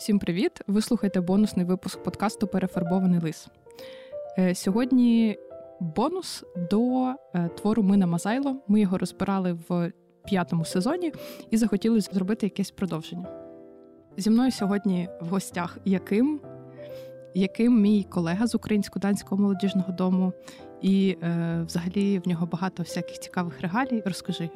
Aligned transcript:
Всім 0.00 0.18
привіт! 0.18 0.52
Ви 0.66 0.82
слухаєте 0.82 1.20
бонусний 1.20 1.66
випуск 1.66 2.02
подкасту 2.02 2.46
Перефарбований 2.46 3.20
лис. 3.20 3.48
Е, 4.38 4.54
сьогодні 4.54 5.38
бонус 5.80 6.44
до 6.70 7.14
е, 7.34 7.48
твору 7.48 7.82
Мина 7.82 8.06
Мазайло. 8.06 8.56
Ми 8.68 8.80
його 8.80 8.98
розбирали 8.98 9.58
в 9.68 9.92
п'ятому 10.24 10.64
сезоні 10.64 11.12
і 11.50 11.56
захотіли 11.56 12.00
зробити 12.00 12.46
якесь 12.46 12.70
продовження. 12.70 13.26
Зі 14.16 14.30
мною 14.30 14.50
сьогодні 14.50 15.08
в 15.20 15.28
гостях 15.28 15.78
Яким, 15.84 16.40
Яким 17.34 17.80
мій 17.80 18.06
колега 18.10 18.46
з 18.46 18.54
Українсько-данського 18.54 19.42
молодіжного 19.42 19.92
дому, 19.92 20.32
і 20.82 21.16
е, 21.22 21.62
взагалі 21.66 22.18
в 22.18 22.28
нього 22.28 22.46
багато 22.46 22.82
всяких 22.82 23.18
цікавих 23.18 23.60
регалій. 23.60 24.02
Розкажи. 24.06 24.50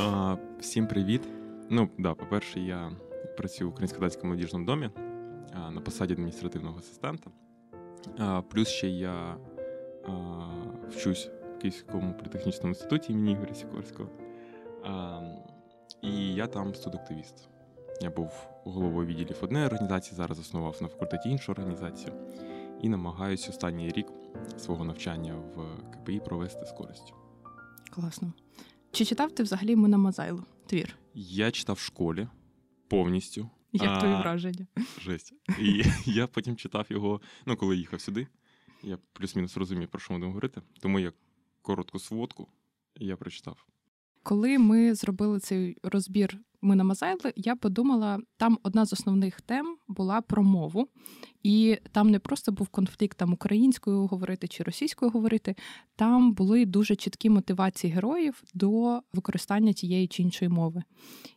А, 0.00 0.36
Всім 0.60 0.86
привіт. 0.86 1.22
Ну, 1.70 1.88
да, 1.98 2.14
по-перше, 2.14 2.60
я 2.60 2.90
працюю 3.38 3.70
в 3.70 3.72
Українсько-датському 3.72 4.32
молодіжному 4.32 4.64
домі 4.66 4.90
на 5.70 5.80
посаді 5.80 6.12
адміністративного 6.12 6.78
асистента. 6.78 7.30
Плюс 8.50 8.68
ще 8.68 8.88
я 8.88 9.36
вчусь 10.90 11.30
в 11.56 11.58
Київському 11.58 12.14
політехнічному 12.14 12.68
інституті 12.68 13.12
імені 13.12 13.32
Ігоря 13.32 13.54
Сікорського. 13.54 14.08
І 16.02 16.34
я 16.34 16.46
там 16.46 16.74
студактивіст. 16.74 17.48
Я 18.00 18.10
був 18.10 18.30
головою 18.64 19.06
відділів 19.06 19.36
однієї 19.42 19.66
організації, 19.66 20.16
зараз 20.16 20.38
заснував 20.38 20.76
на 20.80 20.88
факультеті 20.88 21.28
іншу 21.28 21.52
організацію 21.52 22.12
і 22.82 22.88
намагаюся 22.88 23.50
останній 23.50 23.88
рік 23.88 24.06
свого 24.58 24.84
навчання 24.84 25.34
в 25.34 25.66
КПІ 25.92 26.20
провести 26.20 26.66
з 26.66 26.72
користю. 26.72 27.14
Класно. 27.90 28.32
Чи 28.90 29.04
читав 29.04 29.32
ти 29.32 29.42
взагалі 29.42 29.76
Мина 29.76 29.98
Мазайло? 29.98 30.44
Твір? 30.66 30.96
Я 31.14 31.50
читав 31.50 31.76
в 31.76 31.80
школі 31.80 32.28
повністю. 32.88 33.50
Як 33.72 33.98
твої 33.98 34.14
враження? 34.14 34.66
Жесть. 35.00 35.34
І 35.58 35.84
я 36.04 36.26
потім 36.26 36.56
читав 36.56 36.86
його, 36.90 37.20
ну, 37.46 37.56
коли 37.56 37.76
їхав 37.76 38.00
сюди. 38.00 38.26
Я 38.82 38.98
плюс-мінус 39.12 39.56
розумів, 39.56 39.88
про 39.88 40.00
що 40.00 40.12
ми 40.12 40.18
будемо 40.18 40.30
говорити. 40.30 40.62
Тому 40.80 40.98
я 40.98 41.12
коротку 41.62 41.98
сводку 41.98 42.48
я 42.96 43.16
прочитав. 43.16 43.66
Коли 44.22 44.58
ми 44.58 44.94
зробили 44.94 45.40
цей 45.40 45.76
розбір 45.82 46.38
ми 46.62 46.76
на 46.76 46.84
Мазайли, 46.84 47.32
я 47.36 47.56
подумала, 47.56 48.20
там 48.36 48.58
одна 48.62 48.86
з 48.86 48.92
основних 48.92 49.40
тем 49.40 49.76
була 49.88 50.20
про 50.20 50.42
мову, 50.42 50.88
і 51.42 51.78
там 51.92 52.10
не 52.10 52.18
просто 52.18 52.52
був 52.52 52.68
конфлікт 52.68 53.18
там 53.18 53.32
українською 53.32 54.06
говорити 54.06 54.48
чи 54.48 54.62
російською 54.62 55.10
говорити. 55.10 55.54
Там 55.96 56.32
були 56.32 56.66
дуже 56.66 56.96
чіткі 56.96 57.30
мотивації 57.30 57.92
героїв 57.92 58.42
до 58.54 59.00
використання 59.12 59.72
тієї 59.72 60.06
чи 60.06 60.22
іншої 60.22 60.48
мови. 60.48 60.82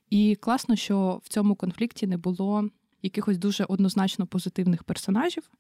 І 0.09 0.36
класно, 0.36 0.75
що 0.75 1.22
в 1.23 1.30
цьому 1.30 1.56
конфлікті 1.56 2.08
не 2.08 2.17
було 2.17 2.69
якихось 3.02 3.38
дуже 3.38 3.63
однозначно 3.63 4.28
позитивних 4.28 4.83
персонажів. 4.83 5.52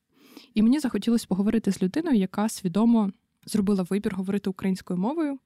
І 0.53 0.61
мені 0.61 0.79
захотілося 0.79 1.25
поговорити 1.27 1.71
з 1.71 1.81
людиною, 1.81 2.17
яка 2.17 2.49
свідомо 2.49 3.11
зробила 3.45 3.83
вибір 3.83 4.15
говорити 4.15 4.49
українською 4.49 4.99
мовою, 4.99 5.39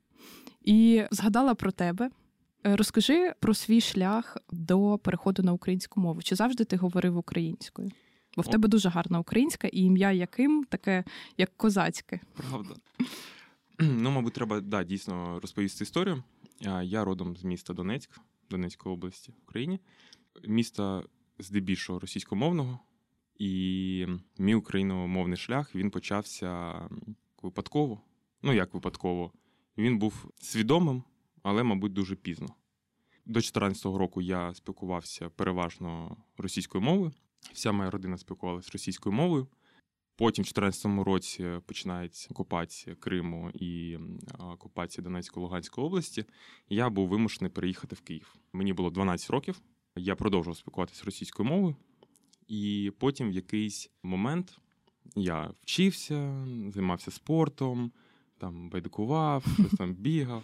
і 0.61 1.03
згадала 1.11 1.55
про 1.55 1.71
тебе. 1.71 2.09
Розкажи 2.67 3.33
про 3.39 3.53
свій 3.53 3.81
шлях 3.81 4.37
до 4.51 4.97
переходу 4.97 5.43
на 5.43 5.53
українську 5.53 6.01
мову. 6.01 6.21
Чи 6.21 6.35
завжди 6.35 6.65
ти 6.65 6.77
говорив 6.77 7.17
українською? 7.17 7.91
Бо 8.35 8.41
в 8.41 8.47
тебе 8.47 8.67
дуже 8.67 8.89
гарна 8.89 9.19
українська 9.19 9.67
і 9.67 9.79
ім'я 9.79 10.11
яким 10.11 10.63
таке, 10.63 11.03
як 11.37 11.57
козацьке. 11.57 12.19
Правда. 12.49 12.75
Ну, 13.79 14.11
мабуть, 14.11 14.33
треба 14.33 14.61
да, 14.61 14.83
дійсно 14.83 15.39
розповісти 15.39 15.83
історію. 15.83 16.23
Я 16.83 17.03
родом 17.03 17.37
з 17.37 17.43
міста 17.43 17.73
Донецьк, 17.73 18.19
Донецької 18.49 18.95
області 18.95 19.31
в 19.31 19.43
Україні. 19.43 19.79
Міста 20.47 21.03
здебільшого 21.39 21.99
російськомовного, 21.99 22.79
і 23.39 24.07
мій 24.37 24.55
україномовний 24.55 25.37
шлях 25.37 25.75
він 25.75 25.91
почався 25.91 26.73
випадково. 27.41 28.01
Ну, 28.41 28.53
як 28.53 28.73
випадково, 28.73 29.31
він 29.77 29.97
був 29.97 30.31
свідомим 30.39 31.03
але, 31.45 31.63
мабуть, 31.63 31.93
дуже 31.93 32.15
пізно. 32.15 32.47
До 33.25 33.33
2014 33.33 33.85
року 33.85 34.21
я 34.21 34.53
спілкувався 34.53 35.29
переважно 35.29 36.17
російською 36.37 36.81
мовою. 36.81 37.11
Вся 37.53 37.71
моя 37.71 37.89
родина 37.89 38.17
спілкувалася 38.17 38.69
російською 38.73 39.15
мовою. 39.15 39.47
Потім, 40.15 40.43
в 40.43 40.47
2014 40.53 41.05
році, 41.07 41.59
починається 41.65 42.27
окупація 42.31 42.95
Криму 42.95 43.51
і 43.53 43.97
окупація 44.39 45.03
Донецької 45.03 45.43
Луганської 45.43 45.87
області. 45.87 46.25
Я 46.69 46.89
був 46.89 47.07
вимушений 47.07 47.51
переїхати 47.51 47.95
в 47.95 48.01
Київ. 48.01 48.35
Мені 48.53 48.73
було 48.73 48.89
12 48.89 49.29
років. 49.29 49.61
Я 49.95 50.15
продовжував 50.15 50.57
спілкуватися 50.57 51.03
російською 51.05 51.49
мовою, 51.49 51.75
і 52.47 52.91
потім 52.99 53.29
в 53.29 53.33
якийсь 53.33 53.91
момент 54.03 54.57
я 55.15 55.51
вчився, 55.61 56.47
займався 56.73 57.11
спортом, 57.11 57.91
там 58.37 58.69
байдикував, 58.69 59.45
щось 59.59 59.73
там 59.77 59.93
бігав. 59.93 60.43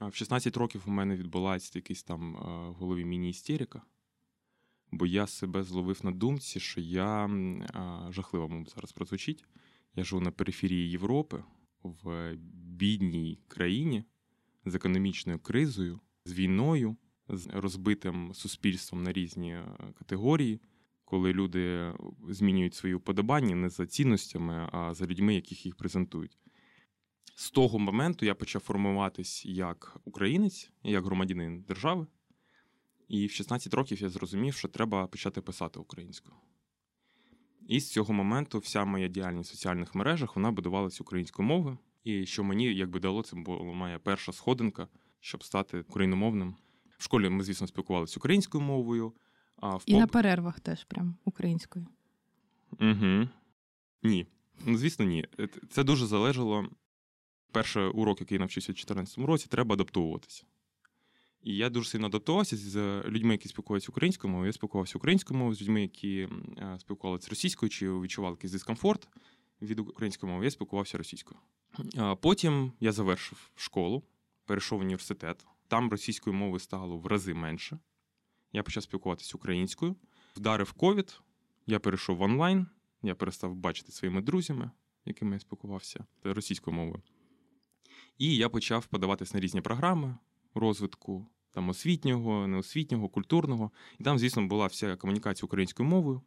В 0.00 0.14
16 0.14 0.56
років 0.56 0.82
у 0.86 0.90
мене 0.90 1.16
відбулася 1.16 1.72
якийсь 1.74 2.02
там 2.02 2.32
в 2.72 2.74
голові 2.74 3.04
міні-істерика, 3.04 3.82
бо 4.90 5.06
я 5.06 5.26
себе 5.26 5.62
зловив 5.62 6.00
на 6.02 6.10
думці, 6.10 6.60
що 6.60 6.80
я 6.80 7.30
жахливо 8.10 8.48
мабуть, 8.48 8.74
зараз 8.74 8.92
прозвучить. 8.92 9.44
Я 9.94 10.04
живу 10.04 10.22
на 10.22 10.30
периферії 10.30 10.90
Європи 10.90 11.44
в 11.82 12.34
бідній 12.52 13.38
країні 13.48 14.04
з 14.64 14.74
економічною 14.74 15.38
кризою, 15.38 16.00
з 16.24 16.32
війною, 16.32 16.96
з 17.28 17.46
розбитим 17.46 18.34
суспільством 18.34 19.02
на 19.02 19.12
різні 19.12 19.58
категорії, 19.94 20.60
коли 21.04 21.32
люди 21.32 21.92
змінюють 22.28 22.74
свої 22.74 22.94
уподобання 22.94 23.56
не 23.56 23.68
за 23.68 23.86
цінностями, 23.86 24.68
а 24.72 24.94
за 24.94 25.06
людьми, 25.06 25.34
яких 25.34 25.66
їх 25.66 25.76
презентують. 25.76 26.38
З 27.34 27.50
того 27.50 27.78
моменту 27.78 28.26
я 28.26 28.34
почав 28.34 28.62
формуватись 28.62 29.46
як 29.46 29.96
українець, 30.04 30.70
як 30.82 31.04
громадянин 31.04 31.62
держави. 31.62 32.06
І 33.08 33.26
в 33.26 33.30
16 33.30 33.74
років 33.74 34.02
я 34.02 34.08
зрозумів, 34.08 34.54
що 34.54 34.68
треба 34.68 35.06
почати 35.06 35.40
писати 35.40 35.80
українською. 35.80 36.36
І 37.68 37.80
з 37.80 37.90
цього 37.90 38.14
моменту 38.14 38.58
вся 38.58 38.84
моя 38.84 39.08
діяльність 39.08 39.50
в 39.50 39.54
соціальних 39.54 39.94
мережах 39.94 40.36
вона 40.36 40.50
будувалася 40.50 41.02
українською 41.02 41.48
мовою. 41.48 41.78
І 42.04 42.26
що 42.26 42.44
мені 42.44 42.74
якби 42.74 43.00
дало, 43.00 43.22
це 43.22 43.36
була 43.36 43.62
моя 43.62 43.98
перша 43.98 44.32
сходинка, 44.32 44.88
щоб 45.20 45.44
стати 45.44 45.80
україномовним. 45.80 46.54
В 46.98 47.04
школі 47.04 47.28
ми, 47.28 47.44
звісно, 47.44 47.66
спілкувалися 47.66 48.20
українською 48.20 48.64
мовою. 48.64 49.12
А 49.56 49.76
в 49.76 49.82
І 49.86 49.92
поб... 49.92 50.00
на 50.00 50.06
перервах 50.06 50.60
теж 50.60 50.84
прям 50.84 51.16
українською. 51.24 51.86
Угу. 52.80 53.28
Ні. 54.02 54.26
Ну, 54.66 54.76
звісно, 54.76 55.04
ні. 55.04 55.26
Це 55.70 55.84
дуже 55.84 56.06
залежало 56.06 56.68
перший 57.54 57.86
урок, 57.86 58.20
який 58.20 58.36
я 58.36 58.40
навчився 58.40 58.72
в 58.72 58.74
2014 58.74 59.18
році, 59.18 59.46
треба 59.50 59.74
адаптовуватися. 59.74 60.44
І 61.42 61.56
я 61.56 61.70
дуже 61.70 61.88
сильно 61.88 62.06
адаптувався 62.06 62.56
з 62.56 63.02
людьми, 63.06 63.34
які 63.34 63.48
спілкуються 63.48 63.92
українською 63.92 64.30
мовою. 64.30 64.46
Я 64.46 64.52
спілкувався 64.52 64.98
українською 64.98 65.38
мовою 65.38 65.56
з 65.56 65.62
людьми, 65.62 65.82
які 65.82 66.28
спілкувалися 66.78 67.30
російською 67.30 67.70
чи 67.70 67.92
відчували 67.92 68.34
якийсь 68.34 68.52
дискомфорт 68.52 69.08
від 69.62 69.78
української 69.78 70.32
мови. 70.32 70.44
Я 70.44 70.50
спілкувався 70.50 70.98
російською. 70.98 71.40
Потім 72.20 72.72
я 72.80 72.92
завершив 72.92 73.50
школу, 73.54 74.02
перейшов 74.44 74.78
в 74.78 74.82
університет. 74.82 75.46
Там 75.68 75.90
російської 75.90 76.36
мови 76.36 76.58
стало 76.58 76.98
в 76.98 77.06
рази 77.06 77.34
менше. 77.34 77.78
Я 78.52 78.62
почав 78.62 78.82
спілкуватися 78.82 79.32
українською. 79.34 79.96
Вдарив 80.36 80.72
ковід, 80.72 81.20
я 81.66 81.78
перейшов 81.78 82.16
в 82.16 82.22
онлайн, 82.22 82.66
я 83.02 83.14
перестав 83.14 83.54
бачити 83.54 83.92
своїми 83.92 84.22
друзями, 84.22 84.70
якими 85.04 85.36
я 85.36 85.40
спілкувався 85.40 86.04
російською 86.24 86.76
мовою. 86.76 87.02
І 88.18 88.36
я 88.36 88.48
почав 88.48 88.86
подаватись 88.86 89.34
на 89.34 89.40
різні 89.40 89.60
програми 89.60 90.16
розвитку 90.54 91.26
там 91.50 91.68
освітнього, 91.68 92.46
неосвітнього, 92.46 93.08
культурного. 93.08 93.70
І 93.98 94.04
там, 94.04 94.18
звісно, 94.18 94.46
була 94.46 94.66
вся 94.66 94.96
комунікація 94.96 95.46
українською 95.46 95.88
мовою. 95.88 96.22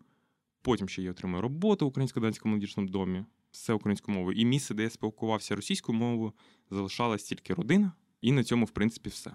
Потім 0.62 0.90
ще 0.90 1.02
я 1.02 1.12
отримав 1.12 1.42
роботу 1.42 1.86
в 1.86 1.90
Українсько-Данському 1.90 2.52
молодіжному 2.52 2.90
домі, 2.90 3.26
все 3.52 3.74
українською 3.74 4.18
мовою. 4.18 4.38
І 4.38 4.46
місце, 4.46 4.74
де 4.74 4.84
я 4.84 4.90
спілкувався 4.90 5.56
російською 5.56 5.98
мовою, 5.98 6.34
залишалась 6.70 7.24
тільки 7.24 7.54
родина, 7.54 7.92
і 8.22 8.32
на 8.32 8.44
цьому, 8.44 8.66
в 8.66 8.70
принципі, 8.70 9.10
все. 9.10 9.32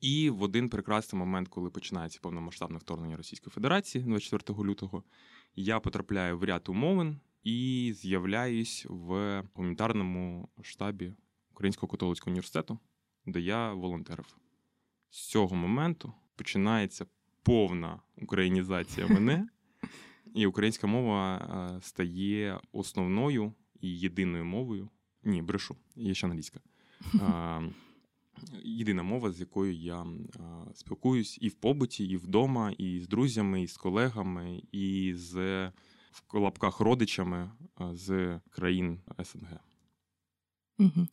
І 0.00 0.30
в 0.30 0.42
один 0.42 0.68
прекрасний 0.68 1.18
момент, 1.20 1.48
коли 1.48 1.70
починається 1.70 2.18
повномасштабне 2.22 2.78
вторгнення 2.78 3.16
Російської 3.16 3.52
Федерації 3.52 4.04
24 4.04 4.68
лютого, 4.68 5.02
я 5.54 5.80
потрапляю 5.80 6.38
в 6.38 6.44
ряд 6.44 6.68
умовин 6.68 7.20
і 7.44 7.92
з'являюсь 7.96 8.86
в 8.88 9.42
гуманітарному 9.54 10.48
штабі 10.62 11.14
Українського 11.56 11.90
католицького 11.90 12.30
університету, 12.30 12.78
де 13.26 13.40
я 13.40 13.72
волонтерив. 13.72 14.36
З 15.10 15.28
цього 15.28 15.56
моменту 15.56 16.12
починається 16.34 17.06
повна 17.42 18.00
українізація 18.16 19.06
мене, 19.08 19.48
і 20.34 20.46
українська 20.46 20.86
мова 20.86 21.36
е, 21.36 21.82
стає 21.82 22.60
основною 22.72 23.52
і 23.80 23.98
єдиною 23.98 24.44
мовою. 24.44 24.88
Ні, 25.24 25.42
брешу, 25.42 25.76
є 25.94 26.14
ще 26.14 26.26
англійська. 26.26 26.60
єдина 28.64 29.02
мова, 29.02 29.32
з 29.32 29.40
якою 29.40 29.74
я 29.74 30.06
спілкуюсь 30.74 31.38
і 31.40 31.48
в 31.48 31.54
побуті, 31.54 32.04
і 32.04 32.16
вдома, 32.16 32.72
і 32.78 33.00
з 33.00 33.08
друзями, 33.08 33.62
і 33.62 33.66
з 33.66 33.76
колегами, 33.76 34.62
і 34.72 35.14
з 35.16 35.66
в 36.32 36.38
лапках 36.38 36.80
родичами 36.80 37.50
з 37.92 38.40
країн 38.50 39.00
СНГ. 39.24 39.60
Угу. 40.78 41.06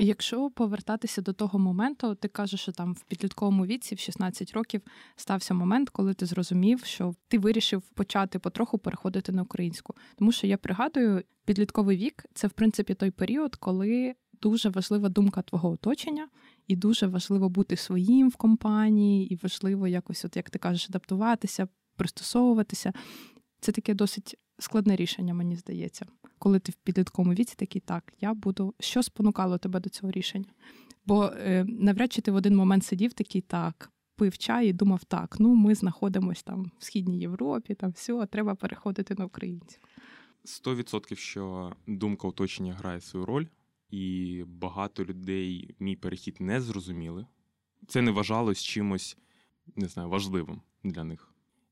Якщо 0.00 0.50
повертатися 0.50 1.22
до 1.22 1.32
того 1.32 1.58
моменту, 1.58 2.14
ти 2.14 2.28
кажеш, 2.28 2.60
що 2.60 2.72
там 2.72 2.92
в 2.92 3.02
підлітковому 3.02 3.66
віці, 3.66 3.94
в 3.94 3.98
16 3.98 4.52
років, 4.52 4.82
стався 5.16 5.54
момент, 5.54 5.90
коли 5.90 6.14
ти 6.14 6.26
зрозумів, 6.26 6.84
що 6.84 7.14
ти 7.28 7.38
вирішив 7.38 7.82
почати 7.82 8.38
потроху 8.38 8.78
переходити 8.78 9.32
на 9.32 9.42
українську. 9.42 9.94
Тому 10.16 10.32
що 10.32 10.46
я 10.46 10.56
пригадую, 10.56 11.22
підлітковий 11.44 11.96
вік 11.96 12.24
це 12.34 12.46
в 12.46 12.50
принципі 12.50 12.94
той 12.94 13.10
період, 13.10 13.56
коли 13.56 14.14
дуже 14.42 14.68
важлива 14.68 15.08
думка 15.08 15.42
твого 15.42 15.70
оточення, 15.70 16.28
і 16.66 16.76
дуже 16.76 17.06
важливо 17.06 17.48
бути 17.48 17.76
своїм 17.76 18.28
в 18.28 18.36
компанії, 18.36 19.34
і 19.34 19.38
важливо 19.42 19.88
якось, 19.88 20.24
от 20.24 20.36
як 20.36 20.50
ти 20.50 20.58
кажеш, 20.58 20.86
адаптуватися, 20.90 21.68
пристосовуватися. 21.96 22.92
Це 23.60 23.72
таке 23.72 23.94
досить 23.94 24.38
складне 24.58 24.96
рішення, 24.96 25.34
мені 25.34 25.56
здається, 25.56 26.06
коли 26.38 26.58
ти 26.58 26.72
в 26.72 26.74
підлітковому 26.74 27.34
віці 27.34 27.54
такий, 27.56 27.80
так, 27.80 28.12
я 28.20 28.34
буду. 28.34 28.74
Що 28.80 29.02
спонукало 29.02 29.58
тебе 29.58 29.80
до 29.80 29.88
цього 29.88 30.12
рішення? 30.12 30.48
Бо 31.06 31.24
е, 31.24 31.64
навряд 31.68 32.12
чи 32.12 32.22
ти 32.22 32.30
в 32.30 32.34
один 32.34 32.56
момент 32.56 32.84
сидів 32.84 33.12
такий, 33.12 33.40
так, 33.40 33.90
пив 34.16 34.38
чай 34.38 34.68
і 34.68 34.72
думав, 34.72 35.04
так, 35.04 35.36
ну 35.40 35.54
ми 35.54 35.74
знаходимося 35.74 36.42
там 36.44 36.70
в 36.78 36.84
Східній 36.84 37.20
Європі, 37.20 37.74
там 37.74 37.90
все, 37.90 38.26
треба 38.26 38.54
переходити 38.54 39.14
на 39.18 39.24
українську. 39.24 39.82
Сто 40.44 40.74
відсотків, 40.74 41.18
що 41.18 41.72
думка 41.86 42.28
оточення 42.28 42.74
грає 42.74 43.00
свою 43.00 43.26
роль, 43.26 43.46
і 43.90 44.44
багато 44.46 45.04
людей 45.04 45.74
мій 45.78 45.96
перехід 45.96 46.36
не 46.40 46.60
зрозуміли. 46.60 47.26
Це 47.86 48.02
не 48.02 48.10
вважалось 48.10 48.62
чимось, 48.62 49.16
не 49.76 49.88
знаю, 49.88 50.08
важливим 50.08 50.60
для 50.84 51.04
них. 51.04 51.27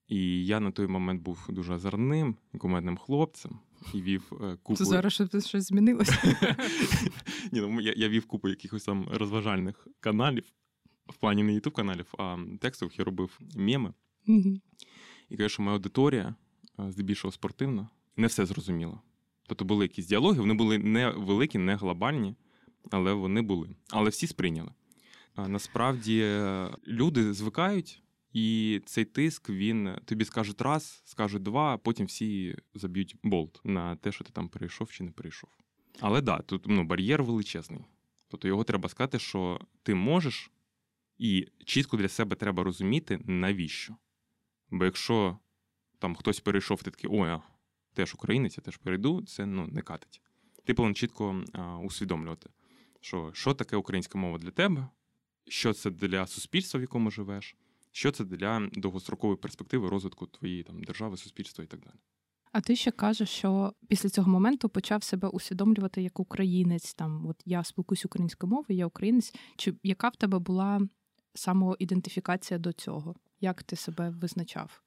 І 0.08 0.46
я 0.46 0.60
на 0.60 0.70
той 0.70 0.86
момент 0.86 1.22
був 1.22 1.46
дуже 1.48 1.74
озорним, 1.74 2.36
кумедним 2.58 2.96
хлопцем 2.96 3.58
і 3.94 4.02
вів 4.02 4.32
е, 4.32 4.56
купу. 4.62 4.84
Зараз 4.84 5.12
щось 5.12 5.64
змінилося. 5.66 6.18
Ні, 7.52 7.60
ну, 7.60 7.80
Я 7.80 7.94
я 7.96 8.08
вів 8.08 8.26
купу 8.26 8.48
якихось 8.48 8.84
там 8.84 9.08
розважальних 9.10 9.88
каналів, 10.00 10.44
в 11.06 11.16
плані 11.16 11.42
не 11.42 11.54
ютуб 11.54 11.72
каналів, 11.72 12.06
а 12.18 12.38
текстових 12.60 12.98
я 12.98 13.04
робив 13.04 13.40
меми. 13.56 13.92
І 15.28 15.36
кажу, 15.36 15.48
що 15.48 15.62
моя 15.62 15.74
аудиторія, 15.74 16.34
е, 16.80 16.92
здебільшого 16.92 17.32
спортивна, 17.32 17.88
не 18.16 18.26
все 18.26 18.46
зрозуміла. 18.46 19.00
Тобто 19.46 19.64
були 19.64 19.84
якісь 19.84 20.06
діалоги, 20.06 20.40
вони 20.40 20.54
були 20.54 20.78
не 20.78 21.10
великі, 21.10 21.58
не 21.58 21.76
глобальні, 21.76 22.34
але 22.90 23.12
вони 23.12 23.42
були. 23.42 23.68
Але 23.90 24.10
всі 24.10 24.26
сприйняли. 24.26 24.70
Насправді 25.36 26.20
е, 26.22 26.70
люди 26.86 27.32
звикають. 27.32 28.02
І 28.36 28.82
цей 28.86 29.04
тиск 29.04 29.50
він 29.50 29.96
тобі 30.04 30.24
скажуть 30.24 30.60
раз, 30.60 31.02
скажуть 31.04 31.42
два, 31.42 31.74
а 31.74 31.76
потім 31.76 32.06
всі 32.06 32.56
заб'ють 32.74 33.16
болт 33.22 33.60
на 33.64 33.96
те, 33.96 34.12
що 34.12 34.24
ти 34.24 34.32
там 34.32 34.48
перейшов 34.48 34.90
чи 34.92 35.04
не 35.04 35.10
перейшов. 35.10 35.50
Але 36.00 36.20
да, 36.20 36.38
тут 36.38 36.64
ну, 36.66 36.84
бар'єр 36.84 37.22
величезний. 37.22 37.84
Тобто 38.28 38.48
його 38.48 38.64
треба 38.64 38.88
сказати, 38.88 39.18
що 39.18 39.60
ти 39.82 39.94
можеш, 39.94 40.50
і 41.18 41.48
чітко 41.64 41.96
для 41.96 42.08
себе 42.08 42.36
треба 42.36 42.62
розуміти, 42.62 43.20
навіщо. 43.24 43.96
Бо 44.70 44.84
якщо 44.84 45.38
там 45.98 46.14
хтось 46.14 46.40
перейшов, 46.40 46.82
ти 46.82 46.90
такий, 46.90 47.10
ой, 47.12 47.30
а 47.30 47.42
теж 47.94 48.14
українець, 48.14 48.58
я 48.58 48.62
теж 48.62 48.76
перейду, 48.76 49.22
це 49.22 49.46
ну, 49.46 49.66
не 49.66 49.82
катить. 49.82 50.20
Ти 50.64 50.74
повинен 50.74 50.94
чітко 50.94 51.44
а, 51.52 51.78
усвідомлювати, 51.78 52.50
що 53.00 53.30
що 53.34 53.54
таке 53.54 53.76
українська 53.76 54.18
мова 54.18 54.38
для 54.38 54.50
тебе, 54.50 54.88
що 55.48 55.72
це 55.72 55.90
для 55.90 56.26
суспільства, 56.26 56.78
в 56.78 56.80
якому 56.80 57.10
живеш 57.10 57.56
що 57.96 58.10
це 58.10 58.24
для 58.24 58.68
довгострокової 58.72 59.36
перспективи 59.36 59.88
розвитку 59.88 60.26
твоєї 60.26 60.62
там 60.62 60.82
держави, 60.82 61.16
суспільства 61.16 61.64
і 61.64 61.66
так 61.66 61.80
далі. 61.80 61.94
А 62.52 62.60
ти 62.60 62.76
ще 62.76 62.90
кажеш, 62.90 63.28
що 63.28 63.72
після 63.88 64.08
цього 64.08 64.30
моменту 64.30 64.68
почав 64.68 65.02
себе 65.02 65.28
усвідомлювати 65.28 66.02
як 66.02 66.20
українець. 66.20 66.94
Там 66.94 67.26
от 67.26 67.42
я 67.44 67.64
спілкуюсь 67.64 68.04
українською 68.04 68.50
мовою, 68.50 68.78
я 68.78 68.86
українець. 68.86 69.34
Чи 69.56 69.74
яка 69.82 70.08
в 70.08 70.16
тебе 70.16 70.38
була 70.38 70.80
самоідентифікація 71.34 72.58
до 72.58 72.72
цього? 72.72 73.14
Як 73.40 73.62
ти 73.62 73.76
себе 73.76 74.10
визначав? 74.10 74.82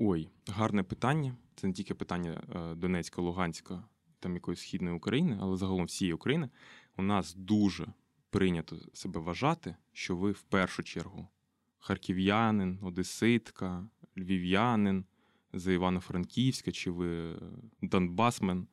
Ой, 0.00 0.28
гарне 0.48 0.82
питання. 0.82 1.36
Це 1.54 1.66
не 1.66 1.72
тільки 1.72 1.94
питання 1.94 2.42
е, 2.54 2.74
Донецька, 2.74 3.22
Луганська, 3.22 3.84
там 4.20 4.34
якоїсь 4.34 4.60
східної 4.60 4.96
України, 4.96 5.38
але 5.40 5.56
загалом 5.56 5.84
всієї 5.84 6.14
України. 6.14 6.48
У 6.96 7.02
нас 7.02 7.34
дуже 7.34 7.86
прийнято 8.30 8.76
себе 8.92 9.20
вважати, 9.20 9.76
що 9.92 10.16
ви 10.16 10.32
в 10.32 10.42
першу 10.42 10.82
чергу 10.82 11.28
харків'янин, 11.86 12.78
одеситка, 12.82 13.88
львів'янин 14.18 15.04
з 15.52 15.74
Івано-Франківська, 15.74 16.72
чи 16.72 16.90
ви 16.90 17.38
Донбасмен, 17.82 18.66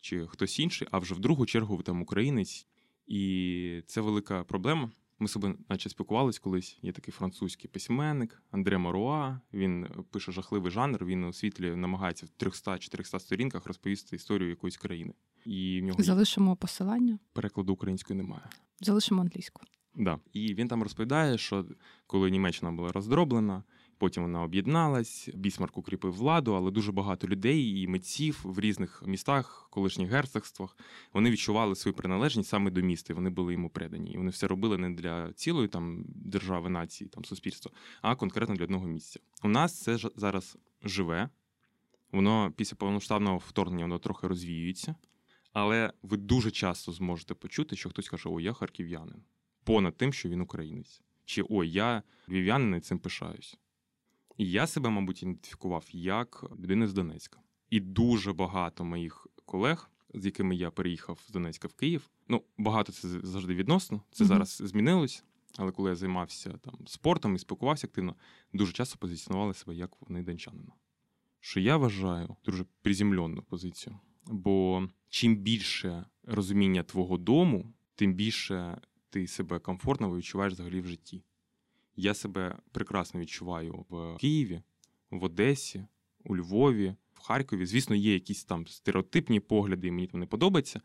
чи 0.00 0.26
хтось 0.26 0.58
інший, 0.58 0.88
а 0.90 0.98
вже 0.98 1.14
в 1.14 1.18
другу 1.18 1.46
чергу 1.46 1.76
ви 1.76 1.82
там 1.82 2.02
українець. 2.02 2.66
І 3.06 3.82
це 3.86 4.00
велика 4.00 4.44
проблема. 4.44 4.90
Ми 5.18 5.28
себе, 5.28 5.54
наче 5.68 5.88
спілкувалися 5.88 6.40
колись. 6.42 6.78
Є 6.82 6.92
такий 6.92 7.12
французький 7.12 7.70
письменник 7.70 8.42
Андре 8.50 8.78
Моруа. 8.78 9.40
Він 9.52 9.86
пише 10.10 10.32
жахливий 10.32 10.72
жанр. 10.72 11.04
Він 11.04 11.24
освітлює, 11.24 11.76
намагається 11.76 12.26
в 12.26 12.44
300-400 12.44 13.20
сторінках 13.20 13.66
розповісти 13.66 14.16
історію 14.16 14.50
якоїсь 14.50 14.76
країни. 14.76 15.14
І 15.44 15.80
в 15.80 15.84
нього 15.84 16.02
залишимо 16.02 16.56
посилання. 16.56 17.18
Перекладу 17.32 17.72
української 17.72 18.16
немає. 18.16 18.44
Залишимо 18.80 19.20
англійську. 19.20 19.62
Да. 19.96 20.18
І 20.32 20.54
він 20.54 20.68
там 20.68 20.82
розповідає, 20.82 21.38
що 21.38 21.64
коли 22.06 22.30
Німеччина 22.30 22.72
була 22.72 22.92
роздроблена, 22.92 23.62
потім 23.98 24.22
вона 24.22 24.42
об'єдналась, 24.42 25.30
Бісмарк 25.34 25.78
укріпив 25.78 26.12
владу, 26.12 26.54
але 26.54 26.70
дуже 26.70 26.92
багато 26.92 27.28
людей 27.28 27.80
і 27.80 27.88
митців 27.88 28.40
в 28.44 28.60
різних 28.60 29.02
містах, 29.06 29.68
колишніх 29.70 30.10
герцогствах, 30.10 30.76
вони 31.12 31.30
відчували 31.30 31.74
свою 31.74 31.94
приналежність 31.94 32.48
саме 32.48 32.70
до 32.70 32.80
міста. 32.80 33.12
і 33.12 33.16
Вони 33.16 33.30
були 33.30 33.52
йому 33.52 33.70
предані. 33.70 34.10
І 34.12 34.16
вони 34.16 34.30
все 34.30 34.46
робили 34.46 34.78
не 34.78 34.90
для 34.90 35.32
цілої 35.32 35.68
там 35.68 36.04
держави, 36.08 36.70
нації, 36.70 37.10
там 37.10 37.24
суспільства, 37.24 37.72
а 38.02 38.14
конкретно 38.14 38.54
для 38.54 38.64
одного 38.64 38.86
місця. 38.86 39.20
У 39.42 39.48
нас 39.48 39.82
це 39.82 39.98
ж 39.98 40.10
зараз 40.16 40.56
живе, 40.82 41.28
воно 42.12 42.52
після 42.56 42.76
повноштабного 42.76 43.38
вторгнення 43.38 43.84
воно 43.84 43.98
трохи 43.98 44.26
розвіюється. 44.26 44.94
Але 45.52 45.92
ви 46.02 46.16
дуже 46.16 46.50
часто 46.50 46.92
зможете 46.92 47.34
почути, 47.34 47.76
що 47.76 47.90
хтось 47.90 48.08
каже, 48.08 48.28
о, 48.28 48.40
я 48.40 48.52
харків'янин 48.52 49.22
понад 49.64 49.96
тим, 49.96 50.12
що 50.12 50.28
він 50.28 50.40
українець. 50.40 51.02
Чи 51.24 51.44
ой, 51.48 51.70
я 51.70 52.02
львів'янин 52.28 52.74
і 52.74 52.80
цим 52.80 52.98
пишаюсь. 52.98 53.58
І 54.38 54.50
я 54.50 54.66
себе, 54.66 54.90
мабуть, 54.90 55.22
ідентифікував 55.22 55.86
як 55.92 56.44
людина 56.58 56.86
з 56.86 56.92
Донецька. 56.92 57.40
І 57.70 57.80
дуже 57.80 58.32
багато 58.32 58.84
моїх 58.84 59.26
колег, 59.44 59.90
з 60.14 60.24
якими 60.24 60.56
я 60.56 60.70
переїхав 60.70 61.20
з 61.26 61.30
Донецька 61.30 61.68
в 61.68 61.74
Київ. 61.74 62.10
Ну, 62.28 62.42
багато 62.58 62.92
це 62.92 63.08
завжди 63.08 63.54
відносно. 63.54 64.02
Це 64.10 64.24
mm-hmm. 64.24 64.26
зараз 64.26 64.62
змінилось. 64.64 65.24
Але 65.56 65.72
коли 65.72 65.90
я 65.90 65.96
займався 65.96 66.58
там 66.62 66.74
спортом 66.86 67.34
і 67.34 67.38
спілкувався 67.38 67.86
активно, 67.86 68.14
дуже 68.52 68.72
часто 68.72 68.98
позиціонували 68.98 69.54
себе 69.54 69.74
як 69.74 69.90
вони 70.00 70.22
дончанина. 70.22 70.72
Що 71.40 71.60
я 71.60 71.76
вважаю 71.76 72.36
дуже 72.44 72.64
приземлену 72.82 73.42
позицію. 73.42 73.98
Бо 74.26 74.88
чим 75.08 75.36
більше 75.36 76.04
розуміння 76.22 76.82
твого 76.82 77.18
дому, 77.18 77.74
тим 77.94 78.14
більше 78.14 78.80
ти 79.14 79.26
себе 79.26 79.58
комфортно 79.58 80.16
відчуваєш 80.16 80.52
взагалі 80.52 80.80
в 80.80 80.86
житті. 80.86 81.22
Я 81.96 82.14
себе 82.14 82.58
прекрасно 82.72 83.20
відчуваю 83.20 83.86
в 83.88 84.16
Києві, 84.16 84.62
в 85.10 85.24
Одесі, 85.24 85.86
у 86.24 86.36
Львові, 86.36 86.94
в 87.12 87.18
Харкові. 87.18 87.66
Звісно, 87.66 87.96
є 87.96 88.14
якісь 88.14 88.44
там 88.44 88.66
стереотипні 88.66 89.40
погляди, 89.40 89.86
і 89.86 89.90
мені 89.90 90.06
там 90.06 90.20
не 90.20 90.26
подобається. 90.26 90.80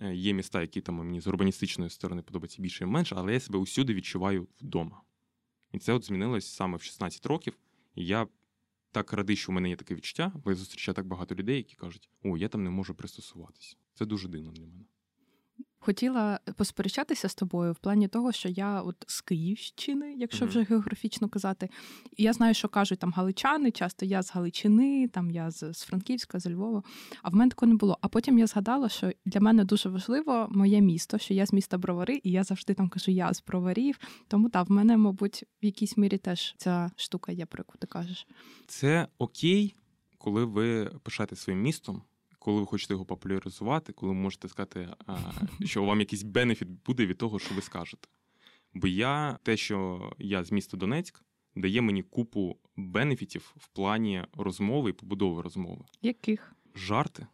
Е, 0.00 0.14
є 0.14 0.32
міста, 0.32 0.60
які 0.60 0.80
там 0.80 0.94
мені 0.94 1.20
з 1.20 1.26
урбаністичної 1.26 1.90
сторони 1.90 2.22
подобаються 2.22 2.62
більше 2.62 2.84
і 2.84 2.86
менше, 2.86 3.14
але 3.18 3.32
я 3.32 3.40
себе 3.40 3.58
усюди 3.58 3.94
відчуваю 3.94 4.48
вдома. 4.60 5.02
І 5.72 5.78
це 5.78 5.92
от 5.92 6.04
змінилось 6.04 6.46
саме 6.46 6.76
в 6.76 6.82
16 6.82 7.26
років. 7.26 7.58
І 7.94 8.06
я 8.06 8.26
так 8.92 9.12
радий, 9.12 9.36
що 9.36 9.52
в 9.52 9.54
мене 9.54 9.68
є 9.68 9.76
таке 9.76 9.94
відчуття, 9.94 10.32
бо 10.44 10.50
я 10.50 10.56
зустрічаю 10.56 10.94
так 10.94 11.06
багато 11.06 11.34
людей, 11.34 11.56
які 11.56 11.76
кажуть, 11.76 12.10
о, 12.22 12.36
я 12.36 12.48
там 12.48 12.64
не 12.64 12.70
можу 12.70 12.94
пристосуватися. 12.94 13.76
Це 13.94 14.06
дуже 14.06 14.28
дивно 14.28 14.52
для 14.52 14.66
мене. 14.66 14.84
Хотіла 15.84 16.40
посперечатися 16.56 17.28
з 17.28 17.34
тобою 17.34 17.72
в 17.72 17.76
плані 17.76 18.08
того, 18.08 18.32
що 18.32 18.48
я 18.48 18.80
от 18.80 18.96
з 19.06 19.20
Київщини, 19.20 20.14
якщо 20.18 20.46
вже 20.46 20.62
географічно 20.62 21.28
казати, 21.28 21.68
і 22.16 22.22
я 22.22 22.32
знаю, 22.32 22.54
що 22.54 22.68
кажуть 22.68 22.98
там 22.98 23.12
галичани, 23.12 23.70
часто 23.70 24.06
я 24.06 24.22
з 24.22 24.30
Галичини, 24.30 25.08
там 25.08 25.30
я 25.30 25.50
з, 25.50 25.72
з 25.74 25.82
Франківська, 25.82 26.40
з 26.40 26.50
Львова. 26.50 26.82
А 27.22 27.28
в 27.28 27.34
мене 27.34 27.50
такого 27.50 27.72
не 27.72 27.76
було. 27.76 27.98
А 28.00 28.08
потім 28.08 28.38
я 28.38 28.46
згадала, 28.46 28.88
що 28.88 29.12
для 29.24 29.40
мене 29.40 29.64
дуже 29.64 29.88
важливо 29.88 30.48
моє 30.50 30.80
місто, 30.80 31.18
що 31.18 31.34
я 31.34 31.46
з 31.46 31.52
міста 31.52 31.78
Бровари, 31.78 32.20
і 32.22 32.30
я 32.30 32.44
завжди 32.44 32.74
там 32.74 32.88
кажу, 32.88 33.10
я 33.10 33.34
з 33.34 33.44
броварів. 33.44 33.98
Тому 34.28 34.48
так, 34.48 34.68
в 34.68 34.72
мене, 34.72 34.96
мабуть, 34.96 35.44
в 35.62 35.64
якійсь 35.64 35.96
мірі 35.96 36.18
теж 36.18 36.54
ця 36.58 36.90
штука 36.96 37.32
є, 37.32 37.46
про 37.46 37.60
яку 37.60 37.78
ти 37.78 37.86
кажеш. 37.86 38.26
Це 38.66 39.08
окей, 39.18 39.74
коли 40.18 40.44
ви 40.44 40.90
пишаєте 41.02 41.36
своїм 41.36 41.62
містом 41.62 42.02
коли 42.44 42.60
ви 42.60 42.66
хочете 42.66 42.94
його 42.94 43.04
популяризувати, 43.04 43.92
коли 43.92 44.12
ви 44.12 44.18
можете 44.18 44.48
сказати, 44.48 44.88
що 45.64 45.84
вам 45.84 46.00
якийсь 46.00 46.22
бенефіт 46.22 46.68
буде 46.68 47.06
від 47.06 47.18
того, 47.18 47.38
що 47.38 47.54
ви 47.54 47.62
скажете. 47.62 48.08
Бо 48.74 48.86
я 48.86 49.38
те, 49.42 49.56
що 49.56 50.10
я 50.18 50.44
з 50.44 50.52
міста 50.52 50.76
Донецьк, 50.76 51.24
дає 51.56 51.80
мені 51.80 52.02
купу 52.02 52.56
бенефітів 52.76 53.52
в 53.56 53.68
плані 53.68 54.24
розмови 54.32 54.90
і 54.90 54.92
побудови 54.92 55.42
розмови. 55.42 55.84
Яких? 56.02 56.54
Жарти. 56.74 57.26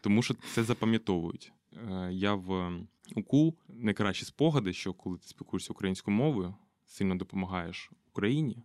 Тому 0.00 0.22
що 0.22 0.34
це 0.54 0.64
запам'ятовують. 0.64 1.52
Е, 1.72 2.08
я 2.12 2.34
в 2.34 2.72
УКУ 3.16 3.54
найкращі 3.68 4.24
спогади, 4.24 4.72
що 4.72 4.92
коли 4.92 5.18
ти 5.18 5.28
спілкуєшся 5.28 5.72
українською 5.72 6.16
мовою, 6.16 6.54
сильно 6.86 7.14
допомагаєш 7.14 7.90
Україні 8.08 8.62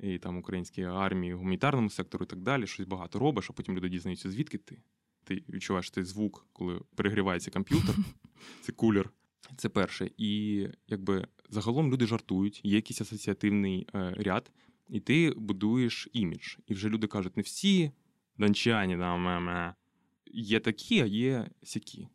і 0.00 0.18
там 0.18 0.38
українській 0.38 0.82
армії, 0.82 1.34
гуманітарному 1.34 1.90
сектору 1.90 2.24
і 2.24 2.28
так 2.28 2.38
далі, 2.38 2.66
щось 2.66 2.86
багато 2.86 3.18
робиш, 3.18 3.50
а 3.50 3.52
потім 3.52 3.76
люди 3.76 3.88
дізнаються, 3.88 4.30
звідки 4.30 4.58
ти. 4.58 4.78
Ти 5.24 5.42
відчуваєш 5.48 5.90
цей 5.90 6.04
звук, 6.04 6.46
коли 6.52 6.80
перегрівається 6.94 7.50
комп'ютер, 7.50 7.94
це 8.60 8.72
кулер. 8.72 9.10
Це 9.56 9.68
перше. 9.68 10.10
І 10.16 10.66
якби 10.88 11.26
загалом 11.50 11.92
люди 11.92 12.06
жартують, 12.06 12.60
є 12.64 12.76
якийсь 12.76 13.00
асоціативний 13.00 13.86
е, 13.94 14.14
ряд, 14.16 14.52
і 14.88 15.00
ти 15.00 15.32
будуєш 15.36 16.08
імідж. 16.12 16.56
І 16.66 16.74
вже 16.74 16.88
люди 16.88 17.06
кажуть, 17.06 17.36
не 17.36 17.42
всі 17.42 17.90
дончані, 18.38 18.96
там, 18.96 19.74
є 20.26 20.60
такі, 20.60 21.00
а 21.00 21.06
є 21.06 21.50
сякі. 21.62 22.08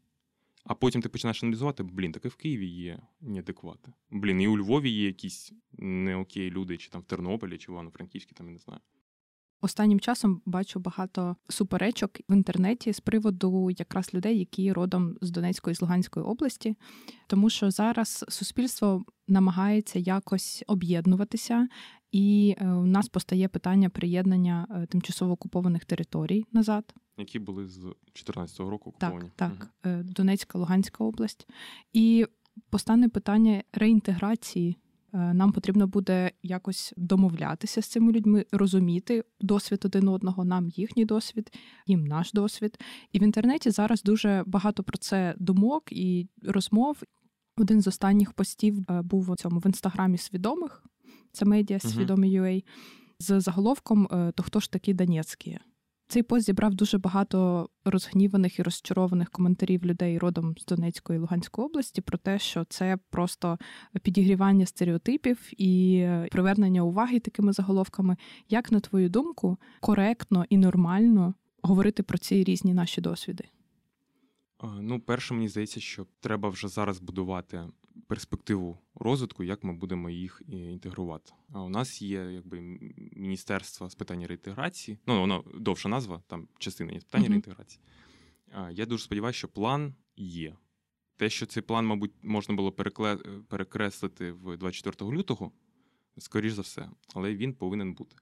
А 0.70 0.76
потім 0.76 1.02
ти 1.02 1.10
починаєш 1.10 1.44
аналізувати, 1.44 1.84
блін, 1.84 2.12
так 2.12 2.26
і 2.26 2.28
в 2.28 2.36
Києві 2.36 2.68
є 2.68 3.00
неадеквати. 3.22 3.94
Блін, 4.12 4.42
і 4.42 4.48
у 4.48 4.58
Львові 4.58 4.90
є 4.90 5.06
якісь 5.06 5.54
не 5.72 6.16
окей 6.16 6.52
люди, 6.52 6.78
чи 6.78 6.90
там 6.90 7.02
в 7.02 7.04
Тернополі, 7.04 7.58
чи 7.58 7.72
в 7.72 7.74
Івано-Франківській, 7.74 8.34
там 8.36 8.48
я 8.48 8.54
не 8.54 8.60
знаю. 8.60 8.80
Останнім 9.62 10.00
часом 10.00 10.42
бачу 10.46 10.80
багато 10.80 11.36
суперечок 11.50 12.12
в 12.30 12.34
інтернеті 12.34 12.94
з 12.94 13.00
приводу 13.00 13.70
якраз 13.70 14.14
людей, 14.14 14.40
які 14.40 14.74
родом 14.74 15.18
з 15.22 15.32
Донецької 15.32 15.76
з 15.76 15.82
Луганської 15.82 16.26
області, 16.26 16.76
тому 17.28 17.50
що 17.50 17.72
зараз 17.72 18.26
суспільство 18.30 19.06
намагається 19.28 20.00
якось 20.00 20.64
об'єднуватися, 20.68 21.68
і 22.12 22.56
е, 22.58 22.68
у 22.68 22.86
нас 22.86 23.10
постає 23.10 23.48
питання 23.48 23.90
приєднання 23.90 24.68
е, 24.72 24.86
тимчасово 24.86 25.32
окупованих 25.32 25.86
територій 25.86 26.46
назад. 26.52 26.94
Які 27.18 27.40
були 27.40 27.68
з 27.68 27.78
2014 27.78 28.60
року 28.60 28.90
окуповані. 28.90 29.32
Так, 29.36 29.72
так. 29.82 29.94
Угу. 29.94 30.04
Донецька, 30.04 30.58
Луганська 30.58 31.04
область. 31.04 31.48
І 31.94 32.26
постане 32.70 33.10
питання 33.10 33.64
реінтеграції 33.74 34.78
Е, 35.14 35.34
нам 35.34 35.52
потрібно 35.52 35.88
буде 35.88 36.32
якось 36.44 36.94
домовлятися 36.98 37.82
з 37.82 37.88
цими 37.88 38.12
людьми, 38.12 38.46
розуміти 38.52 39.24
досвід 39.42 39.82
один 39.86 40.08
одного, 40.08 40.46
нам 40.46 40.70
їхній 40.70 41.06
досвід, 41.06 41.52
їм 41.88 42.06
наш 42.06 42.32
досвід. 42.34 42.80
І 43.12 43.20
в 43.20 43.24
інтернеті 43.24 43.72
зараз 43.72 44.04
дуже 44.04 44.44
багато 44.46 44.84
про 44.84 44.98
це 44.98 45.36
думок 45.40 45.84
і 45.92 46.28
розмов. 46.44 47.04
Один 47.58 47.82
з 47.82 47.88
останніх 47.88 48.34
постів 48.34 48.86
е, 48.90 49.02
був 49.02 49.32
у 49.32 49.36
цьому 49.36 49.60
в 49.60 49.66
інстаграмі 49.66 50.18
свідомих. 50.18 50.84
Це 51.32 51.46
медіа 51.46 51.80
свідомі 51.80 52.40
UA, 52.42 52.64
з 53.20 53.42
заголовком 53.42 54.08
е, 54.12 54.32
То 54.36 54.44
хто 54.44 54.60
ж 54.60 54.72
такі 54.72 54.94
Донецькі? 54.94 55.60
Цей 56.08 56.24
пост 56.24 56.46
зібрав 56.46 56.74
дуже 56.74 56.98
багато 56.98 57.70
розгніваних 57.86 58.60
і 58.60 58.64
розчарованих 58.64 59.30
коментарів 59.30 59.86
людей 59.86 60.18
родом 60.18 60.56
з 60.58 60.66
Донецької 60.66 61.18
і 61.18 61.20
Луганської 61.20 61.66
області 61.66 62.02
про 62.02 62.18
те, 62.18 62.40
що 62.40 62.64
це 62.64 62.98
просто 63.10 63.58
підігрівання 64.02 64.66
стереотипів 64.66 65.50
і 65.62 66.06
привернення 66.32 66.82
уваги 66.82 67.20
такими 67.20 67.54
заголовками. 67.54 68.18
Як 68.50 68.72
на 68.72 68.80
твою 68.80 69.10
думку, 69.10 69.58
коректно 69.80 70.46
і 70.50 70.58
нормально 70.58 71.34
говорити 71.62 72.04
про 72.04 72.18
ці 72.18 72.44
різні 72.44 72.74
наші 72.74 73.02
досвіди? 73.02 73.44
Ну, 74.82 75.00
перше, 75.00 75.34
мені 75.34 75.48
здається, 75.48 75.80
що 75.80 76.06
треба 76.20 76.50
вже 76.50 76.68
зараз 76.68 77.00
будувати 77.00 77.62
перспективу 78.08 78.78
розвитку, 78.96 79.44
як 79.44 79.64
ми 79.64 79.74
будемо 79.74 80.10
їх 80.10 80.42
інтегрувати. 80.48 81.32
А 81.54 81.62
у 81.62 81.70
нас 81.70 82.02
є 82.02 82.32
якби 82.32 82.62
міністерство 83.12 83.90
з 83.90 83.96
питань 83.96 84.26
реінтеграції. 84.26 84.98
Ну 85.08 85.20
воно 85.20 85.44
довша 85.54 85.90
назва, 85.90 86.24
там 86.28 86.48
частина 86.58 86.92
є 86.92 87.00
з 87.00 87.04
питання 87.04 87.26
uh-huh. 87.26 87.30
реінтеграції. 87.30 87.82
Я 88.72 88.86
дуже 88.86 89.04
сподіваюся, 89.04 89.38
що 89.38 89.48
план 89.48 89.96
є. 90.16 90.56
Те, 91.18 91.30
що 91.30 91.46
цей 91.46 91.64
план, 91.64 91.86
мабуть, 91.86 92.12
можна 92.22 92.56
було 92.56 92.72
перекреслити 93.48 94.32
в 94.32 94.58
24 94.58 95.12
лютого, 95.12 95.52
скоріш 96.18 96.54
за 96.54 96.62
все, 96.62 96.90
але 97.16 97.36
він 97.36 97.54
повинен 97.54 97.94
бути. 97.94 98.16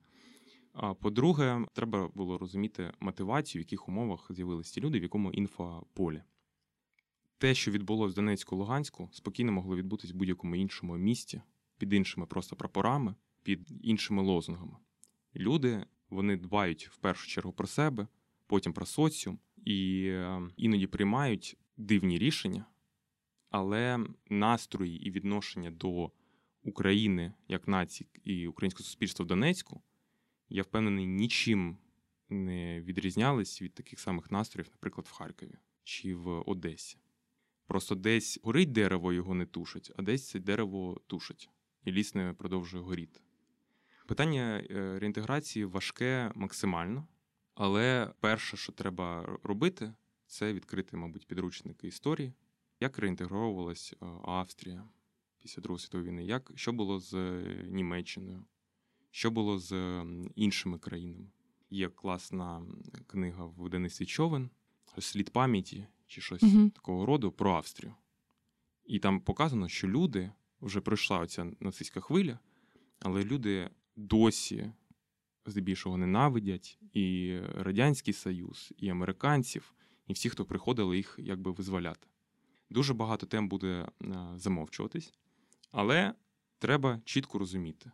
А 0.74 0.94
по-друге, 0.94 1.66
треба 1.74 2.08
було 2.08 2.38
розуміти 2.38 2.94
мотивацію, 3.00 3.60
в 3.60 3.64
яких 3.66 3.90
умовах 3.90 4.28
з'явилися 4.30 4.74
ті 4.74 4.82
люди, 4.82 5.00
в 5.00 5.04
якому 5.04 5.32
інфополі 5.32 6.24
те, 7.38 7.54
що 7.56 7.72
відбулося 7.72 8.12
в 8.12 8.16
Донецьку 8.16 8.56
Луганську, 8.56 9.10
спокійно 9.12 9.52
могло 9.52 9.76
відбутись 9.76 10.12
в 10.12 10.16
будь-якому 10.16 10.56
іншому 10.56 10.98
місті, 10.98 11.42
під 11.78 11.94
іншими 11.94 12.26
просто 12.26 12.56
прапорами, 12.56 13.16
під 13.44 13.72
іншими 13.82 14.24
лозунгами. 14.24 14.78
Люди 15.36 15.86
вони 16.10 16.38
дбають 16.38 16.88
в 16.88 16.98
першу 16.98 17.28
чергу 17.28 17.52
про 17.52 17.68
себе, 17.68 18.08
потім 18.48 18.74
про 18.74 18.86
соціум 18.86 19.40
і 19.66 20.08
е, 20.08 20.42
іноді 20.58 20.88
приймають 20.88 21.58
дивні 21.78 22.18
рішення, 22.18 22.66
але 23.50 24.00
настрої 24.30 25.08
і 25.08 25.12
відношення 25.12 25.72
до 25.72 26.12
України 26.64 27.34
як 27.48 27.68
нації 27.68 28.10
і 28.24 28.48
українського 28.48 28.84
суспільства 28.84 29.24
в 29.24 29.28
Донецьку, 29.28 29.82
я 30.50 30.64
впевнений, 30.64 31.06
нічим 31.06 31.78
не 32.30 32.82
відрізнялись 32.82 33.62
від 33.62 33.74
таких 33.74 34.00
самих 34.00 34.32
настроїв, 34.32 34.70
наприклад, 34.72 35.08
в 35.08 35.12
Харкові 35.12 35.58
чи 35.84 36.16
в 36.16 36.44
Одесі. 36.46 36.98
Просто 37.68 37.96
десь 37.96 38.40
горить 38.44 38.72
дерево, 38.72 39.14
його 39.14 39.34
не 39.34 39.46
тушить, 39.46 39.92
а 39.96 40.02
десь 40.02 40.30
це 40.30 40.40
дерево 40.40 41.02
тушить, 41.08 41.50
і 41.84 41.92
ліс 41.92 42.16
не 42.16 42.34
продовжує 42.34 42.84
горіти. 42.84 43.20
Питання 44.08 44.64
е, 44.70 45.00
реінтеграції 45.00 45.66
важке 45.66 46.32
максимально, 46.36 47.08
але 47.56 48.14
перше, 48.20 48.58
що 48.58 48.72
треба 48.72 49.38
робити, 49.44 49.94
це 50.28 50.54
відкрити, 50.54 50.98
мабуть, 50.98 51.28
підручники 51.28 51.88
історії, 51.88 52.34
як 52.80 53.00
реінтегровувалась 53.00 53.94
е, 53.94 54.06
Австрія 54.24 54.90
після 55.42 55.62
Другої 55.62 55.80
світової 55.80 56.10
війни, 56.10 56.26
як, 56.26 56.52
що 56.56 56.74
було 56.74 57.00
з 57.00 57.14
Німеччиною, 57.64 58.46
що 59.12 59.32
було 59.32 59.60
з 59.60 60.04
іншими 60.36 60.80
країнами. 60.80 61.28
Є 61.70 61.90
класна 61.90 62.66
книга 63.08 63.46
в 63.46 63.54
видавництві 63.54 64.06
Човен 64.06 64.50
Слід 65.00 65.30
пам'яті 65.30 65.88
чи 66.08 66.22
щось 66.22 66.44
uh 66.44 66.72
такого 66.72 67.06
роду 67.06 67.32
про 67.32 67.56
Австрію. 67.56 67.96
І 68.86 69.00
там 69.00 69.20
показано, 69.20 69.68
що 69.68 69.88
люди 69.88 70.32
вже 70.62 70.82
пройшла 70.82 71.20
оця 71.20 71.52
нацистська 71.60 72.00
хвиля, 72.02 72.40
але 73.00 73.24
люди 73.24 73.70
досі 73.96 74.72
здебільшого 75.46 75.98
ненавидять 75.98 76.80
і 76.94 77.38
Радянський 77.56 78.14
Союз, 78.14 78.74
і 78.78 78.90
американців, 78.90 79.74
і 80.08 80.14
всі, 80.14 80.30
хто 80.30 80.46
приходили 80.46 80.98
їх 80.98 81.16
якби 81.20 81.52
визволяти. 81.52 82.08
Дуже 82.70 82.94
багато 82.94 83.26
тем 83.26 83.50
буде 83.50 83.68
е, 83.68 83.88
замовчуватись, 84.36 85.14
але 85.72 86.14
треба 86.60 87.02
чітко 87.06 87.40
розуміти. 87.40 87.92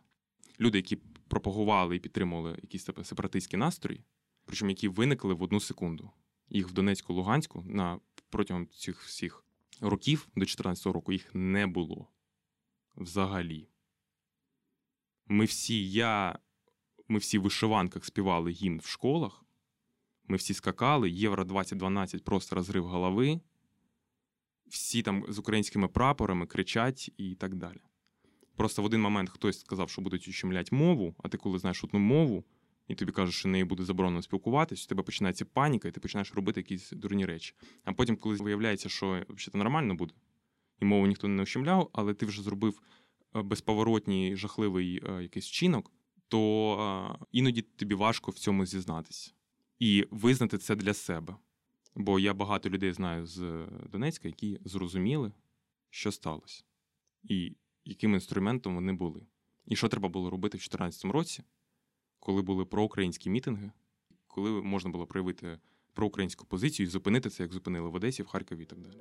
Люди, 0.60 0.78
які 0.78 0.96
пропагували 1.28 1.96
і 1.96 2.00
підтримували 2.00 2.58
якісь 2.62 2.84
сепаратистські 2.84 3.56
настрої, 3.56 4.04
причому 4.44 4.70
які 4.70 4.88
виникли 4.88 5.34
в 5.34 5.42
одну 5.42 5.60
секунду 5.60 6.10
їх 6.48 6.68
в 6.68 6.72
Донецьку, 6.72 7.14
Луганську 7.14 7.62
на 7.66 8.00
протягом 8.30 8.68
цих 8.68 9.02
всіх 9.02 9.44
років 9.80 10.18
до 10.34 10.40
2014 10.40 10.86
року 10.86 11.12
їх 11.12 11.34
не 11.34 11.66
було 11.66 12.08
взагалі. 12.96 13.68
Ми 15.26 15.44
всі, 15.44 15.90
я, 15.90 16.38
ми 17.08 17.18
всі 17.18 17.38
в 17.38 17.42
вишиванках 17.42 18.04
співали 18.04 18.50
гімн 18.50 18.80
в 18.80 18.86
школах. 18.86 19.44
Ми 20.28 20.36
всі 20.36 20.54
скакали, 20.54 21.10
Євро 21.10 21.44
2012 21.44 22.24
просто 22.24 22.56
розрив 22.56 22.86
голови. 22.86 23.40
Всі 24.66 25.02
там 25.02 25.24
з 25.28 25.38
українськими 25.38 25.88
прапорами 25.88 26.46
кричать 26.46 27.10
і 27.16 27.34
так 27.34 27.54
далі. 27.54 27.80
Просто 28.56 28.82
в 28.82 28.84
один 28.84 29.00
момент 29.00 29.30
хтось 29.30 29.60
сказав, 29.60 29.90
що 29.90 30.02
будуть 30.02 30.28
ущемляти 30.28 30.76
мову, 30.76 31.14
а 31.18 31.28
ти 31.28 31.36
коли 31.38 31.58
знаєш 31.58 31.84
одну 31.84 32.00
мову, 32.00 32.44
і 32.88 32.94
тобі 32.94 33.12
кажуть, 33.12 33.34
що 33.34 33.48
нею 33.48 33.66
буде 33.66 33.84
заборонено 33.84 34.22
спілкуватись, 34.22 34.84
у 34.84 34.88
тебе 34.88 35.02
починається 35.02 35.44
паніка, 35.44 35.88
і 35.88 35.92
ти 35.92 36.00
починаєш 36.00 36.34
робити 36.34 36.60
якісь 36.60 36.90
дурні 36.90 37.26
речі. 37.26 37.54
А 37.84 37.92
потім, 37.92 38.16
коли 38.16 38.36
виявляється, 38.36 38.88
що 38.88 39.06
взагалі 39.28 39.58
нормально 39.58 39.94
буде, 39.94 40.14
і 40.80 40.84
мову 40.84 41.06
ніхто 41.06 41.28
не 41.28 41.42
ущемляв, 41.42 41.90
але 41.92 42.14
ти 42.14 42.26
вже 42.26 42.42
зробив 42.42 42.82
е, 43.36 43.42
безповоротній 43.42 44.36
жахливий 44.36 45.02
е, 45.06 45.22
якийсь 45.22 45.46
вчинок, 45.46 45.92
то 46.28 47.18
е, 47.20 47.24
іноді 47.32 47.62
тобі 47.62 47.94
важко 47.94 48.30
в 48.30 48.38
цьому 48.38 48.66
зізнатися 48.66 49.32
і 49.78 50.06
визнати 50.10 50.58
це 50.58 50.76
для 50.76 50.94
себе. 50.94 51.36
Бо 51.94 52.18
я 52.18 52.34
багато 52.34 52.70
людей 52.70 52.92
знаю 52.92 53.26
з 53.26 53.66
Донецька, 53.92 54.28
які 54.28 54.58
зрозуміли, 54.64 55.32
що 55.90 56.12
сталося, 56.12 56.64
і 57.22 57.56
яким 57.84 58.14
інструментом 58.14 58.74
вони 58.74 58.92
були. 58.92 59.26
І 59.66 59.76
що 59.76 59.88
треба 59.88 60.08
було 60.08 60.30
робити 60.30 60.56
в 60.56 60.60
2014 60.60 61.04
році 61.04 61.42
коли 62.24 62.42
були 62.42 62.64
проукраїнські 62.64 63.30
мітинги, 63.30 63.70
коли 64.26 64.50
можна 64.50 64.90
було 64.90 65.06
проявити 65.06 65.58
проукраїнську 65.92 66.46
позицію 66.46 66.86
і 66.86 66.90
зупинити 66.90 67.30
це, 67.30 67.42
як 67.42 67.52
зупинили 67.52 67.88
в 67.88 67.94
Одесі, 67.94 68.22
в 68.22 68.26
Харкові 68.26 68.62
і 68.62 68.64
так 68.64 68.78
далі. 68.80 69.00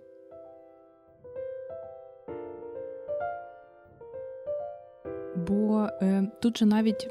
Бо 5.48 5.90
е, 6.02 6.32
тут 6.42 6.58
же 6.58 6.66
навіть 6.66 7.08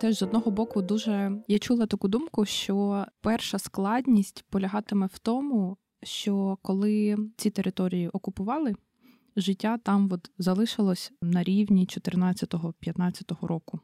теж 0.00 0.18
з 0.18 0.22
одного 0.22 0.50
боку 0.50 0.82
дуже 0.82 1.42
я 1.48 1.58
чула 1.58 1.86
таку 1.86 2.08
думку, 2.08 2.44
що 2.44 3.06
перша 3.20 3.58
складність 3.58 4.44
полягатиме 4.50 5.06
в 5.06 5.18
тому, 5.18 5.76
що 6.02 6.58
коли 6.62 7.16
ці 7.36 7.50
території 7.50 8.08
окупували, 8.08 8.74
життя 9.36 9.78
там 9.78 10.08
от 10.12 10.30
залишилось 10.38 11.12
на 11.22 11.42
рівні 11.42 11.86
14-15 11.86 13.46
року. 13.46 13.80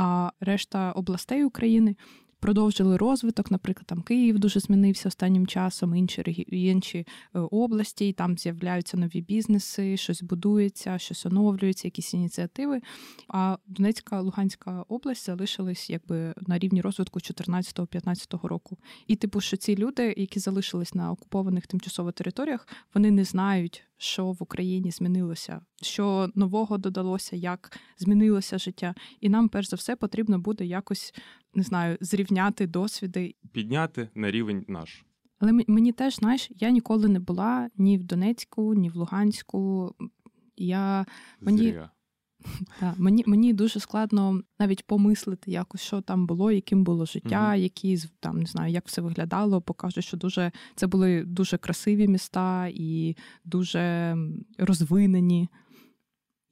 А 0.00 0.30
решта 0.40 0.92
областей 0.92 1.44
України 1.44 1.96
продовжили 2.40 2.96
розвиток. 2.96 3.50
Наприклад, 3.50 3.86
там 3.86 4.02
Київ 4.02 4.38
дуже 4.38 4.60
змінився 4.60 5.08
останнім 5.08 5.46
часом, 5.46 5.94
інші 5.94 6.46
інші 6.48 6.98
е, 6.98 7.38
області, 7.38 8.08
і 8.08 8.12
там 8.12 8.38
з'являються 8.38 8.96
нові 8.96 9.20
бізнеси, 9.20 9.96
щось 9.96 10.22
будується, 10.22 10.98
щось 10.98 11.26
оновлюється, 11.26 11.86
якісь 11.86 12.14
ініціативи. 12.14 12.80
А 13.28 13.56
Донецька, 13.66 14.20
Луганська 14.20 14.84
область 14.88 15.26
залишились 15.26 15.90
якби 15.90 16.34
на 16.46 16.58
рівні 16.58 16.80
розвитку 16.80 17.18
14-15 17.18 18.46
року. 18.46 18.78
І 19.06 19.16
типу, 19.16 19.40
що 19.40 19.56
ці 19.56 19.76
люди, 19.76 20.14
які 20.16 20.40
залишились 20.40 20.94
на 20.94 21.10
окупованих 21.10 21.66
тимчасово 21.66 22.12
територіях, 22.12 22.68
вони 22.94 23.10
не 23.10 23.24
знають, 23.24 23.87
що 23.98 24.32
в 24.32 24.36
Україні 24.40 24.90
змінилося, 24.90 25.60
що 25.82 26.30
нового 26.34 26.78
додалося, 26.78 27.36
як 27.36 27.78
змінилося 27.98 28.58
життя. 28.58 28.94
І 29.20 29.28
нам, 29.28 29.48
перш 29.48 29.68
за 29.68 29.76
все, 29.76 29.96
потрібно 29.96 30.38
буде 30.38 30.66
якось 30.66 31.14
не 31.54 31.62
знаю, 31.62 31.96
зрівняти 32.00 32.66
досвіди. 32.66 33.34
Підняти 33.52 34.08
на 34.14 34.30
рівень 34.30 34.64
наш. 34.68 35.04
Але 35.38 35.52
мені 35.66 35.92
теж, 35.92 36.14
знаєш, 36.14 36.50
я 36.50 36.70
ніколи 36.70 37.08
не 37.08 37.20
була 37.20 37.70
ні 37.76 37.98
в 37.98 38.04
Донецьку, 38.04 38.74
ні 38.74 38.90
в 38.90 38.96
Луганську. 38.96 39.94
Я 40.56 41.06
мені 41.40 41.80
та, 42.80 42.94
мені 42.98 43.24
мені 43.26 43.52
дуже 43.52 43.80
складно 43.80 44.42
навіть 44.58 44.86
помислити, 44.86 45.50
якось 45.50 45.80
що 45.80 46.00
там 46.00 46.26
було, 46.26 46.52
яким 46.52 46.84
було 46.84 47.06
життя, 47.06 47.50
mm 47.50 47.58
які 47.58 47.98
там 48.20 48.38
не 48.38 48.46
знаю, 48.46 48.72
як 48.72 48.86
все 48.86 49.00
виглядало. 49.00 49.60
Покажу, 49.60 50.02
що 50.02 50.16
дуже 50.16 50.52
це 50.76 50.86
були 50.86 51.24
дуже 51.24 51.58
красиві 51.58 52.08
міста 52.08 52.66
і 52.74 53.16
дуже 53.44 54.16
розвинені. 54.58 55.48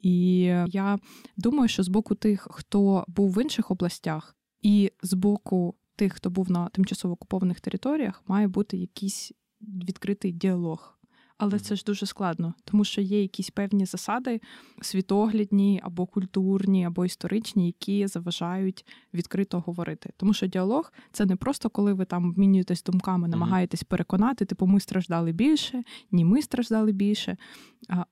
І 0.00 0.38
я 0.66 0.98
думаю, 1.36 1.68
що 1.68 1.82
з 1.82 1.88
боку 1.88 2.14
тих, 2.14 2.48
хто 2.50 3.04
був 3.08 3.32
в 3.32 3.42
інших 3.42 3.70
областях, 3.70 4.36
і 4.62 4.90
з 5.02 5.12
боку 5.12 5.74
тих, 5.96 6.12
хто 6.12 6.30
був 6.30 6.50
на 6.50 6.68
тимчасово 6.68 7.14
окупованих 7.14 7.60
територіях, 7.60 8.22
має 8.26 8.48
бути 8.48 8.76
якийсь 8.76 9.32
відкритий 9.60 10.32
діалог. 10.32 10.95
Але 11.38 11.58
це 11.58 11.76
ж 11.76 11.84
дуже 11.86 12.06
складно, 12.06 12.54
тому 12.64 12.84
що 12.84 13.00
є 13.00 13.22
якісь 13.22 13.50
певні 13.50 13.86
засади 13.86 14.40
світоглядні 14.80 15.80
або 15.82 16.06
культурні, 16.06 16.84
або 16.84 17.04
історичні, 17.04 17.66
які 17.66 18.06
заважають 18.06 18.86
відкрито 19.14 19.60
говорити. 19.60 20.10
Тому 20.16 20.34
що 20.34 20.46
діалог 20.46 20.92
це 21.12 21.26
не 21.26 21.36
просто 21.36 21.70
коли 21.70 21.92
ви 21.92 22.04
там 22.04 22.28
обмінюєтесь 22.28 22.82
думками, 22.82 23.28
намагаєтесь 23.28 23.82
переконати, 23.82 24.44
типу 24.44 24.66
ми 24.66 24.80
страждали 24.80 25.32
більше, 25.32 25.82
ні, 26.10 26.24
ми 26.24 26.42
страждали 26.42 26.92
більше. 26.92 27.36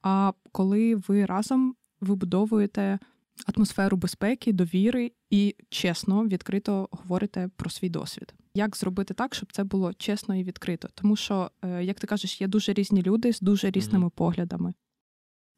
А 0.02 0.33
коли 0.52 0.95
ви 0.95 1.25
разом 1.25 1.75
вибудовуєте 2.00 2.99
атмосферу 3.46 3.96
безпеки, 3.96 4.52
довіри 4.52 5.12
і 5.30 5.56
чесно, 5.68 6.26
відкрито 6.26 6.88
говорите 6.90 7.50
про 7.56 7.70
свій 7.70 7.88
досвід. 7.88 8.34
Як 8.54 8.76
зробити 8.76 9.14
так, 9.14 9.34
щоб 9.34 9.52
це 9.52 9.64
було 9.64 9.92
чесно 9.94 10.36
і 10.36 10.44
відкрито? 10.44 10.88
Тому 10.94 11.16
що, 11.16 11.50
е, 11.62 11.84
як 11.84 12.00
ти 12.00 12.06
кажеш, 12.06 12.40
є 12.40 12.46
дуже 12.48 12.72
різні 12.72 13.02
люди 13.02 13.32
з 13.32 13.40
дуже 13.40 13.70
різними 13.70 14.06
mm 14.06 14.10
поглядами. 14.10 14.74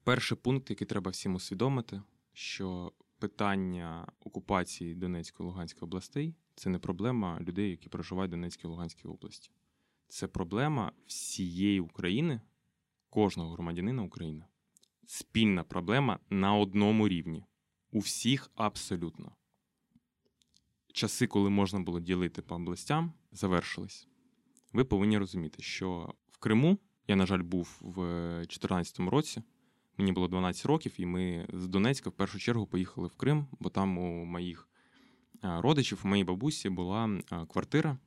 Перший 0.05 0.39
пункт, 0.39 0.71
який 0.71 0.87
треба 0.87 1.11
всім 1.11 1.35
усвідомити, 1.35 2.03
що 2.33 2.93
питання 3.19 4.07
окупації 4.21 4.95
Донецької 4.95 5.47
Луганської 5.47 5.83
областей 5.83 6.35
це 6.55 6.71
не 6.71 6.79
проблема 6.79 7.41
людей, 7.41 7.71
які 7.71 7.89
проживають 7.89 8.31
в 8.31 8.35
Донецькій 8.35 8.67
Луганській 8.67 9.09
області. 9.09 9.51
Це 10.09 10.27
проблема 10.27 10.93
всієї 11.07 11.81
України, 11.81 12.41
кожного 13.11 13.53
громадянина 13.53 14.03
України. 14.03 14.45
Спільна 15.07 15.65
проблема 15.65 16.19
на 16.31 16.55
одному 16.55 17.09
рівні 17.09 17.45
у 17.93 17.99
всіх 17.99 18.51
абсолютно. 18.55 19.33
Часи, 20.93 21.27
коли 21.27 21.51
можна 21.51 21.81
було 21.81 22.01
ділити 22.01 22.43
по 22.43 22.55
областям, 22.55 23.13
завершились. 23.33 24.09
Ви 24.73 24.85
повинні 24.85 25.19
розуміти, 25.19 25.63
що 25.63 26.15
в 26.31 26.39
Криму 26.39 26.79
я, 27.09 27.17
на 27.17 27.27
жаль, 27.27 27.43
був 27.43 27.79
в 27.81 27.95
2014 28.37 28.99
році. 28.99 29.43
Мені 29.99 30.13
було 30.13 30.29
12 30.29 30.67
років, 30.67 30.95
і 30.97 31.07
ми 31.07 31.49
з 31.53 31.69
Донецька 31.69 32.11
в 32.11 32.13
першу 32.13 32.39
чергу 32.39 32.67
поїхали 32.67 33.09
в 33.09 33.15
Крим, 33.15 33.47
бо 33.61 33.71
там 33.71 33.99
у 33.99 34.25
моїх 34.25 34.69
родичів, 35.43 36.01
у 36.05 36.09
моїй 36.09 36.25
бабусі 36.25 36.69
була 36.69 37.21
квартира. 37.49 37.99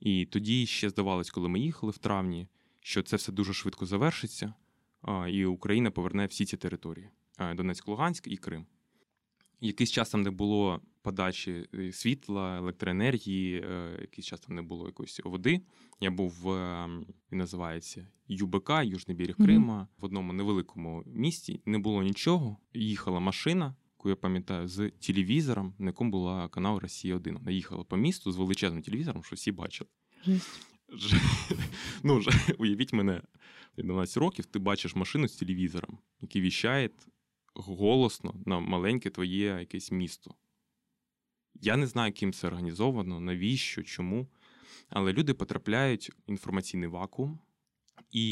І 0.00 0.26
тоді 0.26 0.66
ще 0.66 0.90
здавалось, 0.90 1.30
коли 1.30 1.48
ми 1.48 1.60
їхали 1.60 1.92
в 1.92 1.98
травні, 1.98 2.48
що 2.80 3.02
це 3.02 3.16
все 3.16 3.32
дуже 3.32 3.52
швидко 3.52 3.86
завершиться, 3.86 4.54
і 5.28 5.44
Україна 5.44 5.90
поверне 5.90 6.26
всі 6.26 6.44
ці 6.44 6.56
території: 6.56 7.10
Донецьк, 7.54 7.88
Луганськ 7.88 8.26
і 8.26 8.36
Крим. 8.36 8.66
Якийсь 9.64 9.90
час 9.90 10.10
там 10.10 10.22
не 10.22 10.30
було 10.30 10.80
подачі 11.02 11.66
е, 11.74 11.92
світла, 11.92 12.56
електроенергії, 12.56 13.60
е, 13.60 13.98
якийсь 14.00 14.26
час 14.26 14.40
там 14.40 14.56
не 14.56 14.62
було 14.62 14.86
якоїсь 14.86 15.20
води. 15.24 15.60
Я 16.00 16.10
був 16.10 16.30
в 16.42 16.50
ем, 16.50 17.06
він 17.32 17.38
називається 17.38 18.06
ЮБК, 18.28 18.70
Южний 18.84 19.16
берег 19.16 19.36
Крима, 19.36 19.80
mm-hmm. 19.80 20.02
в 20.02 20.04
одному 20.04 20.32
невеликому 20.32 21.02
місті. 21.06 21.60
Не 21.66 21.78
було 21.78 22.02
нічого. 22.02 22.56
Їхала 22.74 23.20
машина, 23.20 23.74
яку 23.98 24.08
я 24.08 24.16
пам'ятаю, 24.16 24.68
з 24.68 24.90
телевізором, 24.90 25.74
на 25.78 25.86
якому 25.86 26.10
була 26.10 26.48
канал 26.48 26.78
Росія 26.78 27.16
1 27.16 27.34
Вона 27.34 27.50
їхала 27.50 27.84
по 27.84 27.96
місту 27.96 28.32
з 28.32 28.36
величезним 28.36 28.82
телевізором, 28.82 29.24
що 29.24 29.36
всі 29.36 29.52
бачили. 29.52 29.90
Ну, 32.02 32.22
Уявіть 32.58 32.92
мене, 32.92 33.22
12 33.78 34.16
років, 34.16 34.44
ти 34.44 34.58
бачиш 34.58 34.96
машину 34.96 35.28
з 35.28 35.36
телевізором, 35.36 35.98
який 36.20 36.42
віщає 36.42 36.90
голосно 37.54 38.34
на 38.46 38.60
маленьке 38.60 39.10
твоє 39.10 39.56
якесь 39.60 39.92
місто. 39.92 40.34
Я 41.54 41.76
не 41.76 41.86
знаю, 41.86 42.12
ким 42.12 42.32
це 42.32 42.46
організовано, 42.46 43.20
навіщо, 43.20 43.82
чому. 43.82 44.26
Але 44.88 45.12
люди 45.12 45.34
потрапляють 45.34 46.10
в 46.10 46.14
інформаційний 46.26 46.88
вакуум, 46.88 47.38
і 48.10 48.24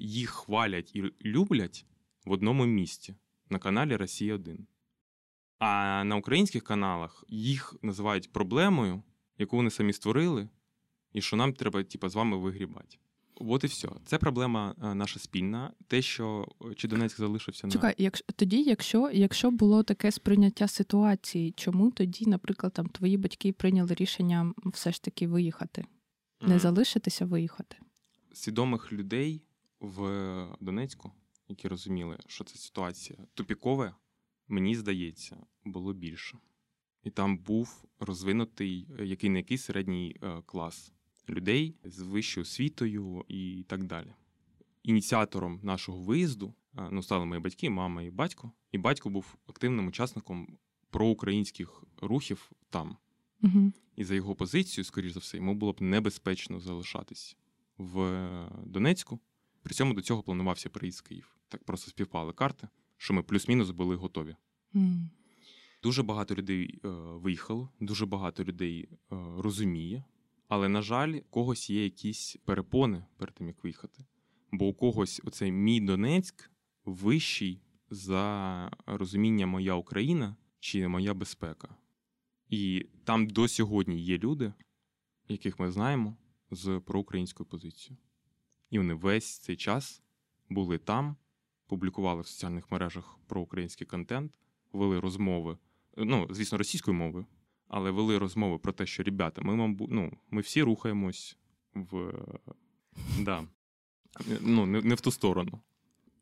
їх 0.00 0.30
хвалять 0.30 0.90
і 0.94 1.02
люблять 1.24 1.86
в 2.24 2.30
одному 2.30 2.66
місці 2.66 3.14
на 3.50 3.58
каналі 3.58 3.96
Росія 3.96 4.34
1. 4.34 4.66
А 5.58 6.04
на 6.04 6.16
українських 6.16 6.64
каналах 6.64 7.24
їх 7.28 7.74
називають 7.82 8.32
проблемою, 8.32 9.02
яку 9.38 9.56
вони 9.56 9.70
самі 9.70 9.92
створили, 9.92 10.48
і 11.12 11.22
що 11.22 11.36
нам 11.36 11.52
треба 11.52 11.82
типу, 11.82 12.08
з 12.08 12.14
вами 12.14 12.36
вигрібати. 12.36 12.98
От 13.40 13.64
і 13.64 13.66
все. 13.66 13.88
Це 14.04 14.18
проблема 14.18 14.74
е, 14.82 14.94
наша 14.94 15.20
спільна. 15.20 15.72
Те, 15.86 16.02
що 16.02 16.48
е, 16.70 16.74
чи 16.74 16.88
Донецьк 16.88 17.18
залишився 17.18 17.66
на 17.66 17.72
Чекай, 17.72 17.94
якщо 17.98 18.24
тоді, 18.36 18.62
якщо 18.62 19.10
якщо 19.12 19.50
було 19.50 19.82
таке 19.82 20.12
сприйняття 20.12 20.68
ситуації, 20.68 21.52
чому 21.52 21.90
тоді, 21.90 22.26
наприклад, 22.26 22.72
там 22.72 22.86
твої 22.86 23.16
батьки 23.16 23.52
прийняли 23.52 23.94
рішення 23.94 24.54
все 24.64 24.92
ж 24.92 25.02
таки 25.02 25.26
виїхати, 25.26 25.84
не 26.40 26.54
mm. 26.54 26.58
залишитися, 26.58 27.26
виїхати? 27.26 27.76
Свідомих 28.32 28.92
людей 28.92 29.42
в 29.80 30.00
Донецьку, 30.60 31.12
які 31.48 31.68
розуміли, 31.68 32.18
що 32.26 32.44
ця 32.44 32.58
ситуація 32.58 33.18
тупікова, 33.34 33.96
мені 34.48 34.76
здається, 34.76 35.36
було 35.64 35.92
більше. 35.92 36.38
І 37.04 37.10
там 37.10 37.38
був 37.38 37.84
розвинутий 38.00 38.88
е, 38.98 39.06
який 39.06 39.30
не 39.30 39.38
який 39.38 39.58
середній 39.58 40.16
клас 40.46 40.92
людей 41.30 41.74
з 41.84 41.98
вищою 42.00 42.42
освітою 42.42 43.24
і 43.28 43.64
так 43.68 43.84
далі. 43.84 44.14
Ініціатором 44.82 45.60
нашого 45.62 45.98
виїзду 45.98 46.54
ну, 46.90 47.02
стали 47.02 47.24
мої 47.24 47.40
батьки, 47.40 47.70
мама 47.70 48.02
і 48.02 48.10
батько. 48.10 48.52
І 48.72 48.78
батько 48.78 49.10
був 49.10 49.36
активним 49.46 49.86
учасником 49.86 50.58
проукраїнських 50.90 51.84
рухів 52.02 52.50
там. 52.70 52.96
Угу. 53.42 53.72
І 53.96 54.04
за 54.04 54.14
його 54.14 54.34
позицію, 54.34 54.84
скоріш 54.84 55.12
за 55.12 55.20
все, 55.20 55.36
йому 55.36 55.54
було 55.54 55.72
б 55.72 55.82
небезпечно 55.82 56.60
залишатись 56.60 57.36
в 57.78 58.28
Донецьку. 58.66 59.20
При 59.62 59.74
цьому 59.74 59.94
до 59.94 60.00
цього 60.00 60.22
планувався 60.22 60.68
приїзд 60.68 60.98
в 60.98 61.08
Київ. 61.08 61.36
Так 61.48 61.64
просто 61.64 61.90
співпали 61.90 62.32
карти, 62.32 62.68
що 62.96 63.14
ми 63.14 63.22
плюс-мінус 63.22 63.70
були 63.70 63.96
готові. 63.96 64.36
Mm. 64.74 65.08
Дуже 65.82 66.02
багато 66.02 66.34
людей 66.34 66.80
е, 66.84 66.88
виїхало, 66.92 67.68
дуже 67.80 68.06
багато 68.06 68.44
людей 68.44 68.88
е, 68.90 68.96
розуміє 69.38 70.04
але, 70.48 70.68
на 70.68 70.82
жаль, 70.82 71.12
у 71.12 71.22
когось 71.30 71.70
є 71.70 71.84
якісь 71.84 72.36
перепони 72.44 73.04
перед 73.16 73.34
тим, 73.34 73.46
як 73.46 73.64
виїхати. 73.64 74.04
Бо 74.52 74.66
у 74.66 74.74
когось 74.74 75.20
оцей 75.24 75.52
мій 75.52 75.80
Донецьк 75.80 76.50
вищий 76.84 77.62
за 77.90 78.70
розуміння 78.86 79.46
моя 79.46 79.74
Україна 79.74 80.36
чи 80.60 80.88
моя 80.88 81.14
безпека. 81.14 81.76
І 82.48 82.86
там 83.04 83.26
до 83.26 83.48
сьогодні 83.48 84.00
є 84.00 84.18
люди, 84.18 84.52
яких 85.28 85.58
ми 85.58 85.70
знаємо, 85.70 86.16
з 86.50 86.80
проукраїнською 86.86 87.48
позицією. 87.48 87.98
І 88.70 88.78
вони 88.78 88.94
весь 88.94 89.38
цей 89.38 89.56
час 89.56 90.02
були 90.48 90.78
там, 90.78 91.16
публікували 91.66 92.22
в 92.22 92.26
соціальних 92.26 92.70
мережах 92.70 93.18
проукраїнський 93.26 93.86
контент, 93.86 94.32
вели 94.72 95.00
розмови, 95.00 95.58
ну, 95.96 96.28
звісно, 96.30 96.58
російською 96.58 96.94
мовою, 96.96 97.26
але 97.68 97.90
вели 97.90 98.18
розмови 98.18 98.58
про 98.58 98.72
те, 98.72 98.86
що 98.86 99.02
ребята, 99.02 99.42
ми 99.42 99.56
мабуть, 99.56 99.90
ну, 99.90 100.12
ми 100.30 100.40
всі 100.40 100.62
рухаємось 100.62 101.38
в 101.74 102.12
да, 103.20 103.44
ну, 104.40 104.66
не, 104.66 104.82
не 104.82 104.94
в 104.94 105.00
ту 105.00 105.10
сторону. 105.10 105.60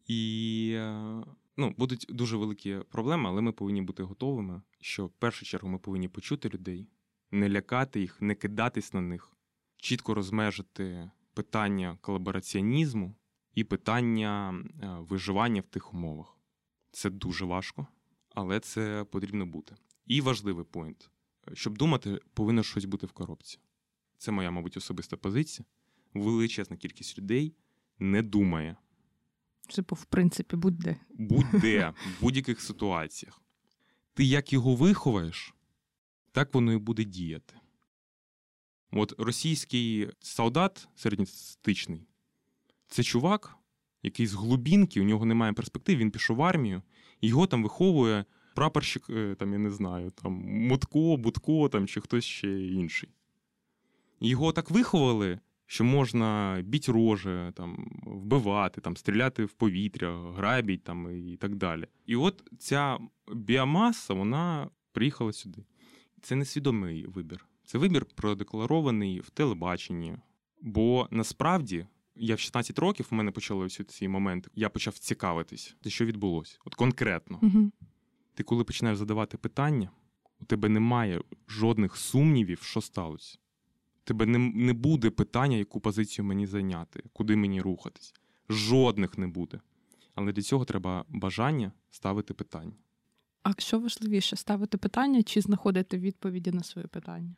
І 0.07 0.73
е, 0.75 1.25
ну, 1.57 1.75
будуть 1.79 2.07
дуже 2.09 2.37
великі 2.37 2.79
проблеми, 2.91 3.29
але 3.29 3.41
ми 3.41 3.53
повинні 3.53 3.83
бути 3.83 4.03
готовими, 4.03 4.63
що 4.81 5.07
в 5.07 5.11
першу 5.11 5.45
чергу 5.45 5.69
ми 5.69 5.79
повинні 5.79 6.09
почути 6.09 6.49
людей, 6.49 6.89
не 7.31 7.49
лякати 7.49 8.01
їх, 8.01 8.23
не 8.23 8.35
кидатись 8.35 8.95
на 8.95 9.01
них, 9.01 9.37
чітко 9.77 10.15
розмежити 10.15 11.11
питання 11.35 11.99
колабораціонізму 12.01 13.15
і 13.55 13.65
питання 13.65 14.55
е, 14.83 14.97
виживання 15.01 15.61
в 15.61 15.67
тих 15.67 15.95
умовах. 15.95 16.39
Це 16.91 17.11
дуже 17.11 17.45
важко, 17.45 17.87
але 18.35 18.61
це 18.61 19.05
потрібно 19.11 19.47
бути. 19.47 19.77
І 20.07 20.21
важливий 20.21 20.65
поінт: 20.65 21.11
щоб 21.53 21.79
думати, 21.79 22.21
повинно 22.35 22.63
щось 22.63 22.85
бути 22.85 23.07
в 23.07 23.13
коробці. 23.13 23.59
Це 24.19 24.33
моя, 24.33 24.51
мабуть, 24.51 24.77
особиста 24.77 25.17
позиція. 25.17 25.67
Величезна 26.15 26.77
кількість 26.77 27.19
людей 27.19 27.55
не 27.99 28.23
думає. 28.23 28.77
Типу, 29.75 29.95
в 29.95 30.05
принципі, 30.05 30.57
будь-де. 30.57 30.97
Будь-де, 31.11 31.95
в 32.19 32.21
будь-яких 32.21 32.61
ситуаціях. 32.61 33.43
Ти 34.15 34.25
як 34.25 34.53
його 34.53 34.75
виховаєш, 34.75 35.55
так 36.33 36.55
воно 36.55 36.73
і 36.73 36.77
буде 36.77 37.05
діяти. 37.05 37.55
От 38.91 39.15
російський 39.19 40.11
солдат 40.21 40.89
середньостатичний 40.95 42.07
це 42.89 43.03
чувак, 43.03 43.57
який 44.03 44.27
з 44.27 44.35
глубінки, 44.35 45.01
у 45.01 45.05
нього 45.05 45.25
немає 45.25 45.53
перспектив, 45.53 45.99
він 45.99 46.11
пішов 46.11 46.37
в 46.37 46.43
армію, 46.43 46.83
його 47.21 47.47
там 47.47 47.63
виховує 47.63 48.25
прапорщик, 48.57 49.11
е, 49.11 49.35
там, 49.35 49.53
я 49.53 49.59
не 49.59 49.71
знаю, 49.71 50.11
там, 50.11 50.33
Мутко, 50.33 51.17
Будко 51.17 51.69
там, 51.69 51.87
чи 51.87 52.01
хтось 52.01 52.25
ще 52.25 52.67
інший. 52.67 53.09
Його 54.21 54.53
так 54.53 54.71
виховали, 54.71 55.39
що 55.67 55.85
можна 55.85 56.61
біть 56.65 56.89
рожи, 56.89 57.53
там, 57.55 58.01
вбивати, 58.07 58.81
там, 58.81 58.97
стріляти 58.97 59.45
в 59.45 59.53
повітря, 59.53 60.33
грабіть 60.37 60.85
там, 60.85 61.29
і 61.33 61.37
так 61.37 61.55
далі. 61.55 61.87
І 62.07 62.17
от 62.17 62.43
ця 62.59 62.99
біомаса, 63.35 64.15
вона 64.15 64.71
приїхала 64.93 65.33
сюди. 65.33 65.65
Це 66.23 66.37
несвідомий 66.37 67.07
вибір. 67.07 67.47
Це 67.65 67.79
вибір 67.79 68.05
продекларований 68.05 69.21
в 69.21 69.31
телебаченні. 69.31 70.17
Бо 70.63 71.09
насправді 71.11 71.87
я 72.17 72.35
в 72.35 72.39
16 72.39 72.79
років 72.79 73.09
у 73.13 73.15
мене 73.15 73.31
почалися 73.31 73.85
ці 73.85 74.09
моменти. 74.09 74.51
Я 74.55 74.69
почав 74.69 74.99
цікавитись, 74.99 75.77
що 75.87 76.05
відбулося. 76.05 76.59
От 76.65 76.75
конкретно. 76.75 77.39
Угу. 77.43 77.71
Ти 78.37 78.43
коли 78.43 78.65
починаєш 78.65 78.99
задавати 78.99 79.37
питання, 79.37 79.91
у 80.41 80.45
тебе 80.45 80.69
немає 80.69 81.21
жодних 81.49 81.97
сумнівів, 81.97 82.63
що 82.63 82.81
сталося. 82.81 83.39
У 84.05 84.05
тебе 84.05 84.27
не, 84.27 84.39
не 84.39 84.73
буде 84.73 85.11
питання, 85.11 85.57
яку 85.57 85.81
позицію 85.81 86.25
мені 86.25 86.47
зайняти, 86.47 87.03
куди 87.13 87.37
мені 87.37 87.61
рухатись. 87.61 88.15
Жодних 88.49 89.19
не 89.19 89.27
буде. 89.27 89.61
Але 90.15 90.33
для 90.33 90.43
цього 90.43 90.65
треба 90.65 91.05
бажання 91.09 91.73
ставити 91.91 92.35
питання. 92.35 92.73
А 93.43 93.53
що 93.59 93.79
важливіше, 93.79 94.37
ставити 94.37 94.79
питання 94.79 95.23
чи 95.23 95.41
знаходити 95.41 95.99
відповіді 95.99 96.53
на 96.53 96.63
своє 96.63 96.87
питання? 96.87 97.35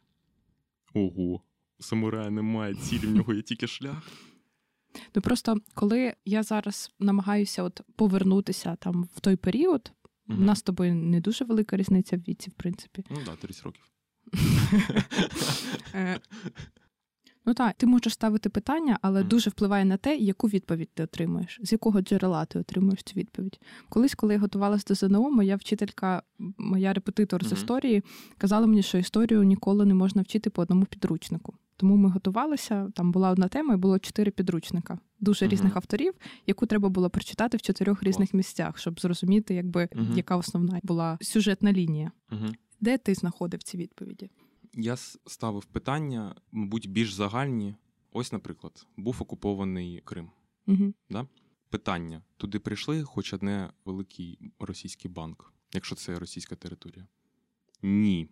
Ого, 0.95 1.43
у 1.79 1.83
самурая 1.83 2.31
немає 2.31 2.75
цілі, 2.75 3.07
в 3.07 3.11
нього 3.11 3.35
є 3.35 3.43
тільки 3.43 3.67
шлях. 3.67 4.11
Ну 5.15 5.23
просто 5.23 5.57
коли 5.75 6.15
я 6.25 6.43
зараз 6.43 6.91
намагаюся 6.99 7.63
от 7.63 7.81
повернутися 7.97 8.77
там 8.77 9.09
в 9.17 9.21
той 9.21 9.37
період, 9.37 9.93
у 10.29 10.35
нас 10.35 10.59
з 10.59 10.63
тобою 10.63 10.95
не 10.95 11.21
дуже 11.21 11.45
велика 11.45 11.77
різниця 11.77 12.17
в 12.17 12.21
віці, 12.21 12.51
в 12.51 12.53
принципі. 12.53 13.05
Ну 13.11 13.17
так, 13.17 13.25
да, 13.25 13.37
30 13.37 13.63
років. 13.65 13.85
Е, 15.95 16.21
Ну 17.47 17.55
так, 17.55 17.75
ти 17.77 17.87
можеш 17.87 18.13
ставити 18.13 18.49
питання, 18.49 18.99
але 19.03 19.21
Мгм. 19.21 19.29
дуже 19.29 19.51
впливає 19.51 19.85
на 19.85 19.97
те, 19.97 20.17
яку 20.17 20.49
відповідь 20.49 20.91
ти 20.95 21.03
отримуєш, 21.03 21.61
з 21.63 21.73
якого 21.73 22.01
джерела 22.01 22.45
ти 22.45 22.59
отримуєш 22.59 23.03
цю 23.03 23.15
відповідь. 23.17 23.61
Колись, 23.89 24.15
коли 24.15 24.35
я 24.35 24.41
готувалася 24.41 24.85
до 24.89 24.95
ЗНО, 24.95 25.31
моя 25.31 25.57
вчителька, 25.57 26.23
моя 26.59 26.93
репетитор 26.93 27.45
з 27.47 27.53
історії, 27.53 28.03
казала 28.39 28.67
мені, 28.67 28.83
що 28.83 28.99
історію 28.99 29.43
ніколи 29.43 29.85
не 29.85 29.95
можна 29.95 30.23
вчити 30.23 30.51
по 30.51 30.63
одному 30.63 30.85
підручнику. 30.85 31.55
Тому 31.79 31.97
ми 31.97 32.11
готувалися. 32.11 32.91
Там 32.95 33.13
була 33.13 33.31
одна 33.31 33.49
тема, 33.49 33.75
і 33.75 33.77
було 33.77 33.99
чотири 33.99 34.31
підручника, 34.31 34.99
дуже 35.21 35.45
Мгм. 35.45 35.53
різних 35.53 35.77
авторів, 35.77 36.15
яку 36.47 36.67
треба 36.67 36.89
було 36.89 37.11
прочитати 37.11 37.57
в 37.57 37.63
чотирьох 37.63 38.03
різних 38.03 38.35
місцях, 38.35 38.79
щоб 38.79 39.01
зрозуміти, 39.01 39.55
якби 39.55 39.89
Мгм. 39.95 40.13
яка 40.17 40.37
основна 40.37 40.81
була 40.83 41.19
сюжетна 41.21 41.73
лінія. 41.73 42.13
Угу. 42.33 42.47
Де 42.81 42.99
ти 42.99 43.15
знаходив 43.15 43.63
ці 43.63 43.77
відповіді? 43.77 44.31
Я 44.75 44.97
ставив 45.27 45.65
питання, 45.65 46.35
мабуть, 46.53 46.91
більш 46.91 47.13
загальні. 47.13 47.75
Ось, 48.13 48.33
наприклад, 48.33 48.87
був 48.97 49.17
окупований 49.21 50.03
Крим. 50.05 50.31
Угу. 50.67 50.93
Питання: 51.71 52.23
туди 52.37 52.59
прийшли 52.59 53.05
хоч 53.05 53.35
одне 53.35 53.71
великий 53.85 54.39
російський 54.59 55.11
банк, 55.11 55.53
якщо 55.75 55.95
це 55.95 56.19
російська 56.19 56.57
територія? 56.57 57.07
Ні. 57.83 58.29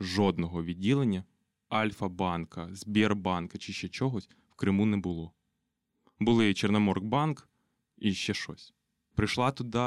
Жодного 0.00 0.64
відділення 0.64 1.24
Альфа-банка, 1.70 2.68
Збірбанка 2.72 3.58
чи 3.58 3.72
ще 3.72 3.88
чогось 3.88 4.28
в 4.50 4.54
Криму 4.54 4.86
не 4.86 4.96
було. 4.96 5.32
Були 6.20 6.54
Чорноморкбанк 6.54 7.48
і 7.98 8.14
ще 8.14 8.34
щось. 8.34 8.74
Прийшла 9.14 9.50
туди 9.50 9.78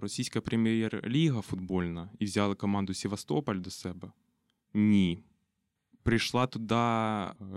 російська 0.00 0.40
прем'єр-ліга 0.40 1.40
футбольна 1.40 2.10
і 2.18 2.24
взяли 2.24 2.54
команду 2.54 2.94
Севастополь 2.94 3.56
до 3.56 3.70
себе. 3.70 4.12
Ні. 4.74 5.24
Прийшла 6.02 6.46
туди 6.46 6.74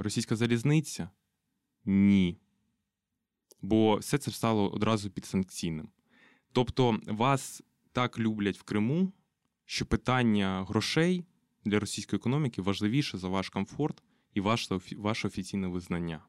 російська 0.01 0.35
залізниця? 0.35 1.09
Ні. 1.85 2.37
Бо 3.61 3.95
все 3.95 4.17
це 4.17 4.31
стало 4.31 4.71
одразу 4.71 5.09
підсанкційним. 5.09 5.89
Тобто 6.51 6.99
вас 7.07 7.63
так 7.91 8.19
люблять 8.19 8.57
в 8.57 8.63
Криму, 8.63 9.13
що 9.65 9.85
питання 9.85 10.65
грошей 10.69 11.25
для 11.69 11.79
російської 11.79 12.17
економіки 12.17 12.61
важливіше 12.61 13.17
за 13.17 13.27
ваш 13.27 13.49
комфорт 13.49 14.03
і 14.33 14.41
ваше, 14.41 14.79
ваше 14.97 15.27
офіційне 15.27 15.67
визнання. 15.67 16.21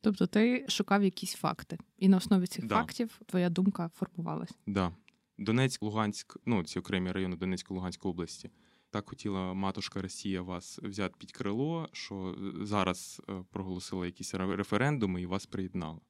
Тобто 0.00 0.26
ти 0.26 0.66
шукав 0.68 1.04
якісь 1.04 1.34
факти, 1.34 1.78
і 1.98 2.08
на 2.08 2.16
основі 2.16 2.46
цих 2.46 2.66
Да. 2.66 2.74
фактів 2.74 3.20
твоя 3.26 3.50
думка 3.50 3.90
формувалась. 3.94 4.52
Да. 4.66 4.92
Донецьк, 5.38 5.82
Луганськ, 5.82 6.36
ну 6.46 6.64
ці 6.64 6.78
окремі 6.78 7.12
райони 7.12 7.36
Донецької 7.36 7.76
Луганської 7.76 8.10
області. 8.10 8.50
Так 8.90 9.08
хотіла 9.08 9.54
матушка 9.54 10.02
Росія 10.02 10.42
вас 10.42 10.78
взяти 10.82 11.14
під 11.18 11.32
крило, 11.32 11.88
що 11.92 12.36
зараз 12.62 13.22
е, 13.28 13.44
проголосила 13.50 14.06
якісь 14.06 14.34
референдуми 14.34 15.22
і 15.22 15.26
вас 15.26 15.46
приєднала 15.46 16.00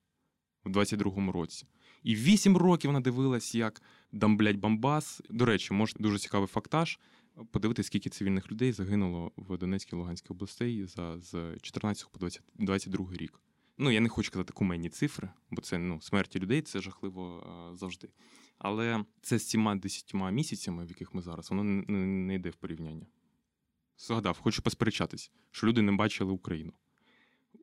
в 0.64 0.70
22-му 0.70 1.32
році. 1.32 1.66
І 2.02 2.16
вісім 2.16 2.56
років 2.56 2.88
вона 2.88 3.00
дивилась, 3.00 3.54
як 3.54 3.82
дамблять 4.12 4.56
Бамбас. 4.56 5.22
До 5.30 5.44
речі, 5.44 5.74
може 5.74 5.94
дуже 5.98 6.18
цікавий 6.18 6.46
фактаж. 6.48 6.98
Подивитися, 7.50 7.86
скільки 7.86 8.10
цивільних 8.10 8.50
людей 8.50 8.72
загинуло 8.72 9.32
в 9.36 9.58
Донецькій 9.58 9.96
і 9.96 9.98
Луганській 9.98 10.28
областей 10.28 10.84
за 10.84 11.18
з 11.18 11.56
14 11.62 12.10
по 12.12 12.18
20, 12.18 12.42
22 12.54 13.06
рік. 13.12 13.40
Ну, 13.78 13.90
я 13.90 14.00
не 14.00 14.08
хочу 14.08 14.30
казати 14.30 14.52
куменні 14.52 14.88
цифри, 14.88 15.28
бо 15.50 15.60
це 15.60 15.78
ну, 15.78 16.00
смерті 16.00 16.38
людей 16.38 16.62
це 16.62 16.80
жахливо 16.80 17.46
е, 17.72 17.76
завжди. 17.76 18.08
Але 18.58 19.04
це 19.22 19.38
з 19.38 19.48
цими 19.48 19.76
10 19.76 20.14
місяцями, 20.14 20.84
в 20.84 20.88
яких 20.88 21.14
ми 21.14 21.22
зараз, 21.22 21.50
воно 21.50 21.64
не, 21.64 22.06
не 22.06 22.34
йде 22.34 22.50
в 22.50 22.56
порівняння. 22.56 23.06
Згадав, 23.98 24.38
хочу 24.38 24.62
посперечатись, 24.62 25.32
що 25.50 25.66
люди 25.66 25.82
не 25.82 25.92
бачили 25.92 26.32
Україну. 26.32 26.72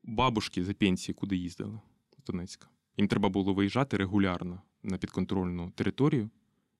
Бабушки 0.03 0.63
за 0.63 0.73
пенсії 0.73 1.15
куди 1.15 1.35
їздили? 1.35 1.81
З 2.17 2.23
Донецька. 2.23 2.67
Їм 2.97 3.07
треба 3.07 3.29
було 3.29 3.53
виїжджати 3.53 3.97
регулярно 3.97 4.61
на 4.83 4.97
підконтрольну 4.97 5.71
територію 5.71 6.29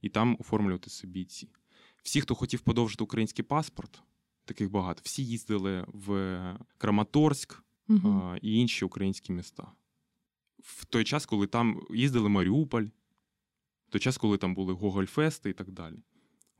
і 0.01 0.09
там 0.09 0.37
оформлювати 0.39 0.89
собі 0.89 1.25
ці. 1.25 1.49
Всі, 2.03 2.21
хто 2.21 2.35
хотів 2.35 2.59
подовжити 2.59 3.03
український 3.03 3.45
паспорт, 3.45 4.01
таких 4.45 4.71
багато, 4.71 5.01
всі 5.03 5.25
їздили 5.25 5.85
в 5.87 6.57
Краматорськ 6.77 7.63
Угу. 7.89 8.09
а, 8.09 8.37
і 8.41 8.55
інші 8.55 8.85
українські 8.85 9.33
міста. 9.33 9.71
В 10.59 10.85
той 10.85 11.03
час, 11.03 11.25
коли 11.25 11.47
там 11.47 11.81
їздили 11.89 12.29
Маріуполь, 12.29 12.83
в 13.87 13.91
той 13.91 14.01
час, 14.01 14.17
коли 14.17 14.37
там 14.37 14.55
були 14.55 14.73
Гогольфести 14.73 15.49
і 15.49 15.53
так 15.53 15.71
далі. 15.71 15.95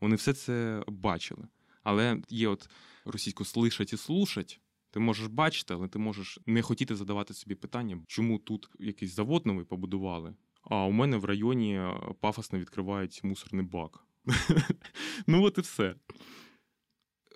Вони 0.02 0.16
все 0.16 0.34
це 0.34 0.84
бачили. 0.88 1.48
Але 1.84 2.22
є 2.30 2.48
от 2.48 2.70
російську 3.06 3.46
слишать 3.46 3.94
і 3.94 3.98
слушать. 3.98 4.60
Ти 4.92 5.00
можеш 5.00 5.28
бачити, 5.28 5.74
але 5.74 5.88
ти 5.88 6.00
можеш 6.00 6.40
не 6.46 6.62
хотіти 6.62 6.96
задавати 6.96 7.34
собі 7.34 7.56
питання, 7.56 8.00
чому 8.08 8.40
тут 8.40 8.70
якийсь 8.80 9.16
завод 9.16 9.46
новий 9.46 9.66
побудували, 9.66 10.36
а 10.62 10.86
у 10.86 10.92
мене 10.92 11.18
в 11.18 11.26
районі 11.26 11.82
пафосно 12.20 12.60
відкривають 12.60 13.24
мусорний 13.24 13.66
бак. 13.66 14.06
Ну, 15.28 15.44
от 15.44 15.58
і 15.58 15.62
все. 15.62 15.96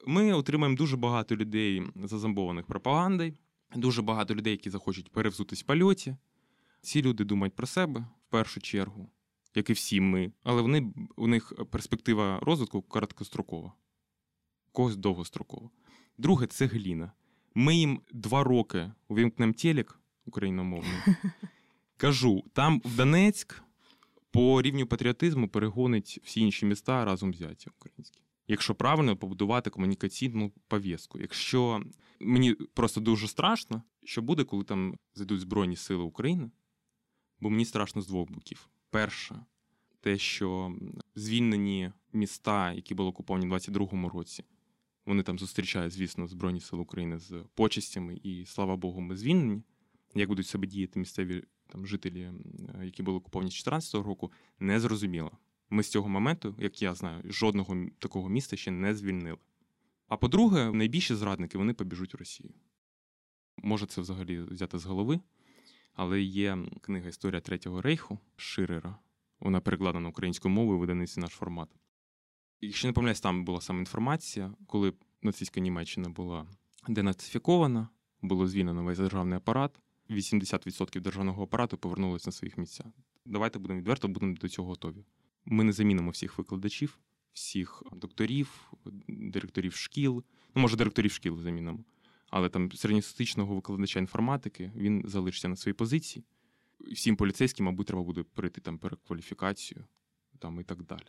Ми 0.08 0.34
отримаємо 0.34 0.78
дуже 0.78 0.98
багато 0.98 1.36
людей 1.36 1.84
зазомбованих 2.04 2.66
пропагандою, 2.66 3.34
дуже 3.76 4.02
багато 4.02 4.36
людей, 4.36 4.52
які 4.52 4.70
захочуть 4.70 5.12
перевзутись 5.12 5.64
в 5.64 5.66
польоті. 5.66 6.16
Ці 6.82 7.02
люди 7.02 7.24
думають 7.24 7.56
про 7.56 7.68
себе 7.68 8.00
в 8.00 8.32
першу 8.32 8.62
чергу. 8.62 9.10
як 9.56 9.70
і 9.70 9.74
всі 9.74 10.02
ми, 10.02 10.32
але 10.44 10.62
вони, 10.62 10.94
у 11.16 11.28
них 11.28 11.54
перспектива 11.72 12.40
розвитку 12.40 12.82
короткострокова, 12.82 13.74
когось 14.72 14.96
довгострокова. 14.96 15.70
Друге 16.18 16.48
це 16.48 16.66
гліна. 16.66 17.12
Ми 17.56 17.76
їм 17.76 18.02
два 18.14 18.44
роки 18.44 18.92
увімкнемо 19.08 19.54
телек 19.54 20.00
україномовний. 20.26 21.00
Кажу, 21.98 22.44
там 22.54 22.82
в 22.86 22.96
Донецьк 22.96 23.64
по 24.38 24.62
рівню 24.62 24.88
патріотизму 24.88 25.48
перегонить 25.48 26.20
всі 26.24 26.42
інші 26.42 26.66
міста 26.66 27.06
разом 27.06 27.32
взяті 27.32 27.70
українські. 27.78 28.22
Якщо 28.48 28.76
правильно 28.76 29.18
побудувати 29.18 29.70
комунікаційну 29.70 30.52
пов'язку. 30.68 31.20
Якщо 31.20 31.84
мені 32.20 32.54
просто 32.54 33.02
дуже 33.02 33.28
страшно, 33.28 33.84
що 34.04 34.22
буде, 34.22 34.44
коли 34.44 34.64
там 34.64 34.98
зайдуть 35.16 35.40
Збройні 35.40 35.76
Сили 35.76 36.04
України, 36.04 36.52
бо 37.40 37.50
мені 37.50 37.66
страшно 37.66 38.02
з 38.02 38.08
двох 38.08 38.32
боків. 38.32 38.70
Перше, 38.90 39.46
те, 40.02 40.18
що 40.18 40.76
звільнені 41.16 41.92
міста, 42.14 42.74
які 42.74 42.96
були 42.96 43.10
окуповані 43.10 43.46
у 43.46 43.50
22-му 43.50 44.10
році, 44.10 44.44
вони 45.06 45.24
там 45.24 45.40
зустрічають, 45.40 45.94
звісно, 45.94 46.28
Збройні 46.28 46.60
Сили 46.60 46.82
України 46.82 47.20
з 47.20 47.44
почестями, 47.56 48.20
і 48.24 48.46
слава 48.46 48.76
Богу, 48.76 49.02
ми 49.02 49.18
звільнені. 49.18 49.62
Як 50.16 50.30
будуть 50.30 50.48
себе 50.48 50.68
діяти 50.68 51.00
місцеві 51.00 51.44
там 51.68 51.88
жителі, 51.88 52.32
які 52.84 53.04
були 53.04 53.18
окуповані 53.18 53.52
з 53.52 53.54
2014 53.54 53.94
року, 53.94 54.32
не 54.60 54.80
зрозуміло. 54.80 55.32
Ми 55.70 55.84
з 55.84 55.90
цього 55.90 56.10
моменту, 56.10 56.56
як 56.60 56.82
я 56.82 56.96
знаю, 56.96 57.24
жодного 57.26 57.86
такого 58.00 58.30
міста 58.30 58.58
ще 58.58 58.72
не 58.72 58.96
звільнили. 58.96 59.38
А 60.08 60.18
по-друге, 60.18 60.72
найбільші 60.72 61.16
зрадники 61.16 61.58
вони 61.58 61.74
побіжуть 61.74 62.14
в 62.14 62.18
Росію. 62.18 62.54
Може 63.58 63.86
це 63.86 64.02
взагалі 64.02 64.42
взяти 64.42 64.80
з 64.80 64.86
голови, 64.86 65.20
але 65.94 66.22
є 66.22 66.58
книга 66.82 67.10
Історія 67.10 67.42
Третього 67.42 67.82
рейху 67.82 68.20
Ширера. 68.36 68.98
Вона 69.40 69.60
перекладена 69.60 70.10
українською 70.10 70.54
мовою, 70.54 70.80
виданиця 70.80 71.22
наш 71.22 71.32
формат. 71.32 71.70
Якщо 72.62 72.88
не 72.88 72.94
помиляюсь, 72.94 73.22
там 73.22 73.46
була 73.46 73.62
саме 73.62 73.80
інформація, 73.80 74.54
коли 74.68 74.94
нацистська 75.22 75.60
Німеччина 75.60 76.10
була 76.10 76.48
денацифікована, 76.88 77.90
було 78.22 78.48
звільнено 78.48 78.84
весь 78.84 78.98
державний 78.98 79.38
апарат, 79.38 79.80
80% 80.10 81.02
державного 81.02 81.44
апарату 81.44 81.78
повернулося 81.78 82.28
на 82.28 82.32
своїх 82.32 82.58
місця. 82.58 82.92
Давайте 83.26 83.60
будемо 83.60 83.80
відверто, 83.80 84.08
будемо 84.08 84.36
до 84.36 84.50
цього 84.50 84.68
готові. 84.68 85.06
Ми 85.46 85.64
не 85.64 85.72
замінимо 85.72 86.12
всіх 86.12 86.38
викладачів, 86.38 87.00
всіх 87.34 87.84
докторів, 87.92 88.74
директорів 89.08 89.74
шкіл. 89.74 90.24
Ну, 90.56 90.62
може, 90.62 90.78
директорів 90.78 91.12
шкіл 91.12 91.42
замінимо. 91.42 91.84
Але 92.30 92.50
там 92.50 92.72
середньостатичного 92.72 93.56
викладача 93.56 94.00
інформатики 94.00 94.72
він 94.76 95.04
залишиться 95.06 95.48
на 95.48 95.56
своїй 95.56 95.74
позиції. 95.74 96.26
Всім 96.80 97.16
поліцейським, 97.16 97.66
мабуть, 97.66 97.88
треба 97.88 98.04
буде 98.04 98.24
пройти 98.24 98.62
там 98.62 98.78
перекваліфікацію 98.78 99.86
там 100.40 100.60
і 100.60 100.64
так 100.64 100.84
далі. 100.84 101.08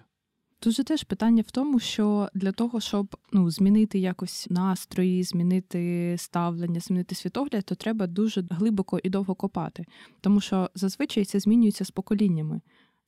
Тут 0.61 0.73
же 0.73 0.85
теж 0.85 1.03
питання 1.03 1.43
в 1.47 1.51
тому, 1.51 1.79
що 1.79 2.29
для 2.35 2.53
того, 2.53 2.81
щоб 2.81 3.17
ну 3.33 3.51
змінити 3.51 3.99
якось 3.99 4.47
настрої, 4.51 5.23
змінити 5.23 6.15
ставлення, 6.19 6.81
змінити 6.81 7.15
світогляд, 7.15 7.65
то 7.65 7.75
треба 7.75 8.07
дуже 8.07 8.45
глибоко 8.51 9.01
і 9.03 9.11
довго 9.11 9.35
копати, 9.35 9.85
тому 10.21 10.41
що 10.41 10.71
зазвичай 10.75 11.25
це 11.25 11.41
змінюється 11.41 11.85
з 11.85 11.91
поколіннями. 11.91 12.61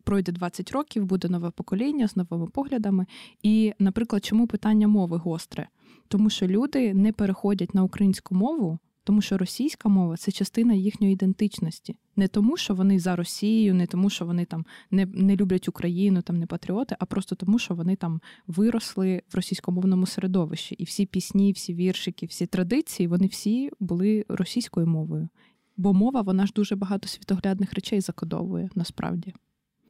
Пройде 0.04 0.32
20 0.32 0.70
років, 0.72 1.04
буде 1.04 1.28
нове 1.28 1.50
покоління 1.50 2.08
з 2.08 2.16
новими 2.16 2.46
поглядами. 2.46 3.06
І, 3.42 3.72
наприклад, 3.78 4.24
чому 4.24 4.46
питання 4.46 4.88
мови 4.88 5.16
гостре? 5.16 5.68
Тому 6.08 6.30
що 6.30 6.46
люди 6.46 6.94
не 6.94 7.12
переходять 7.12 7.74
на 7.74 7.82
українську 7.82 8.34
мову 8.34 8.78
тому 9.04 9.20
що 9.22 9.38
російська 9.38 9.88
мова 9.88 10.16
це 10.16 10.32
частина 10.32 10.74
їхньої 10.74 11.12
ідентичності. 11.12 11.96
Не 12.16 12.28
тому, 12.28 12.56
що 12.56 12.74
вони 12.74 12.98
за 12.98 13.16
Росію, 13.16 13.74
не 13.74 13.86
тому, 13.86 14.10
що 14.10 14.26
вони 14.26 14.44
там 14.44 14.66
не 14.90 15.06
не 15.06 15.36
люблять 15.36 15.68
Україну, 15.68 16.22
там 16.22 16.38
не 16.38 16.46
патріоти, 16.46 16.96
а 16.98 17.04
просто 17.04 17.34
тому, 17.34 17.58
що 17.58 17.74
вони 17.74 17.96
там 17.96 18.20
виросли 18.46 19.22
в 19.32 19.36
російськомовному 19.36 20.06
середовищі. 20.06 20.74
І 20.74 20.84
всі 20.84 21.06
пісні, 21.06 21.52
всі 21.52 21.74
віршики, 21.74 22.26
всі 22.26 22.46
традиції, 22.46 23.06
вони 23.06 23.26
всі 23.26 23.70
були 23.80 24.24
російською 24.28 24.86
мовою. 24.86 25.28
Бо 25.76 25.94
мова, 25.94 26.20
вона 26.20 26.46
ж 26.46 26.52
дуже 26.56 26.76
багато 26.76 27.08
світоглядних 27.08 27.72
речей 27.72 28.00
закодовує 28.00 28.70
насправді. 28.74 29.34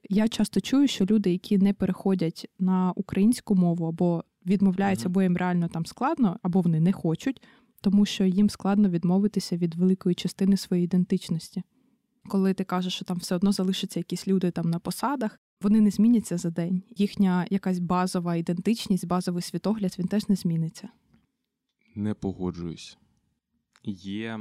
Я 0.09 0.29
часто 0.29 0.61
чую, 0.61 0.89
що 0.89 1.05
люди, 1.05 1.33
які 1.33 1.59
не 1.59 1.73
переходять 1.73 2.51
на 2.59 2.93
українську 2.97 3.55
мову 3.55 3.87
або 3.87 4.25
відмовляються, 4.47 5.07
або 5.09 5.23
їм 5.23 5.37
реально 5.37 5.69
там 5.69 5.87
складно, 5.87 6.39
або 6.43 6.61
вони 6.61 6.81
не 6.81 6.93
хочуть, 6.93 7.43
тому 7.81 8.07
що 8.07 8.25
їм 8.25 8.51
складно 8.51 8.89
відмовитися 8.89 9.57
від 9.57 9.75
великої 9.75 10.15
частини 10.15 10.57
своєї 10.57 10.85
ідентичності. 10.85 11.63
Коли 12.29 12.55
ти 12.55 12.65
кажеш, 12.65 12.95
що 12.95 13.05
там 13.05 13.17
все 13.17 13.35
одно 13.35 13.53
залишаться 13.53 14.01
якісь 14.01 14.29
люди 14.29 14.51
там 14.51 14.71
на 14.71 14.79
посадах, 14.79 15.41
вони 15.61 15.81
не 15.81 15.91
зміняться 15.91 16.39
за 16.39 16.51
день. 16.51 16.83
Їхня 16.97 17.47
якась 17.51 17.79
базова 17.79 18.37
ідентичність, 18.37 19.07
базовий 19.07 19.43
світогляд 19.43 19.97
він 19.99 20.07
теж 20.07 20.29
не 20.29 20.37
зміниться. 20.37 20.89
Не 21.95 22.15
погоджуюсь. 22.15 22.99
Є 23.85 24.29
е, 24.29 24.39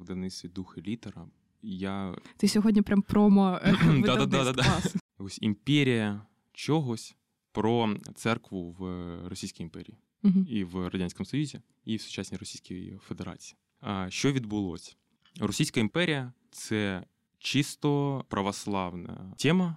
в 0.00 0.04
Денисі 0.04 0.48
духи 0.48 0.80
літера. 0.80 1.26
Я... 1.62 2.14
Ти 2.36 2.48
сьогодні 2.48 2.82
прям 2.82 3.02
промо 3.02 3.60
Ось 5.18 5.38
імперія 5.42 6.26
чогось 6.52 7.16
про 7.52 7.96
церкву 8.14 8.76
в 8.78 8.84
Російській 9.28 9.62
імперії 9.62 9.98
угу. 10.22 10.46
і 10.48 10.64
в 10.64 10.88
Радянському 10.88 11.26
Союзі, 11.26 11.60
і 11.84 11.96
в 11.96 12.00
сучасній 12.00 12.38
Російській 12.38 12.98
Федерації. 13.02 13.58
А 13.80 14.10
що 14.10 14.32
відбулося? 14.32 14.94
Російська 15.40 15.80
імперія 15.80 16.32
це 16.50 17.04
чисто 17.38 18.24
православна 18.28 19.34
тема. 19.38 19.76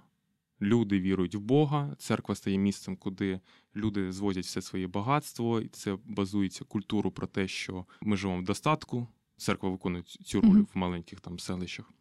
Люди 0.60 1.00
вірують 1.00 1.34
в 1.34 1.40
Бога, 1.40 1.96
церква 1.98 2.34
стає 2.34 2.58
місцем, 2.58 2.96
куди 2.96 3.40
люди 3.76 4.12
звозять 4.12 4.44
все 4.44 4.62
своє 4.62 4.86
багатство, 4.86 5.60
і 5.60 5.68
це 5.68 5.98
базується 6.04 6.64
культуру 6.64 7.10
про 7.10 7.26
те, 7.26 7.48
що 7.48 7.86
ми 8.00 8.16
живемо 8.16 8.40
в 8.40 8.44
достатку. 8.44 9.08
Церква 9.36 9.70
виконує 9.70 10.02
цю 10.02 10.40
роль 10.40 10.50
mm-hmm. 10.50 10.74
в 10.74 10.78
маленьких 10.78 11.20
там 11.20 11.38
селищах. 11.38 11.92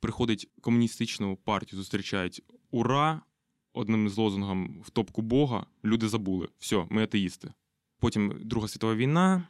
Приходить 0.00 0.50
комуністичну 0.60 1.36
партію, 1.36 1.78
зустрічають 1.78 2.42
ура! 2.70 3.22
Одним 3.78 4.08
з 4.08 4.18
лозунгом 4.18 4.80
в 4.84 4.90
топку 4.90 5.22
Бога 5.22 5.66
люди 5.84 6.08
забули. 6.08 6.48
Все, 6.58 6.86
ми 6.90 7.02
атеїсти. 7.02 7.52
Потім 7.98 8.40
Друга 8.44 8.68
світова 8.68 8.94
війна, 8.94 9.48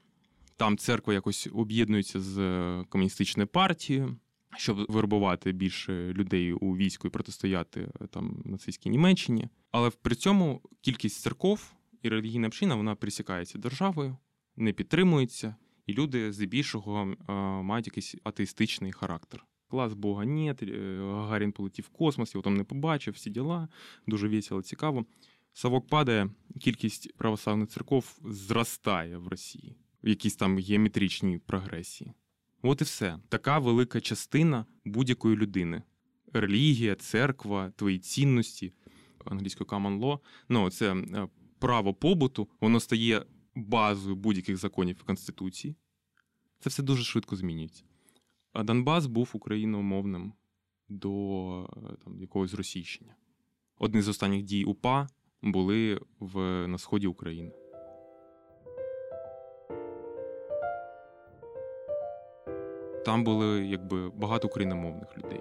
там 0.57 0.79
церква 0.79 1.15
якось 1.15 1.49
об'єднується 1.53 2.21
з 2.21 2.39
е, 2.39 2.85
комуністичною 2.89 3.47
партією, 3.47 4.17
щоб 4.57 4.87
вербувати 4.89 5.53
більше 5.53 6.13
людей 6.13 6.53
у 6.53 6.77
війську 6.77 7.09
і 7.09 7.11
протистояти 7.11 7.81
е, 7.81 8.07
там 8.07 8.43
нацистській 8.45 8.91
Німеччині. 8.91 9.49
Але 9.71 9.91
при 9.91 10.15
цьому 10.15 10.61
кількість 10.81 11.21
церков 11.21 11.73
і 12.03 12.09
релігійна 12.09 12.47
община 12.47 12.75
вона 12.75 12.95
присікається 12.95 13.59
державою, 13.59 14.17
не 14.57 14.73
підтримується, 14.73 15.57
і 15.87 15.93
люди 15.93 16.33
здебільшого 16.33 17.15
е, 17.29 17.33
мають 17.63 17.87
якийсь 17.87 18.15
атеїстичний 18.25 18.93
характер. 18.93 19.45
Клас 19.69 19.95
Бога 19.95 20.25
нет, 20.25 20.63
Гагарін 21.01 21.53
полетів 21.53 21.85
в 21.85 21.89
космос, 21.89 22.35
його 22.35 22.43
там 22.43 22.57
не 22.57 22.65
побачив, 22.65 23.15
всі 23.15 23.31
діла, 23.31 23.69
дуже 24.07 24.29
весело, 24.29 24.63
цікаво. 24.63 25.05
Савок 25.53 25.87
падає, 25.87 26.31
кількість 26.61 27.17
православних 27.17 27.69
церков 27.69 28.19
зростає 28.25 29.17
в 29.19 29.29
Росії, 29.29 29.77
в 30.03 30.09
якійсь 30.09 30.37
там 30.37 30.59
геометричній 30.59 31.39
прогресії. 31.39 32.13
От 32.63 32.81
і 32.81 32.85
все. 32.85 33.19
Така 33.29 33.59
велика 33.59 34.01
частина 34.01 34.67
будь-якої 34.85 35.37
людини. 35.37 35.83
Релігія, 36.33 36.95
церква, 36.95 37.73
твої 37.77 37.99
цінності, 37.99 38.73
англійською 39.25 39.69
common 39.69 40.01
law, 40.01 40.19
ну, 40.49 40.71
це 40.71 40.95
е, 40.95 41.29
право 41.59 41.95
побуту, 41.95 42.49
воно 42.61 42.81
стає 42.81 43.25
базою 43.55 44.17
будь-яких 44.17 44.57
законів 44.57 44.97
і 45.03 45.07
Конституції. 45.07 45.77
Це 46.61 46.71
все 46.71 46.83
дуже 46.83 47.05
швидко 47.05 47.37
змінюється. 47.37 47.85
А 48.53 48.63
Донбас 48.63 49.07
був 49.07 49.31
україномовним 49.33 50.33
до 50.89 51.11
е, 51.77 51.97
там, 52.05 52.21
якогось 52.21 52.55
російщення. 52.55 53.15
Одне 53.79 54.03
з 54.03 54.09
останніх 54.09 54.43
дій 54.43 54.65
УПА 54.65 55.09
були 55.43 56.01
в, 56.21 56.67
на 56.67 56.79
сході 56.79 57.07
України. 57.07 57.53
Там 63.05 63.25
були 63.25 63.67
якби 63.67 64.11
багато 64.11 64.49
україномовних 64.49 65.19
людей. 65.19 65.41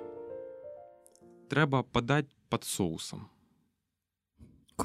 Треба 1.47 1.83
подати 1.83 2.27
під 2.49 2.63
соусом. 2.63 3.27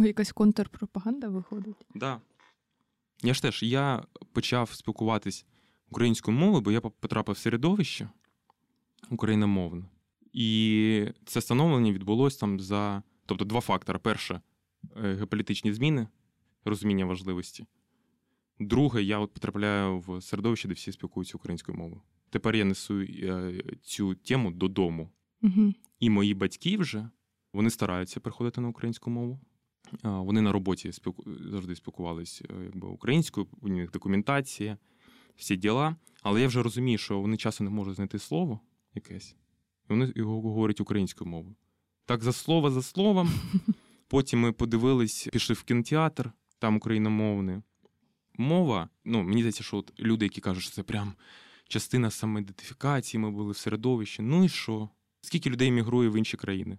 Якась 0.01 0.33
контрпропаганда 0.33 1.29
виходить? 1.29 1.79
Так. 1.79 1.87
Да. 1.95 2.21
Я 3.23 3.35
ж 3.35 3.43
теж 3.43 3.63
я 3.63 4.05
почав 4.33 4.73
спілкуватись 4.73 5.47
українською 5.93 6.37
мовою, 6.37 6.61
бо 6.61 6.73
я 6.73 6.81
потрапив 6.81 7.35
в 7.35 7.39
середовище 7.39 8.09
україномовне. 9.11 9.85
І 10.33 11.07
це 11.25 11.41
становлення 11.41 11.93
відбулося 11.93 12.41
там 12.41 12.61
за. 12.61 13.03
Тобто, 13.27 13.45
два 13.45 13.61
фактори. 13.61 13.99
Перше, 13.99 14.41
Е, 14.97 15.15
геополітичні 15.15 15.73
зміни, 15.73 16.07
розуміння 16.65 17.05
важливості. 17.05 17.67
Друге, 18.59 19.03
я 19.03 19.19
от 19.19 19.33
потрапляю 19.33 19.99
в 19.99 20.23
середовище, 20.23 20.69
де 20.69 20.75
всі 20.75 20.93
спілкуються 20.93 21.37
українською 21.37 21.79
мовою. 21.79 22.01
Тепер 22.31 22.57
я 22.57 22.65
несу 22.65 23.01
е, 23.01 23.63
цю 23.83 24.15
тему 24.15 24.51
додому. 24.51 25.11
Угу. 25.43 25.75
І 26.01 26.11
мої 26.11 26.35
батьки 26.35 26.77
вже 26.77 27.11
Вони 27.53 27.71
стараються 27.71 28.21
переходити 28.21 28.61
на 28.61 28.69
українську 28.69 29.11
мову. 29.11 29.41
Вони 30.03 30.41
на 30.41 30.53
роботі 30.53 30.93
спілку... 30.93 31.25
завжди 31.51 31.77
спілкувалися 31.77 32.45
е, 32.51 32.65
якби, 32.65 32.89
українською, 32.89 33.47
у 33.61 33.69
них 33.69 33.91
документація, 33.91 34.79
всі 35.37 35.57
діла. 35.57 35.97
Але 36.23 36.41
я 36.41 36.49
вже 36.49 36.63
розумію, 36.63 36.99
що 36.99 37.21
вони 37.21 37.37
часом 37.37 37.65
не 37.67 37.71
можуть 37.71 37.95
знайти 37.97 38.19
слово 38.19 38.61
якесь, 38.95 39.37
і 39.85 39.89
вони 39.89 40.13
його 40.17 40.41
говорять 40.41 40.81
українською 40.81 41.31
мовою. 41.31 41.55
Так, 42.07 42.23
за 42.23 42.33
слово 42.33 42.71
за 42.71 42.83
словом. 42.83 43.33
Потім 44.09 44.41
ми 44.41 44.53
подивились, 44.53 45.29
пішли 45.33 45.55
в 45.55 45.63
кінотеатр, 45.63 46.33
там 46.59 46.77
україномовний. 46.77 47.63
Мова, 48.39 48.89
ну, 49.05 49.23
мені 49.23 49.43
здається, 49.43 49.63
що 49.65 49.77
от 49.77 49.93
люди, 50.01 50.25
які 50.25 50.41
кажуть, 50.41 50.63
що 50.63 50.73
це 50.73 50.83
прям 50.83 51.15
частина 51.69 52.11
самоідентифікації, 52.11 53.21
ми 53.21 53.31
були 53.31 53.53
в 53.53 53.57
середовищі. 53.57 54.23
Ну 54.23 54.45
і 54.45 54.49
що? 54.49 54.89
Скільки 55.21 55.51
людей 55.51 55.71
мігрує 55.71 56.09
в 56.09 56.17
інші 56.17 56.37
країни? 56.37 56.79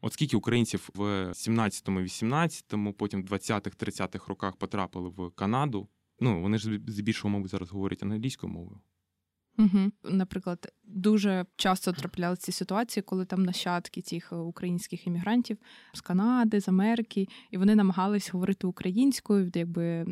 От 0.00 0.12
скільки 0.12 0.36
українців 0.36 0.90
в 0.94 1.02
17-му, 1.28 2.00
18-му, 2.00 2.92
потім 2.92 3.22
в 3.22 3.26
20-х, 3.26 3.76
30-х 3.76 4.28
роках 4.28 4.56
потрапили 4.56 5.08
в 5.08 5.30
Канаду. 5.30 5.88
Ну, 6.22 6.42
вони 6.42 6.58
ж 6.58 6.80
здебільшого, 6.86 7.32
мабуть, 7.32 7.50
зараз 7.50 7.70
говорять 7.70 8.02
англійською 8.02 8.52
мовою. 8.52 8.80
Угу. 9.58 9.92
Наприклад, 10.04 10.72
дуже 10.84 11.46
часто 11.56 11.92
траплялися 11.92 12.42
ці 12.42 12.52
ситуації, 12.52 13.02
коли 13.02 13.24
там 13.24 13.42
нащадки 13.42 14.02
цих 14.02 14.32
українських 14.32 15.06
іммігрантів 15.06 15.58
з 15.92 16.00
Канади, 16.00 16.60
з 16.60 16.68
Америки, 16.68 17.28
і 17.50 17.58
вони 17.58 17.74
намагались 17.74 18.32
говорити 18.32 18.66
українською, 18.66 19.50
якби 19.54 20.06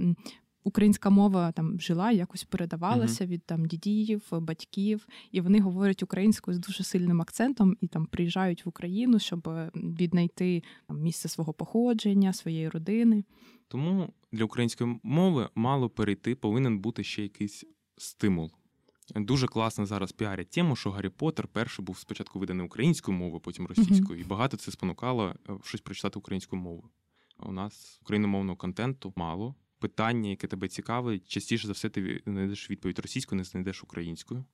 українська 0.65 1.11
мова 1.11 1.53
там 1.53 1.81
жила, 1.81 2.13
якось 2.13 2.45
передавалася 2.45 3.25
uh-huh. 3.25 3.29
від 3.29 3.45
там 3.45 3.67
дідів, 3.67 4.23
батьків, 4.33 5.07
і 5.33 5.41
вони 5.41 5.61
говорять 5.61 6.03
українською 6.03 6.57
з 6.57 6.61
дуже 6.61 6.85
сильним 6.85 7.23
акцентом 7.23 7.77
і 7.81 7.87
там 7.87 8.07
приїжджають 8.07 8.67
в 8.67 8.69
Україну, 8.69 9.19
щоб 9.19 9.49
е, 9.49 9.71
віднайти 9.75 10.63
там 10.87 11.01
місце 11.01 11.29
свого 11.29 11.53
походження, 11.53 12.33
своєї 12.33 12.69
родини. 12.69 13.25
Тому 13.69 14.13
для 14.33 14.45
української 14.45 15.01
мови 15.03 15.49
мало 15.55 15.91
перейти, 15.91 16.35
повинен 16.35 16.79
бути 16.79 17.05
ще 17.05 17.23
якийсь 17.23 17.65
стимул. 17.97 18.51
Дуже 19.17 19.47
класно 19.47 19.87
зараз 19.87 20.13
піарять 20.13 20.51
тему, 20.51 20.77
що 20.77 20.91
Гаррі 20.91 21.09
Поттер 21.09 21.49
перший 21.49 21.85
був 21.85 21.99
спочатку 21.99 22.39
виданий 22.39 22.67
українською 22.67 23.19
мовою, 23.19 23.41
потім 23.41 23.67
російською, 23.67 24.19
uh-huh. 24.19 24.25
і 24.25 24.29
багато 24.29 24.57
це 24.57 24.71
спонукало 24.71 25.35
е, 25.49 25.53
щось 25.65 25.81
прочитати 25.81 26.19
українською 26.19 26.63
мовою. 26.63 26.91
У 27.39 27.53
нас 27.53 27.99
україномовного 28.03 28.57
контенту 28.57 29.13
мало 29.17 29.55
питання, 29.81 30.31
яке 30.31 30.47
тебе 30.47 30.69
цікавить, 30.69 31.29
частіше 31.29 31.67
за 31.67 31.73
все 31.73 31.89
ти 31.89 32.23
знайдеш 32.27 32.71
відповідь 32.71 32.99
російською, 32.99 33.37
не 33.37 33.45
знайдеш 33.45 33.83
українською. 33.83 34.45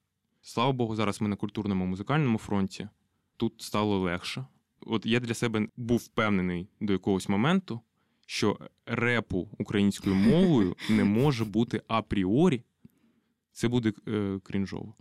Слава 0.43 0.73
Богу, 0.73 0.97
зараз 0.97 1.21
ми 1.21 1.29
на 1.29 1.37
культурному 1.37 1.87
музикальному 1.87 2.39
фронті. 2.39 2.89
Тут 3.37 3.63
стало 3.63 3.99
легше. 3.99 4.47
От 4.81 5.07
я 5.07 5.21
для 5.21 5.35
себе 5.35 5.69
був 5.77 5.99
впевнений 5.99 6.69
до 6.81 6.93
якогось 6.93 7.29
моменту, 7.29 7.81
що 8.27 8.59
репу 8.87 9.49
українською 9.59 10.15
мовою 10.15 10.77
не 10.91 11.05
може 11.05 11.45
бути 11.45 11.83
апріорі. 11.89 12.63
Це 13.53 13.69
буде 13.69 13.93
е, 14.09 14.41
крінжово. 14.43 14.95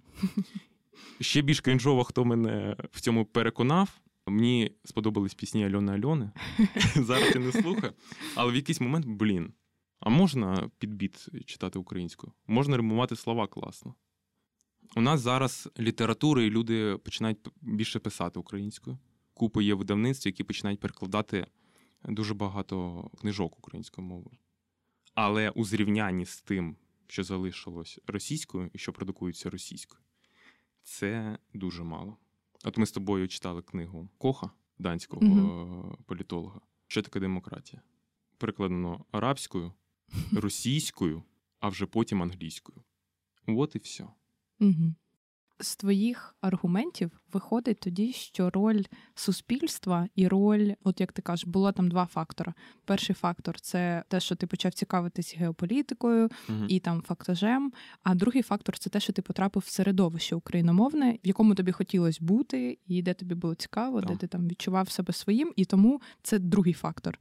Ще 1.22 1.42
більш 1.42 1.60
крінжово, 1.60 2.04
хто 2.04 2.26
мене 2.26 2.76
в 2.92 3.02
цьому 3.02 3.26
переконав. 3.26 3.90
Мені 4.28 4.72
сподобались 4.84 5.34
пісні 5.34 5.66
Альони 5.66 5.94
Альони. 5.94 6.32
Зараз 6.96 7.36
я 7.36 7.42
не 7.42 7.52
слухаю. 7.52 7.94
Але 8.36 8.52
в 8.52 8.56
якийсь 8.56 8.82
момент, 8.82 9.06
блін, 9.06 9.54
а 10.06 10.10
можна 10.10 10.70
підбіт 10.78 11.28
читати 11.46 11.80
українською? 11.80 12.34
Можна 12.48 12.78
римувати 12.78 13.16
слова 13.16 13.48
класно. 13.48 13.96
У 14.96 15.02
нас 15.02 15.22
зараз 15.22 15.70
література, 15.80 16.44
і 16.44 16.50
люди 16.50 16.98
починають 16.98 17.38
більше 17.62 18.00
писати 18.00 18.40
українською. 18.40 18.98
Купи 19.34 19.64
є 19.64 19.74
видавництв, 19.74 20.28
які 20.28 20.44
починають 20.44 20.80
перекладати 20.80 21.48
дуже 22.04 22.34
багато 22.34 23.10
книжок 23.22 23.58
українською 23.58 24.08
мовою. 24.08 24.38
Але 25.14 25.50
у 25.50 25.66
зрівнянні 25.66 26.26
з 26.26 26.42
тим, 26.42 26.76
що 27.08 27.24
залишилось 27.24 28.00
російською 28.08 28.70
і 28.74 28.78
що 28.78 28.94
продукується 28.94 29.50
російською, 29.50 30.02
це 30.84 31.38
дуже 31.54 31.84
мало. 31.84 32.18
От 32.64 32.78
ми 32.78 32.86
з 32.86 32.92
тобою 32.92 33.28
читали 33.28 33.62
книгу 33.62 34.10
Коха, 34.18 34.52
данського 34.80 35.26
угу. 35.26 35.98
політолога. 36.06 36.62
Що 36.88 37.02
таке 37.02 37.20
демократія? 37.20 37.82
Перекладено 38.38 39.06
арабською 39.12 39.74
російською, 40.34 41.24
а 41.60 41.70
вже 41.70 41.86
потім 41.86 42.22
англійською. 42.22 42.84
От 43.48 43.76
і 43.76 43.80
все. 43.80 44.08
Угу. 44.60 44.96
З 45.60 45.76
твоїх 45.76 46.36
аргументів 46.42 47.12
виходить 47.34 47.80
тоді, 47.80 48.14
що 48.14 48.50
роль 48.50 48.84
суспільства 49.16 50.08
і 50.16 50.28
роль, 50.28 50.72
от 50.84 51.00
як 51.00 51.12
ти 51.12 51.22
кажеш, 51.22 51.46
було 51.48 51.72
там 51.72 51.90
два 51.90 52.06
фактори. 52.06 52.54
Перший 52.86 53.16
фактор 53.16 53.60
це 53.60 54.04
те, 54.08 54.20
що 54.20 54.36
ти 54.36 54.48
почав 54.48 54.74
цікавитись 54.74 55.36
геополітикою 55.38 56.30
uh 56.50 56.66
і 56.68 56.80
там 56.80 57.02
фактажем. 57.02 57.74
А 58.04 58.16
другий 58.16 58.42
фактор 58.42 58.80
це 58.80 58.90
те, 58.90 59.00
що 59.00 59.14
ти 59.14 59.22
потрапив 59.22 59.64
в 59.66 59.70
середовище 59.70 60.36
україномовне, 60.36 61.12
в 61.24 61.28
якому 61.28 61.56
тобі 61.56 61.72
хотілося 61.72 62.20
бути, 62.22 62.78
і 62.88 63.02
де 63.02 63.14
тобі 63.14 63.36
було 63.36 63.56
цікаво, 63.56 64.02
так. 64.02 64.10
де 64.10 64.16
ти 64.16 64.28
там 64.28 64.48
відчував 64.48 64.90
себе 64.90 65.14
своїм, 65.14 65.54
і 65.56 65.66
тому 65.66 66.02
це 66.24 66.40
другий 66.40 66.74
фактор. 66.74 67.20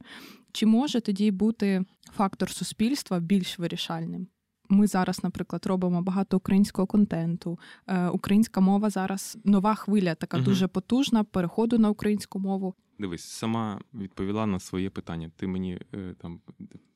Чи 0.51 0.65
може 0.65 1.01
тоді 1.01 1.31
бути 1.31 1.85
фактор 2.11 2.49
суспільства 2.49 3.19
більш 3.19 3.59
вирішальним? 3.59 4.27
Ми 4.69 4.87
зараз, 4.87 5.23
наприклад, 5.23 5.65
робимо 5.65 6.01
багато 6.01 6.37
українського 6.37 6.87
контенту. 6.87 7.59
Е, 7.87 8.07
Українська 8.07 8.61
мова 8.61 8.89
зараз 8.89 9.37
нова 9.43 9.75
хвиля, 9.75 10.15
така 10.15 10.37
угу. 10.37 10.45
дуже 10.45 10.67
потужна. 10.67 11.23
Переходу 11.23 11.77
на 11.77 11.89
українську 11.89 12.39
мову. 12.39 12.75
Дивись, 12.99 13.23
сама 13.23 13.81
відповіла 13.93 14.45
на 14.45 14.59
своє 14.59 14.89
питання. 14.89 15.31
Ти 15.35 15.47
мені 15.47 15.79
е, 15.93 16.15
там 16.21 16.39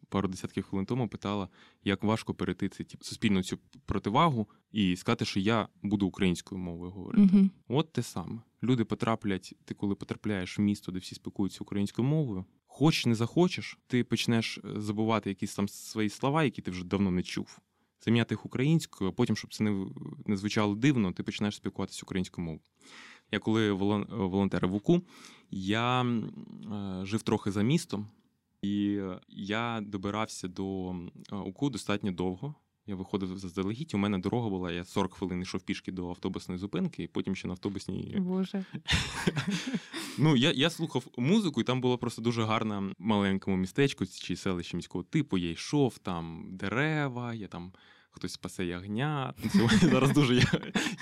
пару 0.10 0.27
десятків 0.27 0.63
хвилин 0.63 0.86
тому 0.86 1.08
питала, 1.08 1.47
як 1.84 2.03
важко 2.03 2.34
перейти 2.34 2.69
цю 2.69 2.84
суспільну 3.01 3.43
цю 3.43 3.58
противагу 3.86 4.47
і 4.71 4.95
сказати, 4.95 5.25
що 5.25 5.39
я 5.39 5.67
буду 5.84 6.08
українською 6.08 6.62
мовою 6.62 6.91
говорити. 6.91 7.29
Угу. 7.34 7.49
От 7.67 7.93
те 7.93 8.03
саме. 8.03 8.41
Люди 8.63 8.86
потраплять, 8.86 9.55
ти 9.65 9.73
коли 9.73 9.95
потрапляєш 9.95 10.60
в 10.60 10.62
місто, 10.62 10.91
де 10.91 10.99
всі 10.99 11.15
спілкуються 11.15 11.60
українською 11.62 12.08
мовою. 12.08 12.45
Хочеш, 12.71 13.05
не 13.05 13.15
захочеш, 13.15 13.77
ти 13.88 14.03
почнеш 14.03 14.58
е, 14.58 14.62
забувати 14.82 15.29
якісь 15.29 15.55
там 15.55 15.67
свої 15.67 16.10
слова, 16.10 16.43
які 16.43 16.62
ти 16.62 16.71
вже 16.71 16.86
давно 16.86 17.12
не 17.12 17.23
чув. 17.23 17.60
Заміняти 18.05 18.34
їх 18.34 18.45
українською, 18.45 19.10
а 19.10 19.13
потім, 19.13 19.36
щоб 19.36 19.53
це 19.53 19.63
не 19.63 19.88
не 20.25 20.38
звучало 20.38 20.75
дивно, 20.75 21.12
ти 21.12 21.23
починаєш 21.23 21.55
спілкуватися 21.55 22.01
українською 22.03 22.45
мовою. 22.45 22.62
Я 23.32 23.39
коли 23.39 23.71
волонтер 23.71 24.67
в 24.67 24.75
УКУ, 24.75 25.01
я 25.51 26.03
е, 26.03 26.25
жив 27.05 27.21
трохи 27.21 27.51
за 27.51 27.62
містом, 27.62 28.08
і 28.62 29.01
я 29.27 29.82
добирався 29.82 30.47
до 30.47 30.95
е, 31.32 31.36
УКУ 31.36 31.69
достатньо 31.69 32.12
довго. 32.12 32.55
Я 32.89 32.95
виходив 32.95 33.38
заздалегідь, 33.38 33.93
у 33.93 33.97
мене 33.97 34.17
дорога 34.17 34.49
була, 34.49 34.71
я 34.71 34.86
40 34.86 35.13
хвилин 35.13 35.41
йшов 35.41 35.62
пішки 35.62 35.91
до 35.91 36.10
автобусної 36.10 36.60
зупинки, 36.60 37.04
і 37.04 37.08
потім 37.08 37.36
ще 37.36 37.47
на 37.47 37.54
автобусній. 37.54 38.15
Боже. 38.19 38.65
Ну, 40.17 40.36
я 40.36 40.52
я 40.52 40.69
слухав 40.69 41.08
музику, 41.17 41.62
і 41.62 41.63
там 41.63 41.82
було 41.82 41.97
просто 41.97 42.21
дуже 42.21 42.43
гарно 42.43 42.93
маленькому 42.97 43.58
містечку 43.58 44.06
чи 44.06 44.36
селище 44.36 44.78
міського 44.78 45.04
типу. 45.04 45.38
Я 45.38 45.52
йшов, 45.52 45.97
там 45.97 46.45
дерева, 46.52 47.34
я 47.34 47.47
там 47.47 47.73
хтось 48.12 48.34
спасе 48.34 48.65
ягня. 48.65 49.34
Зараз 49.82 50.12
дуже 50.12 50.36
я 50.36 50.52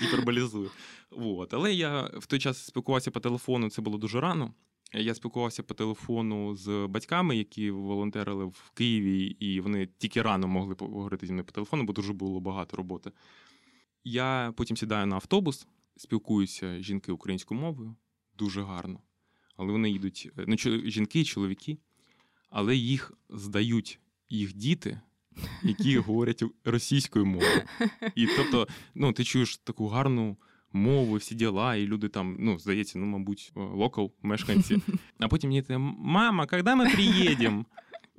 гіперболізую. 0.02 0.70
От. 1.10 1.54
Але 1.54 1.74
я 1.74 2.10
в 2.14 2.26
той 2.26 2.38
час 2.38 2.66
спілкувався 2.66 3.10
по 3.10 3.20
телефону, 3.20 3.70
це 3.70 3.82
було 3.82 3.98
дуже 3.98 4.20
рано. 4.20 4.54
Я 4.92 5.14
спілкувався 5.14 5.62
по 5.62 5.74
телефону 5.74 6.56
з 6.56 6.86
батьками, 6.86 7.36
які 7.36 7.70
волонтерили 7.70 8.44
в 8.44 8.70
Києві, 8.74 9.24
і 9.26 9.60
вони 9.60 9.88
тільки 9.98 10.22
рано 10.22 10.48
могли 10.48 10.74
поговорити 10.74 11.26
зі 11.26 11.32
мною 11.32 11.46
по 11.46 11.52
телефону, 11.52 11.84
бо 11.84 11.92
дуже 11.92 12.12
було 12.12 12.40
багато 12.40 12.76
роботи. 12.76 13.12
Я 14.04 14.52
потім 14.56 14.76
сідаю 14.76 15.06
на 15.06 15.16
автобус, 15.16 15.66
спілкуюся 15.96 16.80
жінки 16.80 17.12
українською 17.12 17.60
мовою 17.60 17.96
дуже 18.38 18.62
гарно. 18.62 19.00
Але 19.56 19.72
вони 19.72 19.90
їдуть, 19.90 20.30
ну, 20.46 20.56
жінки, 20.84 21.24
чоловіки, 21.24 21.78
але 22.50 22.76
їх 22.76 23.12
здають 23.30 24.00
їх 24.28 24.52
діти, 24.52 25.00
які 25.62 25.98
говорять 25.98 26.44
російською 26.64 27.26
мовою. 27.26 27.62
І 28.14 28.26
тобто, 28.36 28.68
ну, 28.94 29.12
ти 29.12 29.24
чуєш 29.24 29.56
таку 29.56 29.88
гарну 29.88 30.36
мови, 30.72 31.18
всі 31.18 31.34
діла, 31.34 31.76
і 31.76 31.86
люди 31.86 32.08
там, 32.08 32.36
ну, 32.38 32.58
здається, 32.58 32.98
ну, 32.98 33.06
мабуть, 33.06 33.52
локал, 33.54 34.12
мешканці. 34.22 34.82
А 35.18 35.28
потім 35.28 35.50
мені 35.50 35.64
мама, 35.98 36.46
коли 36.46 36.74
ми 36.74 36.90
приїдемо? 36.90 37.64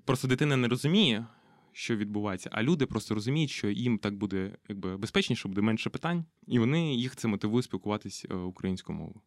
Просто 0.06 0.28
дитина 0.28 0.58
не 0.58 0.68
розуміє, 0.68 1.26
що 1.72 1.96
відбувається, 1.96 2.50
а 2.54 2.64
люди 2.64 2.86
просто 2.86 3.16
розуміють, 3.16 3.50
що 3.50 3.70
їм 3.70 3.98
так 3.98 4.18
буде 4.18 4.58
якби 4.70 4.98
безпечніше, 4.98 5.48
буде 5.48 5.62
менше 5.62 5.90
питань, 5.90 6.26
і 6.48 6.60
вони 6.60 6.96
їх 6.96 7.16
це 7.16 7.28
мотивують 7.28 7.66
спілкуватись 7.66 8.26
е, 8.30 8.34
українською 8.36 8.98
мовою. 8.98 9.22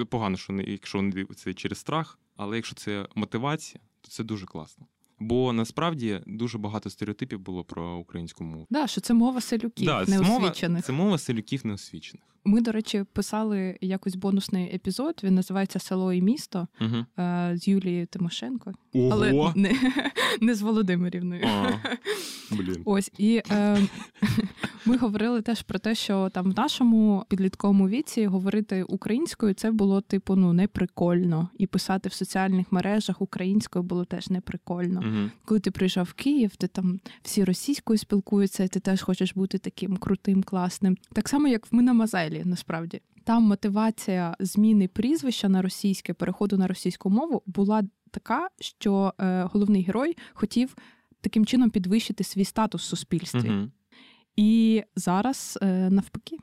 Е, 0.00 0.04
погано, 0.04 0.36
що 0.36 0.52
не 0.52 0.62
якщо 0.62 1.12
це 1.36 1.54
через 1.54 1.78
страх, 1.78 2.18
але 2.36 2.56
якщо 2.56 2.74
це 2.74 3.08
мотивація, 3.14 3.80
то 4.00 4.08
це 4.08 4.24
дуже 4.24 4.46
класно. 4.46 4.86
Бо 5.20 5.52
насправді 5.52 6.20
дуже 6.26 6.58
багато 6.58 6.90
стереотипів 6.90 7.40
було 7.40 7.64
про 7.64 7.96
українську 7.96 8.44
мову. 8.44 8.66
Да, 8.70 8.86
що 8.86 9.00
це 9.00 9.14
мова 9.14 9.40
селюків 9.40 9.86
да, 9.86 10.04
неосвічених. 10.04 10.56
Це 10.56 10.62
мова, 10.62 10.82
це 10.82 10.92
мова 10.92 11.18
селюків 11.18 11.66
неосвічених. 11.66 12.24
Ми, 12.44 12.60
до 12.60 12.72
речі, 12.72 13.04
писали 13.12 13.78
якось 13.80 14.16
бонусний 14.16 14.74
епізод. 14.74 15.20
Він 15.22 15.34
називається 15.34 15.78
Село 15.78 16.12
і 16.12 16.22
місто 16.22 16.68
Угу. 16.80 17.04
з 17.54 17.68
Юлією 17.68 18.06
Тимошенко, 18.06 18.72
Ого! 18.94 19.08
але 19.12 19.52
не, 19.56 19.74
не 20.40 20.54
з 20.54 20.62
Володимирівною. 20.62 21.44
А, 21.44 21.70
блін. 22.50 22.82
Ось 22.84 23.10
і 23.18 23.42
е, 23.50 23.78
ми 24.86 24.96
говорили 24.96 25.42
теж 25.42 25.62
про 25.62 25.78
те, 25.78 25.94
що 25.94 26.30
там 26.32 26.52
в 26.52 26.56
нашому 26.56 27.24
підлітковому 27.28 27.88
віці 27.88 28.26
говорити 28.26 28.82
українською 28.82 29.54
це 29.54 29.70
було 29.70 30.00
типу 30.00 30.36
ну 30.36 30.52
неприкольно, 30.52 31.48
і 31.58 31.66
писати 31.66 32.08
в 32.08 32.12
соціальних 32.12 32.72
мережах 32.72 33.22
українською 33.22 33.82
було 33.82 34.04
теж 34.04 34.30
неприкольно. 34.30 35.00
Угу. 35.00 35.30
Коли 35.44 35.60
ти 35.60 35.70
приїжджав 35.70 36.04
в 36.04 36.12
Київ, 36.12 36.56
ти 36.56 36.66
там 36.66 37.00
всі 37.22 37.44
російською 37.44 37.98
спілкуються, 37.98 38.64
і 38.64 38.68
ти 38.68 38.80
теж 38.80 39.02
хочеш 39.02 39.34
бути 39.34 39.58
таким 39.58 39.96
крутим, 39.96 40.42
класним. 40.42 40.96
Так 41.12 41.28
само, 41.28 41.48
як 41.48 41.66
в 41.66 41.74
ми 41.74 41.82
на 41.82 41.92
Мазелі, 42.34 42.50
насправді. 42.50 43.00
Там 43.24 43.42
мотивація 43.42 44.36
зміни 44.40 44.88
прізвища 44.88 45.48
на 45.48 45.62
російське, 45.62 46.14
переходу 46.14 46.56
на 46.56 46.66
російську 46.66 47.10
мову 47.10 47.42
була 47.46 47.82
така, 48.10 48.48
що 48.60 49.14
е, 49.18 49.42
головний 49.42 49.82
герой 49.82 50.16
хотів 50.34 50.76
таким 51.20 51.46
чином 51.46 51.70
підвищити 51.70 52.24
свій 52.24 52.44
статус 52.44 52.82
в 52.82 52.84
суспільстві. 52.84 53.50
Угу. 53.50 53.70
І 54.36 54.82
зараз 54.96 55.58
е, 55.62 55.90
навпаки. 55.90 56.36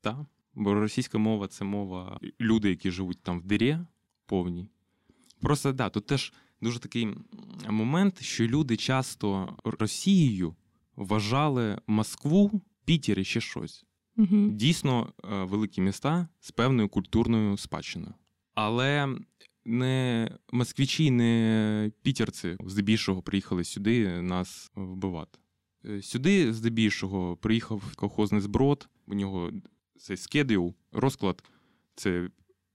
Так. 0.00 0.16
Бо 0.54 0.74
російська 0.74 1.18
мова 1.18 1.48
це 1.48 1.64
мова 1.64 2.20
люди, 2.40 2.68
які 2.68 2.90
живуть 2.90 3.22
там 3.22 3.40
в 3.40 3.44
дирі 3.44 3.78
повній. 4.26 4.68
Просто 5.40 5.72
да, 5.72 5.88
тут 5.88 6.06
теж 6.06 6.32
дуже 6.60 6.78
такий 6.78 7.08
момент, 7.70 8.22
що 8.22 8.46
люди 8.46 8.76
часто 8.76 9.56
Росією 9.64 10.54
вважали 10.96 11.78
Москву, 11.86 12.60
Пітер 12.84 13.18
і 13.18 13.24
ще 13.24 13.40
щось. 13.40 13.87
Угу. 14.18 14.48
Дійсно 14.48 15.12
е, 15.24 15.44
великі 15.44 15.82
міста 15.82 16.28
з 16.40 16.50
певною 16.50 16.88
культурною 16.88 17.56
спадщиною. 17.56 18.14
Але 18.54 19.16
не 19.64 20.30
москвичі, 20.52 21.10
не 21.10 21.92
пітерці 22.02 22.56
здебільшого 22.66 23.22
приїхали 23.22 23.64
сюди 23.64 24.22
нас 24.22 24.70
вбивати. 24.74 25.38
Е, 25.86 26.02
Сюди, 26.02 26.52
здебільшого, 26.52 27.36
приїхав 27.36 27.82
колхозний 27.96 28.40
зброд, 28.40 28.88
у 29.06 29.14
нього 29.14 29.50
цей 29.96 30.16
скеділ, 30.16 30.74
розклад 30.92 31.42
це 31.94 32.28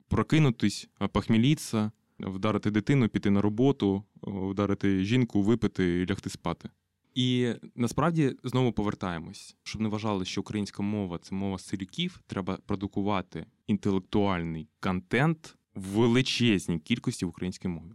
прокинутись, 0.07 0.89
похмілітися, 1.11 1.91
вдарити 2.19 2.71
дитину, 2.71 3.09
піти 3.09 3.29
на 3.29 3.41
роботу, 3.41 4.03
вдарити 4.21 5.03
жінку, 5.03 5.41
випити 5.41 6.01
і 6.01 6.05
лягти 6.09 6.29
спати. 6.29 6.69
І 7.15 7.53
насправді 7.75 8.35
знову 8.43 8.71
повертаємось, 8.71 9.55
щоб 9.63 9.81
не 9.81 9.89
вважали, 9.89 10.25
що 10.25 10.41
українська 10.41 10.83
мова 10.83 11.17
це 11.17 11.35
мова 11.35 11.59
селюків, 11.59 12.19
треба 12.27 12.57
продукувати 12.65 13.45
інтелектуальний 13.67 14.67
контент 14.79 15.55
в 15.75 15.81
величезній 15.83 16.79
кількості 16.79 17.25
в 17.25 17.29
українській 17.29 17.67
мові. 17.67 17.91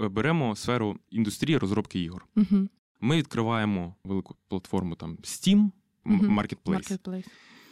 Е, 0.00 0.08
Беремо 0.08 0.56
сферу 0.56 0.98
індустрії 1.10 1.58
розробки 1.58 2.00
ігор. 2.00 2.26
Угу. 2.36 2.68
Ми 3.00 3.16
відкриваємо 3.16 3.94
велику 4.04 4.36
платформу 4.48 4.94
там 4.94 5.16
Steam, 5.16 5.70
Мгм. 6.04 6.38
Marketplace. 6.38 6.98
Marketplace. 6.98 7.26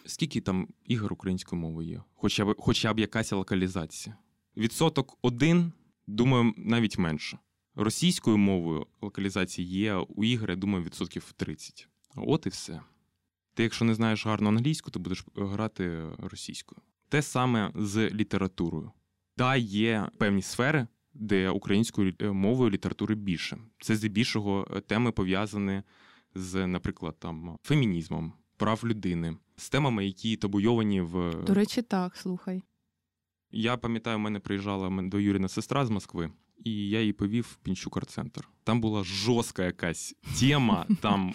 Скільки 0.07 0.41
там 0.41 0.69
ігор 0.85 1.13
українською 1.13 1.63
мовою 1.63 1.89
є? 1.89 2.03
Хоча 2.15 2.45
б, 2.45 2.55
хоча 2.59 2.95
б 2.95 2.99
якась 2.99 3.33
локалізація. 3.33 4.17
Відсоток 4.57 5.19
один, 5.23 5.73
думаю, 6.07 6.55
навіть 6.57 6.99
менше. 6.99 7.39
Російською 7.77 8.39
мовою 8.39 8.87
локалізації 9.01 9.69
є 9.69 9.95
у 9.95 10.25
ігри, 10.25 10.53
я 10.53 10.57
думаю, 10.57 10.85
відсотків 10.85 11.33
30. 11.37 11.89
От 12.17 12.47
і 12.47 12.49
все. 12.49 12.81
Ти, 13.55 13.63
якщо 13.63 13.85
не 13.85 13.95
знаєш 13.95 14.27
гарно 14.27 14.49
англійську, 14.49 14.91
то 14.91 14.99
будеш 15.01 15.25
грати 15.37 16.03
російською. 16.19 16.81
Те 17.09 17.23
саме 17.23 17.73
з 17.75 18.11
літературою. 18.11 18.93
Та 19.37 19.57
є 19.57 20.09
певні 20.19 20.43
сфери, 20.43 20.87
де 21.15 21.51
українською 21.51 22.15
мовою 22.21 22.71
літератури 22.71 23.15
більше. 23.15 23.59
Це 23.81 23.97
здебільшого 23.97 24.67
е, 24.71 24.81
теми 24.81 25.13
пов'язані 25.13 25.83
з, 26.35 26.67
наприклад, 26.67 27.17
там 27.19 27.57
фемінізмом, 27.63 28.33
прав 28.57 28.81
людини, 28.85 29.37
з 29.57 29.71
темами, 29.71 30.07
які 30.07 30.37
табуйовані 30.37 31.01
в 31.01 31.45
До 31.45 31.55
речі, 31.55 31.83
так, 31.83 32.17
слухай. 32.17 32.63
я 33.51 33.77
пам'ятаю, 33.77 34.17
у 34.17 34.21
мене 34.21 34.41
приїжджала 34.41 35.03
двоюрідна 35.03 35.49
сестра 35.49 35.87
з 35.87 35.91
Москви, 35.91 36.31
і 36.65 36.89
я 36.89 37.01
її 37.01 37.13
повів 37.13 37.59
в 37.63 37.69
Пінчук-арт-центр. 37.69 38.49
Там 38.65 38.81
була 38.81 39.05
жорстка 39.05 39.65
якась 39.65 40.15
тема, 40.41 40.87
там 41.01 41.35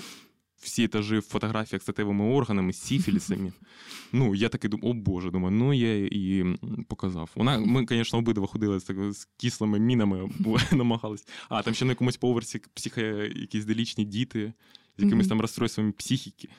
всі 0.58 0.84
етажі 0.84 1.18
в 1.18 1.22
фотографіях 1.22 1.82
з 1.82 1.84
статевими 1.86 2.26
органами, 2.26 2.74
з 2.74 2.82
сіфілісами. 2.82 3.54
Ну, 4.12 4.36
я 4.36 4.50
такий 4.50 4.70
думаю, 4.70 4.92
о 4.92 4.94
Боже, 4.94 5.32
думаю, 5.32 5.52
ну 5.56 5.74
я 5.74 6.10
м, 6.42 6.58
показав. 6.88 7.30
Вона, 7.36 7.60
ми, 7.60 7.86
звісно, 7.90 8.20
обидва 8.20 8.48
ходили 8.48 8.80
з, 8.80 8.86
з 9.12 9.28
кислими 9.38 9.80
мінами, 9.80 10.30
бо 10.40 10.58
намагались. 10.72 11.28
А, 11.50 11.64
там 11.64 11.74
ще 11.74 11.86
на 11.86 11.92
якомусь 11.92 12.18
поверсі 12.18 12.62
психо, 12.74 13.02
якісь 13.02 13.66
делічні 13.66 14.06
діти 14.06 14.54
з 14.98 15.04
якимись 15.04 15.28
там 15.28 15.42
розстройствами 15.42 15.92
психіки. 15.92 16.50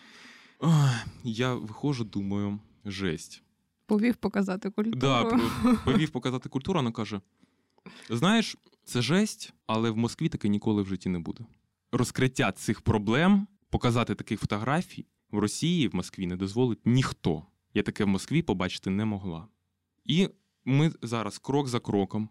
Ой, 0.61 0.91
я 1.25 1.55
виходжу, 1.55 2.05
думаю, 2.05 2.59
жесть. 2.85 3.43
Повів 3.87 4.17
показати 4.17 4.71
культуру. 4.71 4.99
Да, 4.99 5.41
повів 5.85 6.11
показати 6.11 6.49
культуру, 6.49 6.79
вона 6.79 6.93
каже: 6.93 7.21
знаєш, 8.09 8.57
це 8.85 9.03
жесть, 9.03 9.53
але 9.67 9.91
в 9.91 9.97
Москві 9.97 10.29
таке 10.29 10.49
ніколи 10.49 10.83
в 10.83 10.87
житті 10.87 11.09
не 11.09 11.19
буде. 11.19 11.45
Розкриття 11.93 12.53
цих 12.53 12.81
проблем, 12.81 13.47
показати 13.71 14.15
таких 14.15 14.41
фотографій 14.41 15.07
в 15.31 15.39
Росії, 15.39 15.89
в 15.89 15.95
Москві 15.95 16.27
не 16.27 16.37
дозволить 16.37 16.79
ніхто. 16.85 17.47
Я 17.75 17.83
таке 17.83 18.05
в 18.05 18.09
Москві 18.09 18.43
побачити 18.43 18.91
не 18.91 19.05
могла. 19.05 19.49
І 20.05 20.29
ми 20.65 20.93
зараз 21.03 21.39
крок 21.39 21.69
за 21.69 21.81
кроком. 21.81 22.29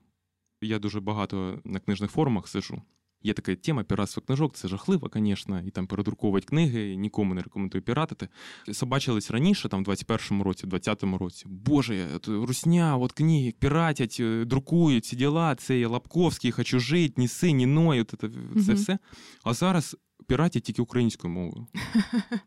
Я 0.62 0.80
дуже 0.80 1.00
багато 1.00 1.62
на 1.64 1.80
книжних 1.80 2.12
форумах 2.12 2.48
сижу. 2.48 2.82
Є 3.24 3.34
така 3.34 3.56
тема 3.56 3.84
піратства 3.84 4.24
книжок, 4.26 4.56
це 4.56 4.68
жахливо, 4.68 5.10
звісно, 5.14 5.62
і 5.68 5.72
там 5.72 5.88
передруковувати 5.88 6.46
книги, 6.46 6.96
нікому 6.96 7.34
не 7.34 7.42
рекомендую 7.42 7.82
піратити. 7.82 8.28
Собачились 8.72 9.32
раніше, 9.32 9.70
там 9.70 9.84
в 9.84 9.88
21-му 9.88 10.44
році, 10.44 10.68
в 10.68 10.70
20-му 10.70 11.18
році. 11.18 11.46
Боже, 11.50 12.08
русня, 12.28 12.98
от 12.98 13.12
книги 13.12 13.54
піратять, 13.60 14.18
е, 14.20 14.46
друкують 14.46 15.06
ці 15.06 15.16
діла, 15.16 15.56
це 15.56 15.80
я 15.80 15.88
Лапковський, 15.88 16.52
хочу 16.52 16.80
жити, 16.80 17.14
ні 17.18 17.28
си, 17.28 17.52
ні 17.52 17.78
от 18.02 18.14
це, 18.22 18.28
Мгм. 18.28 18.76
все. 18.76 19.00
А 19.44 19.54
зараз 19.54 19.98
піратять 20.28 20.64
тільки 20.64 20.82
українською 20.82 21.34
мовою. 21.34 21.68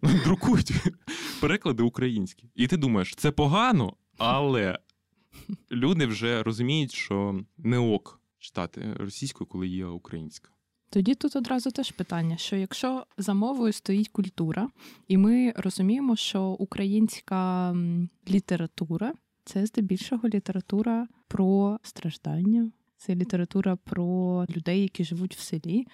Друкують 0.24 0.72
переклади 1.40 1.82
українські. 1.82 2.50
І 2.54 2.66
ти 2.66 2.76
думаєш, 2.76 3.14
це 3.16 3.30
погано, 3.30 3.96
але 4.18 4.78
люди 5.72 6.06
вже 6.06 6.42
розуміють, 6.42 6.92
що 6.92 7.40
не 7.58 7.78
ок 7.78 8.20
читати 8.38 8.94
російською, 8.98 9.48
коли 9.48 9.68
є 9.68 9.86
українська. 9.86 10.48
Тоді 10.92 11.14
тут 11.14 11.36
одразу 11.36 11.70
теж 11.70 11.90
питання: 11.90 12.36
що 12.36 12.56
якщо 12.56 13.06
за 13.18 13.34
мовою 13.34 13.72
стоїть 13.72 14.08
культура, 14.08 14.68
і 15.08 15.16
ми 15.16 15.52
розуміємо, 15.56 16.16
що 16.16 16.44
українська 16.44 17.74
література 18.30 19.12
це 19.44 19.66
здебільшого 19.66 20.28
література 20.28 21.08
про 21.28 21.78
страждання, 21.82 22.70
це 22.96 23.14
література 23.14 23.76
про 23.76 24.46
людей, 24.56 24.82
які 24.82 25.04
живуть 25.04 25.36
в 25.36 25.40
селі. 25.40 25.86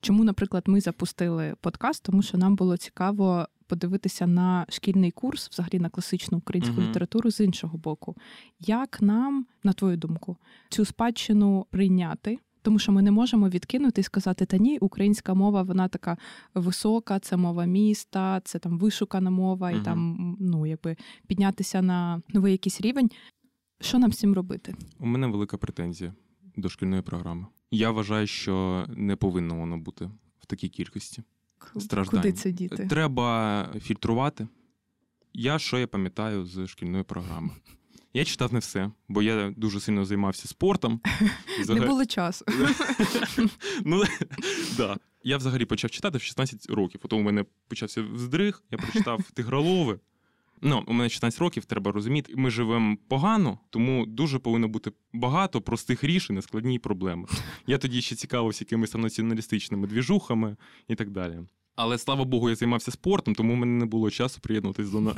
Чому, 0.00 0.24
наприклад, 0.24 0.64
ми 0.66 0.80
запустили 0.80 1.54
подкаст? 1.60 2.02
Тому 2.02 2.22
що 2.22 2.38
нам 2.38 2.56
було 2.56 2.76
цікаво 2.76 3.48
подивитися 3.66 4.26
на 4.26 4.66
шкільний 4.68 5.10
курс, 5.10 5.50
взагалі 5.50 5.78
на 5.78 5.88
класичну 5.88 6.38
українську 6.38 6.80
Мгм. 6.80 6.88
літературу 6.88 7.30
з 7.30 7.40
іншого 7.40 7.78
боку. 7.78 8.16
Як 8.60 9.02
нам, 9.02 9.46
на 9.64 9.72
твою 9.72 9.96
думку, 9.96 10.36
цю 10.68 10.84
спадщину 10.84 11.66
прийняти? 11.70 12.38
Тому 12.66 12.78
що 12.78 12.92
ми 12.92 13.02
не 13.02 13.10
можемо 13.10 13.48
відкинути 13.48 14.00
і 14.00 14.04
сказати, 14.04 14.46
та 14.46 14.56
ні, 14.56 14.78
українська 14.78 15.34
мова 15.34 15.62
вона 15.62 15.88
така 15.88 16.16
висока, 16.54 17.18
це 17.18 17.36
мова 17.36 17.64
міста, 17.64 18.40
це 18.44 18.58
там 18.58 18.78
вишукана 18.78 19.30
мова, 19.30 19.70
і 19.70 19.74
Мгм. 19.74 19.84
там 19.84 20.36
ну 20.40 20.66
якби 20.66 20.96
піднятися 21.26 21.82
на 21.82 22.22
новий 22.28 22.52
якийсь 22.52 22.80
рівень. 22.80 23.10
Що 23.80 23.98
нам 23.98 24.12
з 24.12 24.18
цим 24.18 24.34
робити? 24.34 24.74
У 24.98 25.06
мене 25.06 25.26
велика 25.26 25.56
претензія 25.56 26.14
до 26.56 26.68
шкільної 26.68 27.02
програми. 27.02 27.46
Я 27.70 27.90
вважаю, 27.90 28.26
що 28.26 28.86
не 28.96 29.16
повинно 29.16 29.54
воно 29.54 29.78
бути 29.78 30.10
в 30.40 30.46
такій 30.46 30.68
кількості. 30.68 31.22
Страждань. 31.78 32.20
Куди 32.20 32.32
це 32.32 32.52
діти? 32.52 32.86
Треба 32.86 33.68
фільтрувати. 33.80 34.48
Я 35.34 35.58
що 35.58 35.78
я 35.78 35.86
пам'ятаю 35.86 36.46
з 36.46 36.66
шкільної 36.66 37.04
програми. 37.04 37.50
Я 38.16 38.24
читав 38.24 38.52
не 38.52 38.58
все, 38.58 38.90
бо 39.08 39.22
я 39.22 39.52
дуже 39.56 39.80
сильно 39.80 40.04
займався 40.04 40.48
спортом. 40.48 41.00
Не 41.68 41.80
було 41.80 42.06
часу. 42.06 42.44
ну, 43.84 44.04
да. 44.76 44.96
Я 45.24 45.36
взагалі 45.36 45.64
почав 45.64 45.90
читати 45.90 46.18
в 46.18 46.22
16 46.22 46.70
років. 46.70 47.00
Потім 47.00 47.18
у 47.18 47.22
мене 47.22 47.44
почався 47.68 48.02
вздриг, 48.02 48.62
я 48.70 48.78
прочитав 48.78 49.22
Тигролови. 49.34 50.00
Ну, 50.62 50.84
у 50.86 50.92
мене 50.92 51.08
16 51.08 51.40
років, 51.40 51.64
треба 51.64 51.92
розуміти. 51.92 52.32
Ми 52.36 52.50
живемо 52.50 52.96
погано, 53.08 53.58
тому 53.70 54.06
дуже 54.06 54.38
повинно 54.38 54.68
бути 54.68 54.92
багато 55.12 55.60
простих 55.60 56.04
рішень 56.04 56.36
на 56.36 56.42
складні 56.42 56.78
проблеми. 56.78 57.28
Я 57.66 57.78
тоді 57.78 58.02
ще 58.02 58.16
цікавився 58.16 58.64
якимись 58.64 58.94
націоналістичними 58.94 59.86
двіжухами 59.86 60.56
і 60.88 60.94
так 60.94 61.10
далі. 61.10 61.40
Але 61.76 61.98
слава 61.98 62.24
Богу, 62.24 62.48
я 62.48 62.54
займався 62.54 62.90
спортом, 62.90 63.34
тому 63.34 63.54
в 63.54 63.56
мене 63.56 63.72
не 63.78 63.86
було 63.86 64.10
часу 64.10 64.40
приєднуватись 64.40 64.90
до 64.90 65.00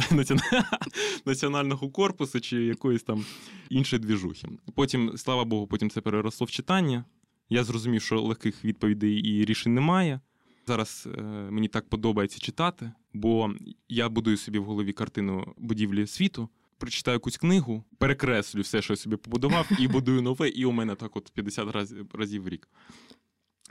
національного 1.24 1.90
корпусу 1.90 2.40
чи 2.40 2.64
якоїсь 2.64 3.02
там 3.02 3.24
іншої 3.70 4.02
двіжухи. 4.02 4.48
Потім, 4.74 5.12
слава 5.16 5.44
Богу, 5.44 5.66
потім 5.66 5.90
це 5.90 6.00
переросло 6.00 6.44
в 6.44 6.50
читання. 6.50 7.04
Я 7.48 7.64
зрозумів, 7.64 8.02
що 8.02 8.20
легких 8.20 8.64
відповідей 8.64 9.14
і 9.14 9.44
рішень 9.44 9.74
немає. 9.74 10.20
Зараз 10.66 11.08
е, 11.18 11.22
мені 11.50 11.68
так 11.68 11.88
подобається 11.88 12.38
читати, 12.38 12.92
бо 13.12 13.50
я 13.88 14.08
будую 14.08 14.36
собі 14.36 14.58
в 14.58 14.64
голові 14.64 14.92
картину 14.92 15.54
будівлі 15.58 16.06
світу, 16.06 16.48
прочитаю 16.78 17.14
якусь 17.14 17.36
книгу, 17.36 17.84
перекреслю 17.98 18.60
все, 18.60 18.82
що 18.82 18.92
я 18.92 18.96
собі 18.96 19.16
побудував, 19.16 19.70
і 19.78 19.88
будую 19.98 20.22
нове, 20.22 20.48
і 20.48 20.64
у 20.64 20.72
мене 20.72 20.94
так 20.94 21.16
от 21.16 21.30
50 21.34 21.72
разів, 21.72 22.06
разів 22.14 22.42
в 22.42 22.48
рік. 22.48 22.68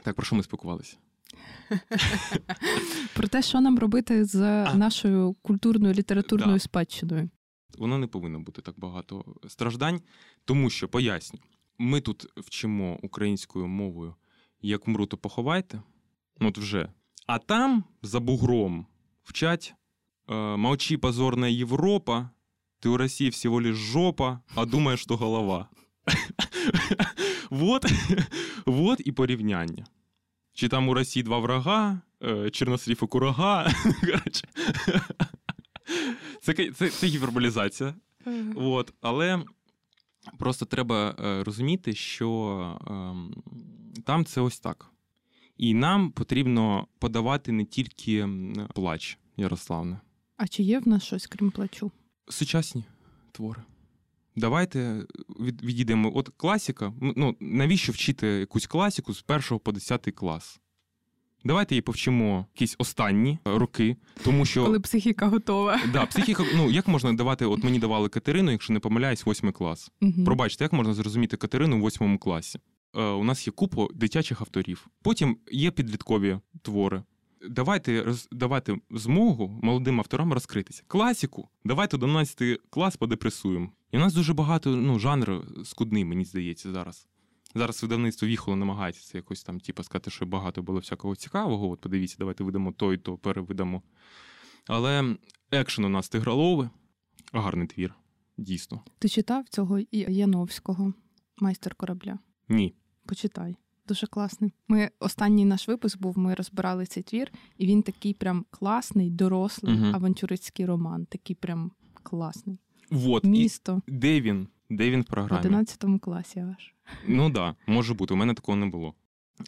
Так, 0.04 0.16
про 0.16 0.26
що 0.26 0.36
ми 0.36 0.44
спілкувалися? 0.44 0.98
Про 3.14 3.28
те, 3.28 3.42
що 3.42 3.62
нам 3.62 3.80
робити 3.80 4.26
з 4.26 4.42
а. 4.42 4.74
нашою 4.76 5.34
культурною 5.34 5.94
літературною 5.94 6.54
да. 6.54 6.60
спадщиною. 6.60 7.30
Воно 7.78 7.98
не 7.98 8.08
повинно 8.08 8.40
бути 8.40 8.62
так 8.62 8.80
багато 8.80 9.26
страждань, 9.48 10.02
тому 10.46 10.70
що 10.70 10.88
поясню, 10.88 11.40
ми 11.78 12.02
тут 12.02 12.28
вчимо 12.38 13.00
українською 13.02 13.68
мовою, 13.68 14.16
як 14.62 14.88
мру, 14.88 15.06
то 15.06 15.18
поховайте. 15.18 15.82
От 16.40 16.58
вже. 16.58 16.92
А 17.28 17.40
там 17.40 17.84
за 18.02 18.20
бугром 18.20 18.88
вчать 19.24 19.74
э, 20.28 20.58
«Молчи, 20.58 20.98
позорная 20.98 21.52
Европа, 21.52 22.32
ты 22.80 22.90
у 22.90 22.98
России 22.98 23.30
всего 23.30 23.62
лишь 23.62 23.76
жопа, 23.76 24.42
а 24.56 24.66
думаешь, 24.66 25.02
что 25.02 25.18
голова». 25.18 25.70
Вот, 27.50 27.86
вот 28.66 29.02
і 29.06 29.12
порівняння. 29.12 29.86
Чи 30.58 30.68
там 30.68 30.90
у 30.90 30.94
Росії 30.94 31.24
два 31.24 31.40
врага, 31.40 32.02
э, 32.22 32.50
Чорнослів 32.50 33.00
і 33.04 33.08
курага. 33.08 33.72
Це 36.42 36.72
це, 36.72 36.90
це 36.90 37.08
гіперболізація. 37.08 37.96
От, 38.56 38.94
Але 39.02 39.44
просто 40.38 40.66
треба 40.66 41.16
е, 41.20 41.44
розуміти, 41.44 41.94
що 41.96 42.80
ем, 42.88 43.44
там 44.06 44.26
це 44.26 44.42
ось 44.42 44.60
так. 44.60 44.92
І 45.58 45.74
нам 45.74 46.12
потрібно 46.12 46.88
подавати 47.00 47.52
не 47.52 47.66
тільки 47.66 48.30
плач, 48.74 49.18
Ярославне. 49.38 50.00
А 50.38 50.48
чи 50.48 50.64
є 50.64 50.80
в 50.80 50.88
нас 50.88 51.04
щось 51.04 51.28
крім 51.28 51.52
плачу? 51.52 51.92
Сучасні 52.30 52.84
твори. 53.32 53.62
Давайте 54.38 55.06
відійдемо. 55.40 56.12
От 56.16 56.30
класіка. 56.38 56.94
Ну 57.02 57.36
навіщо 57.40 57.92
вчити 57.92 58.28
якусь 58.28 58.68
класіку 58.68 59.14
з 59.14 59.22
першого 59.22 59.60
по 59.60 59.72
десятий 59.72 60.14
клас? 60.14 60.60
Давайте 61.44 61.76
її 61.76 61.82
повчимо 61.82 62.46
якісь 62.56 62.76
останні 62.78 63.40
роки, 63.46 63.96
тому 64.24 64.46
що 64.46 64.66
коли 64.66 64.80
психіка 64.80 65.28
готова. 65.28 65.80
Да, 65.94 66.06
психіка, 66.06 66.44
ну 66.56 66.72
як 66.72 66.88
можна 66.88 67.14
давати? 67.14 67.46
От 67.46 67.64
мені 67.64 67.80
давали 67.80 68.10
Катерину, 68.10 68.52
якщо 68.52 68.74
не 68.74 68.80
помиляюсь, 68.80 69.26
восьмий 69.26 69.54
клас. 69.54 69.92
Угу. 70.02 70.24
Пробачте, 70.26 70.64
як 70.64 70.74
можна 70.74 70.94
зрозуміти 70.94 71.38
Катерину 71.38 71.78
в 71.78 71.82
восьмому 71.82 72.20
класі? 72.20 72.60
Е, 72.96 73.02
У 73.04 73.24
нас 73.24 73.48
є 73.48 73.54
купа 73.54 73.88
дитячих 73.96 74.42
авторів. 74.42 74.88
Потім 75.02 75.38
є 75.52 75.72
підліткові 75.72 76.40
твори. 76.62 77.04
Давайте 77.50 78.04
роз, 78.04 78.28
давайте 78.32 78.78
змогу 78.92 79.60
молодим 79.64 80.00
авторам 80.00 80.34
розкритися. 80.34 80.84
Класіку, 80.88 81.50
давайте 81.64 81.98
до 81.98 82.06
11 82.06 82.62
клас 82.70 82.98
подепресуємо. 82.98 83.72
І 83.92 83.98
у 83.98 84.00
нас 84.00 84.14
дуже 84.14 84.34
багато 84.34 84.70
ну, 84.70 85.00
жанр 85.00 85.44
скудний, 85.64 86.06
мені 86.06 86.26
здається, 86.26 86.72
зараз. 86.72 87.08
Зараз 87.56 87.84
видавництво 87.84 88.28
віхоло 88.28 88.58
намагається 88.58 89.12
це 89.12 89.18
якось 89.18 89.44
там, 89.44 89.60
типу, 89.60 89.84
сказати, 89.84 90.12
що 90.12 90.26
багато 90.26 90.62
було 90.62 90.80
всякого 90.80 91.16
цікавого. 91.16 91.70
От 91.70 91.82
подивіться, 91.82 92.16
давайте 92.20 92.44
видамо 92.44 92.72
той, 92.72 92.98
то 92.98 93.18
перевидамо. 93.18 93.82
Але 94.68 95.16
екшен 95.52 95.86
у 95.86 95.90
нас 95.90 96.10
тигролови, 96.10 96.70
гарний 97.34 97.68
твір, 97.68 97.94
дійсно. 98.38 98.84
Ти 99.00 99.10
читав 99.10 99.50
цього 99.50 99.80
Яновського, 99.92 100.94
майстер 101.38 101.76
корабля? 101.76 102.20
Ні. 102.50 102.76
Почитай. 103.06 103.56
Дуже 103.88 104.08
класний. 104.08 104.54
Ми 104.68 104.90
останній 105.00 105.46
наш 105.46 105.68
випуск 105.68 106.02
був. 106.02 106.18
Ми 106.18 106.34
розбирали 106.34 106.86
цей 106.86 107.04
твір, 107.04 107.32
і 107.58 107.68
він 107.68 107.84
такий 107.84 108.14
прям 108.14 108.46
класний, 108.50 109.10
дорослий 109.10 109.76
угу. 109.76 109.86
авантюристський 109.86 110.66
роман. 110.66 111.06
Такий 111.06 111.36
прям 111.36 111.72
класний. 112.04 112.60
Вот. 112.92 113.24
Місто. 113.24 113.82
І 113.88 113.92
де 113.92 114.22
він? 114.22 114.48
Де 114.70 114.92
він 114.92 115.02
в 115.02 115.06
програмі? 115.06 115.44
В 115.44 115.46
11 115.46 115.86
класі 116.02 116.40
аж. 116.40 116.74
Ну 117.08 117.24
так, 117.24 117.34
да, 117.34 117.74
може 117.74 117.94
бути. 117.94 118.14
У 118.14 118.18
мене 118.18 118.34
такого 118.34 118.56
не 118.56 118.66
було. 118.66 118.94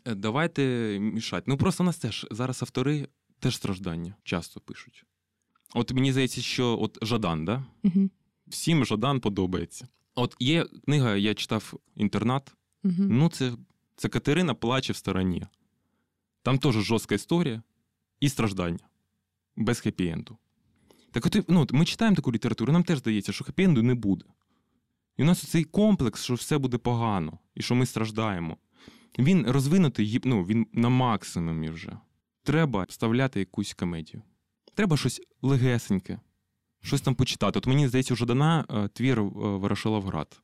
Е, 0.05 0.15
давайте 0.15 0.63
мішати. 0.99 1.43
Ну 1.47 1.57
просто 1.57 1.83
у 1.83 1.85
нас 1.85 1.97
теж 1.97 2.27
зараз 2.31 2.61
автори 2.61 3.07
теж 3.39 3.55
страждання 3.55 4.15
часто 4.23 4.59
пишуть. 4.59 5.05
От 5.73 5.93
мені 5.93 6.11
здається, 6.11 6.41
що 6.41 6.79
от 6.81 6.97
Жадан, 7.01 7.45
да? 7.45 7.65
Угу. 7.83 8.09
Всім 8.47 8.85
Жадан 8.85 9.19
подобається. 9.19 9.87
От 10.15 10.35
є 10.39 10.65
книга, 10.85 11.15
я 11.15 11.33
читав 11.33 11.73
інтернат. 11.95 12.53
Угу. 12.83 12.93
Ну, 12.97 13.29
це 13.29 13.51
це 13.99 14.09
Катерина 14.09 14.53
плаче 14.53 14.93
в 14.93 14.95
стороні. 14.95 15.45
Там 16.43 16.57
теж 16.59 16.75
жорстка 16.75 17.15
історія 17.15 17.63
і 18.19 18.29
страждання 18.29 18.89
без 19.55 19.85
хеппі-енду. 19.85 20.37
Так 21.11 21.25
от 21.25 21.45
ну, 21.47 21.67
ми 21.71 21.85
читаємо 21.85 22.15
таку 22.15 22.31
літературу, 22.31 22.73
нам 22.73 22.83
теж 22.83 22.99
здається, 22.99 23.31
що 23.31 23.45
хеппі-енду 23.45 23.81
не 23.81 23.95
буде. 23.95 24.25
І 25.17 25.23
у 25.23 25.25
нас 25.25 25.47
цей 25.47 25.63
комплекс, 25.63 26.23
що 26.23 26.33
все 26.33 26.57
буде 26.57 26.77
погано, 26.77 27.39
і 27.55 27.61
що 27.61 27.75
ми 27.75 27.85
страждаємо. 27.85 28.57
Він 29.19 29.51
розвинутий 29.51 30.21
ну, 30.23 30.43
він 30.43 30.67
на 30.73 30.89
максимумі 30.89 31.69
вже. 31.69 31.97
Треба 32.43 32.85
вставляти 32.89 33.39
якусь 33.39 33.73
комедію. 33.73 34.23
Треба 34.73 34.97
щось 34.97 35.21
легесеньке, 35.41 36.19
щось 36.81 37.01
там 37.01 37.15
почитати. 37.15 37.59
От 37.59 37.67
мені 37.67 37.87
здається, 37.87 38.13
вже 38.13 38.25
дана 38.25 38.65
е, 38.69 38.87
твір 38.87 39.19
е, 39.19 39.23
Ворошиловград. 39.33 40.41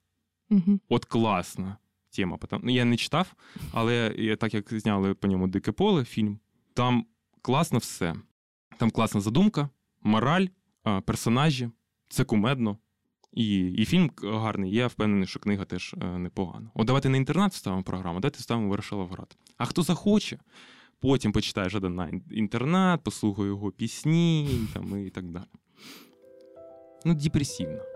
Угу. 0.49 0.79
От 0.89 1.05
класна 1.05 1.77
тема. 2.15 2.37
Ну, 2.61 2.71
Я 2.71 2.85
не 2.85 2.97
читав, 2.97 3.33
але 3.71 4.09
так 4.39 4.53
як 4.53 4.73
зняли 4.73 5.13
по 5.13 5.27
ньому 5.27 5.47
Дике 5.47 5.71
поле 5.71 6.05
фільм, 6.05 6.39
там 6.73 7.05
класно 7.41 7.79
все. 7.79 8.15
Там 8.77 8.91
класна 8.91 9.21
задумка, 9.21 9.69
мораль, 10.01 10.45
персонажі, 11.05 11.69
це 12.09 12.23
кумедно. 12.23 12.77
І 13.35 13.67
і 13.71 13.85
фільм 13.85 14.11
гарний, 14.23 14.71
я 14.71 14.87
впевнений, 14.87 15.27
що 15.27 15.39
книга 15.39 15.65
теж 15.65 15.95
е, 16.01 16.05
непогана. 16.05 16.71
От 16.73 16.87
давайте 16.87 17.09
на 17.09 17.17
інтернат 17.17 17.53
вставимо 17.53 17.83
програму, 17.83 18.19
давайте 18.19 18.39
вставимо 18.39 18.69
Ворошиловград. 18.69 19.37
А 19.57 19.65
хто 19.65 19.83
захоче, 19.83 20.39
потім 20.99 21.31
почитає 21.31 21.69
Жадан 21.69 21.95
на 21.95 22.11
інтернат, 22.31 23.03
послухає 23.03 23.47
його 23.47 23.71
пісні 23.71 24.49
там, 24.73 25.05
і 25.07 25.09
так 25.09 25.31
далі. 25.31 25.45
Ну, 27.05 27.13
депресивно. 27.13 27.94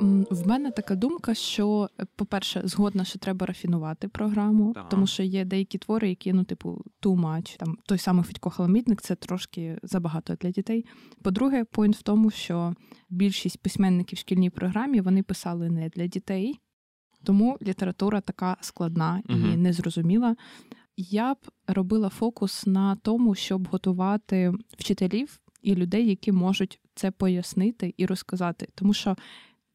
В 0.00 0.46
мене 0.46 0.70
така 0.70 0.94
думка, 0.96 1.34
що, 1.34 1.90
е, 2.00 2.06
по-перше, 2.16 2.62
згодна, 2.64 3.04
що 3.04 3.18
треба 3.18 3.46
рафінувати 3.46 4.08
програму, 4.08 4.72
так. 4.72 4.88
тому 4.88 5.06
що 5.06 5.22
є 5.22 5.44
деякі 5.44 5.78
твори, 5.78 6.08
які, 6.08 6.32
ну, 6.32 6.44
типу, 6.44 6.84
too 7.02 7.20
much. 7.20 7.56
Там 7.58 7.76
той 7.86 7.98
самий 7.98 8.24
Федько 8.24 8.50
Халамітник 8.50 9.02
це 9.02 9.14
трошки 9.14 9.78
забагато 9.82 10.34
для 10.34 10.50
дітей. 10.50 10.86
По-друге, 11.22 11.64
поінт 11.64 11.96
в 11.96 12.02
тому, 12.02 12.30
що 12.30 12.74
більшість 13.10 13.62
письменників 13.62 14.16
в 14.16 14.20
шкільній 14.20 14.50
програмі 14.50 15.00
вони 15.00 15.22
писали 15.22 15.70
не 15.70 15.88
для 15.88 16.06
дітей, 16.06 16.60
тому 17.22 17.58
література 17.62 18.20
така 18.20 18.56
складна 18.60 19.22
і 19.28 19.32
угу. 19.32 19.56
незрозуміла. 19.56 20.36
Я 20.96 21.34
б 21.34 21.38
робила 21.66 22.08
фокус 22.08 22.66
на 22.66 22.96
тому, 22.96 23.34
щоб 23.34 23.68
готувати 23.68 24.52
вчителів 24.78 25.40
і 25.62 25.74
людей, 25.74 26.08
які 26.08 26.32
можуть 26.32 26.80
це 26.94 27.10
пояснити 27.10 27.94
і 27.96 28.06
розказати, 28.06 28.68
тому 28.74 28.94
що. 28.94 29.16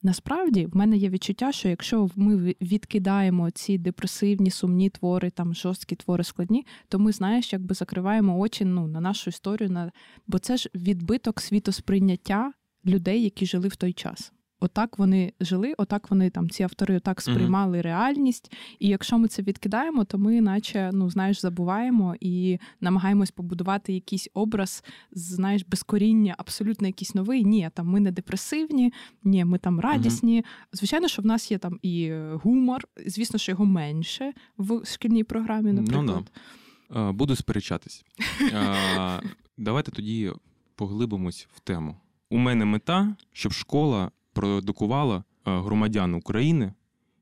Насправді 0.01 0.65
в 0.65 0.77
мене 0.77 0.97
є 0.97 1.09
відчуття, 1.09 1.51
що 1.51 1.69
якщо 1.69 2.09
ми 2.15 2.55
відкидаємо 2.61 3.51
ці 3.51 3.77
депресивні, 3.77 4.51
сумні 4.51 4.89
твори, 4.89 5.29
там 5.29 5.53
жорсткі 5.53 5.95
твори 5.95 6.23
складні, 6.23 6.65
то 6.87 6.99
ми, 6.99 7.11
знаєш, 7.11 7.53
якби 7.53 7.75
закриваємо 7.75 8.39
очі 8.39 8.65
ну, 8.65 8.87
на 8.87 9.01
нашу 9.01 9.29
історію, 9.29 9.69
на 9.69 9.91
бо 10.27 10.39
це 10.39 10.57
ж 10.57 10.69
відбиток 10.75 11.41
світосприйняття 11.41 12.53
людей, 12.85 13.23
які 13.23 13.45
жили 13.45 13.67
в 13.67 13.75
той 13.75 13.93
час 13.93 14.31
отак 14.59 14.99
вони 14.99 15.33
жили, 15.39 15.73
отак 15.77 16.11
вони 16.11 16.29
там, 16.29 16.49
ці 16.49 16.63
автори 16.63 16.97
отак 16.97 17.21
сприймали 17.21 17.77
mm-hmm. 17.77 17.81
реальність. 17.81 18.51
І 18.79 18.87
якщо 18.87 19.17
ми 19.17 19.27
це 19.27 19.41
відкидаємо, 19.41 20.03
то 20.03 20.17
ми, 20.17 20.41
наче, 20.41 20.89
ну 20.93 21.09
знаєш, 21.09 21.41
забуваємо 21.41 22.15
і 22.19 22.59
намагаємось 22.81 23.31
побудувати 23.31 23.93
якийсь 23.93 24.29
образ, 24.33 24.83
знаєш, 25.11 25.65
без 25.67 25.83
коріння, 25.83 26.35
абсолютно 26.37 26.87
якийсь 26.87 27.15
новий. 27.15 27.43
Ні, 27.43 27.69
там 27.73 27.87
ми 27.87 27.99
не 27.99 28.11
депресивні, 28.11 28.93
ні, 29.23 29.45
ми 29.45 29.57
там 29.57 29.79
радісні. 29.79 30.41
Mm-hmm. 30.41 30.77
Звичайно, 30.77 31.07
що 31.07 31.21
в 31.21 31.25
нас 31.25 31.51
є 31.51 31.57
там 31.57 31.79
і 31.81 32.11
гумор, 32.33 32.87
звісно, 33.05 33.39
що 33.39 33.51
його 33.51 33.65
менше 33.65 34.33
в 34.57 34.85
шкільній 34.85 35.23
програмі, 35.23 35.71
ну 35.71 35.81
наприклад. 35.81 36.07
Ну, 36.07 36.25
да. 36.89 37.11
Буду 37.11 37.35
сперечатись. 37.35 38.05
Давайте 39.57 39.91
тоді 39.91 40.31
поглибимось 40.75 41.47
в 41.53 41.59
тему. 41.59 41.95
У 42.29 42.37
мене 42.37 42.65
мета, 42.65 43.15
щоб 43.31 43.51
школа 43.53 44.11
продукувала 44.39 45.17
е, 45.17 45.21
громадян 45.43 46.13
України, 46.13 46.73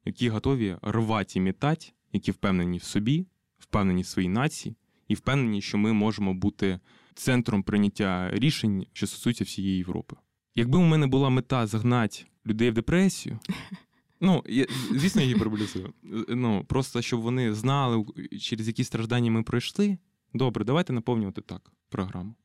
які 0.06 0.30
готові 0.30 0.78
рвати 0.82 1.40
і 1.40 1.42
мітати, 1.42 1.86
які 2.14 2.32
впевнені 2.32 2.78
в 2.78 2.84
собі, 2.84 3.28
впевнені 3.60 4.02
в 4.02 4.06
своїй 4.06 4.30
нації 4.30 4.76
і 5.08 5.16
впевнені, 5.16 5.62
що 5.62 5.78
ми 5.78 5.94
можемо 5.94 6.34
бути 6.34 6.80
центром 7.14 7.64
прийняття 7.64 8.32
рішень, 8.34 8.86
що 8.94 9.08
стосуються 9.08 9.44
всієї 9.44 9.78
Європи. 9.78 10.16
Якби 10.56 10.78
у 10.78 10.82
мене 10.82 11.08
була 11.08 11.30
мета 11.30 11.68
загнати 11.68 12.26
людей 12.48 12.70
в 12.70 12.74
депресію, 12.74 13.40
ну 14.22 14.44
я, 14.50 14.66
звісно, 14.92 15.22
я 15.22 15.28
гіперболізую. 15.28 15.94
Ну 16.30 16.66
просто 16.68 17.02
щоб 17.02 17.22
вони 17.22 17.54
знали, 17.54 18.06
через 18.42 18.68
які 18.68 18.84
страждання 18.84 19.32
ми 19.32 19.44
пройшли. 19.44 19.98
Добре, 20.34 20.66
давайте 20.66 20.94
наповнювати 20.94 21.42
так 21.42 21.72
програму. 21.90 22.36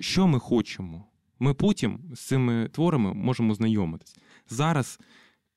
Що 0.00 0.26
ми 0.26 0.38
хочемо? 0.38 1.11
Ми 1.42 1.54
потім 1.54 1.98
з 2.14 2.20
цими 2.20 2.68
творами 2.68 3.14
можемо 3.14 3.54
знайомитись. 3.54 4.16
Зараз 4.48 5.00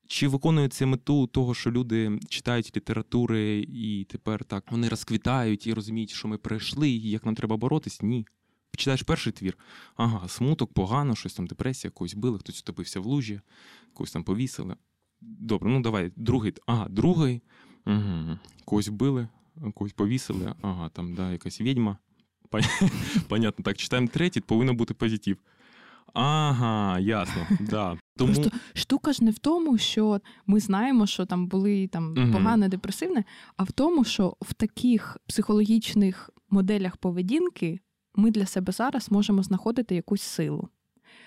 чи 0.07 0.27
виконує 0.27 0.69
це 0.69 0.85
мету 0.85 1.27
того, 1.27 1.53
що 1.53 1.71
люди 1.71 2.19
читають 2.29 2.75
літератури 2.75 3.59
і 3.59 4.05
тепер 4.09 4.43
так 4.43 4.71
вони 4.71 4.89
розквітають 4.89 5.67
і 5.67 5.73
розуміють, 5.73 6.09
що 6.09 6.27
ми 6.27 6.37
пройшли, 6.37 6.89
і 6.89 7.09
як 7.09 7.25
нам 7.25 7.35
треба 7.35 7.57
боротись? 7.57 8.01
Ні. 8.01 8.27
Читаєш 8.77 9.01
перший 9.01 9.33
твір, 9.33 9.57
ага, 9.95 10.27
смуток, 10.27 10.73
погано, 10.73 11.15
щось 11.15 11.33
там, 11.33 11.47
депресія, 11.47 11.91
когось 11.91 12.13
били, 12.13 12.39
хтось 12.39 12.61
утопився 12.61 12.99
в 12.99 13.05
лужі, 13.05 13.41
когось 13.93 14.11
там 14.11 14.23
повісили. 14.23 14.75
Добре, 15.21 15.69
ну 15.69 15.81
давай, 15.81 16.11
другий, 16.15 16.53
ага, 16.65 16.87
другий, 16.89 17.41
угу. 17.85 18.39
когось 18.65 18.87
вбили, 18.87 19.27
когось 19.73 19.93
повісили, 19.93 20.53
ага, 20.61 20.89
там, 20.89 21.15
да, 21.15 21.31
якась 21.31 21.61
відьма. 21.61 21.97
Понятно, 23.27 23.63
так, 23.63 23.77
читаємо 23.77 24.07
третій, 24.07 24.41
повинно 24.41 24.73
бути 24.73 24.93
позитив. 24.93 25.37
Ага, 26.13 26.99
ясно. 26.99 27.47
да. 27.59 27.97
Тому... 28.17 28.33
Просто 28.33 28.57
штука 28.73 29.13
ж 29.13 29.23
не 29.23 29.31
в 29.31 29.39
тому, 29.39 29.77
що 29.77 30.21
ми 30.45 30.59
знаємо, 30.59 31.07
що 31.07 31.25
там 31.25 31.47
були 31.47 31.87
там 31.87 32.13
угу. 32.17 32.31
погане, 32.33 32.69
депресивне, 32.69 33.23
а 33.57 33.63
в 33.63 33.71
тому, 33.71 34.03
що 34.03 34.37
в 34.41 34.53
таких 34.53 35.17
психологічних 35.27 36.29
моделях 36.49 36.97
поведінки 36.97 37.79
ми 38.15 38.31
для 38.31 38.45
себе 38.45 38.71
зараз 38.71 39.11
можемо 39.11 39.43
знаходити 39.43 39.95
якусь 39.95 40.21
силу. 40.21 40.69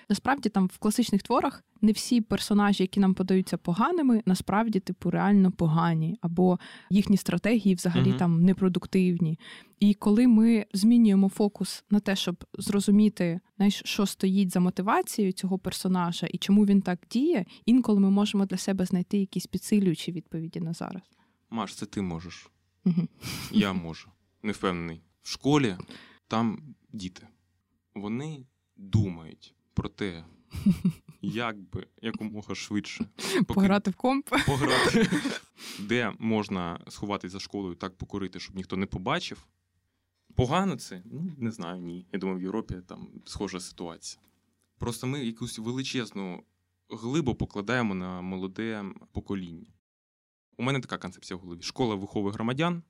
Насправді, 0.09 0.49
там 0.49 0.67
в 0.67 0.77
класичних 0.77 1.23
творах 1.23 1.63
не 1.81 1.91
всі 1.91 2.21
персонажі, 2.21 2.83
які 2.83 2.99
нам 2.99 3.13
подаються 3.13 3.57
поганими, 3.57 4.23
насправді, 4.25 4.79
типу, 4.79 5.11
реально 5.11 5.51
погані, 5.51 6.17
або 6.21 6.59
їхні 6.89 7.17
стратегії 7.17 7.75
взагалі 7.75 8.11
uh-huh. 8.11 8.17
там 8.17 8.43
непродуктивні. 8.43 9.39
І 9.79 9.93
коли 9.93 10.27
ми 10.27 10.65
змінюємо 10.73 11.29
фокус 11.29 11.83
на 11.89 11.99
те, 11.99 12.15
щоб 12.15 12.43
зрозуміти, 12.53 13.39
знаєш, 13.57 13.81
що 13.85 14.05
стоїть 14.05 14.53
за 14.53 14.59
мотивацією 14.59 15.31
цього 15.31 15.59
персонажа 15.59 16.27
і 16.27 16.37
чому 16.37 16.65
він 16.65 16.81
так 16.81 16.99
діє, 17.11 17.45
інколи 17.65 17.99
ми 17.99 18.09
можемо 18.09 18.45
для 18.45 18.57
себе 18.57 18.85
знайти 18.85 19.17
якісь 19.17 19.47
підсилюючі 19.47 20.11
відповіді 20.11 20.59
на 20.59 20.73
зараз. 20.73 21.03
Маш, 21.49 21.75
це 21.75 21.85
ти 21.85 22.01
можеш. 22.01 22.49
Uh-huh. 22.85 23.07
Я 23.51 23.73
можу. 23.73 24.09
Не 24.43 24.51
впевнений. 24.51 25.01
В 25.21 25.29
школі 25.29 25.75
там 26.27 26.75
діти. 26.93 27.27
Вони 27.95 28.45
думають 28.77 29.55
про 29.73 29.89
те, 29.89 30.25
як 31.21 31.59
би 31.59 31.87
якомога 32.01 32.55
швидше 32.55 33.05
поки... 33.17 33.43
пограти 33.43 33.91
в 33.91 33.95
комп, 33.95 34.29
пограти, 34.45 35.09
де 35.79 36.13
можна 36.19 36.79
сховатися 36.87 37.31
за 37.31 37.39
школою, 37.39 37.75
так 37.75 37.97
покорити, 37.97 38.39
щоб 38.39 38.55
ніхто 38.55 38.77
не 38.77 38.85
побачив. 38.85 39.47
Погано 40.35 40.75
це? 40.75 41.01
Ну, 41.05 41.35
не 41.37 41.51
знаю, 41.51 41.81
ні. 41.81 42.07
Я 42.11 42.19
думаю, 42.19 42.39
в 42.39 42.41
Європі 42.41 42.75
там 42.87 43.07
схожа 43.25 43.59
ситуація. 43.59 44.23
Просто 44.77 45.07
ми 45.07 45.25
якусь 45.25 45.59
величезну 45.59 46.43
глибу 46.89 47.35
покладаємо 47.35 47.95
на 47.95 48.21
молоде 48.21 48.85
покоління. 49.11 49.67
У 50.57 50.63
мене 50.63 50.79
така 50.79 50.97
концепція 50.97 51.37
в 51.37 51.39
голові: 51.39 51.61
школа 51.61 51.95
виховує 51.95 52.33
громадян, 52.33 52.83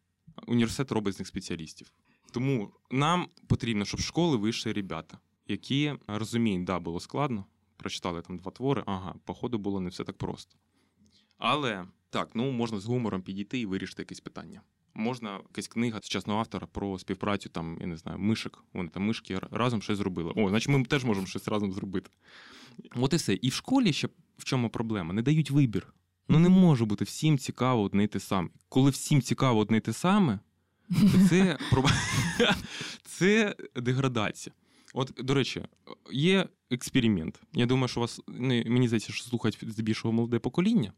університет 0.48 0.92
робить 0.92 1.16
з 1.16 1.20
них 1.20 1.28
спеціалістів. 1.28 1.94
Тому 2.32 2.74
нам 2.92 3.28
потрібно, 3.48 3.86
щоб 3.86 4.02
з 4.02 4.04
школи 4.04 4.38
вийшли 4.38 4.74
ребята 4.74 5.20
які 5.50 5.94
розуміють, 6.08 6.64
да, 6.64 6.80
було 6.80 7.00
складно. 7.00 7.46
Прочитали 7.78 8.22
там 8.22 8.38
два 8.38 8.52
твори, 8.52 8.84
ага, 8.86 9.16
походу 9.26 9.58
було 9.58 9.80
не 9.80 9.90
все 9.90 10.04
так 10.04 10.18
просто. 10.18 10.56
Але 11.38 11.86
так, 12.10 12.30
ну 12.34 12.52
можна 12.52 12.80
з 12.80 12.86
гумором 12.86 13.22
підійти 13.22 13.60
і 13.60 13.66
вирішити 13.66 14.02
якесь 14.02 14.20
питання. 14.20 14.62
Можна 14.94 15.40
якась 15.50 15.68
книга 15.68 16.00
сучасного 16.02 16.40
автора 16.40 16.68
про 16.68 17.00
співпрацю, 17.00 17.50
там, 17.50 17.78
я 17.82 17.88
не 17.88 17.98
знаю, 17.98 18.20
мишок. 18.20 18.66
Вони 18.74 18.90
там 18.90 19.04
мишки 19.04 19.40
разом 19.52 19.82
щось 19.82 19.98
зробили. 19.98 20.34
О, 20.36 20.50
значить, 20.50 20.70
ми 20.70 20.84
теж 20.84 21.06
можемо 21.06 21.28
щось 21.28 21.48
разом 21.48 21.72
зробити. 21.72 22.10
От 22.96 23.14
і 23.14 23.16
все. 23.16 23.34
І 23.34 23.50
в 23.50 23.54
школі 23.54 23.94
ще 23.94 24.10
в 24.38 24.44
чому 24.44 24.70
проблема? 24.70 25.14
Не 25.14 25.22
дають 25.22 25.52
вибір. 25.52 25.94
Ну 26.28 26.40
не 26.40 26.50
може 26.50 26.86
бути 26.86 27.06
всім 27.06 27.38
цікаво 27.38 27.82
одне 27.82 28.08
те 28.08 28.20
саме. 28.20 28.50
Коли 28.70 28.90
всім 28.90 29.22
цікаво 29.22 29.60
одне 29.60 29.80
те 29.80 29.94
саме, 29.94 30.40
то 30.90 31.28
це, 31.30 31.58
це 33.04 33.56
деградація. 33.76 34.54
От, 34.94 35.14
до 35.18 35.34
речі, 35.34 35.62
є 36.12 36.48
експеримент. 36.72 37.42
Я 37.54 37.66
думаю, 37.66 37.88
що 37.88 38.00
вас 38.00 38.22
не 38.28 38.64
мені 38.68 38.88
здається, 38.88 39.14
що 39.14 39.24
слухають 39.24 39.58
здебільшого 39.62 40.12
молоде 40.12 40.40
покоління. 40.40 40.94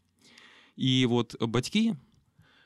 І 0.75 1.05
от 1.05 1.43
батьки, 1.43 1.95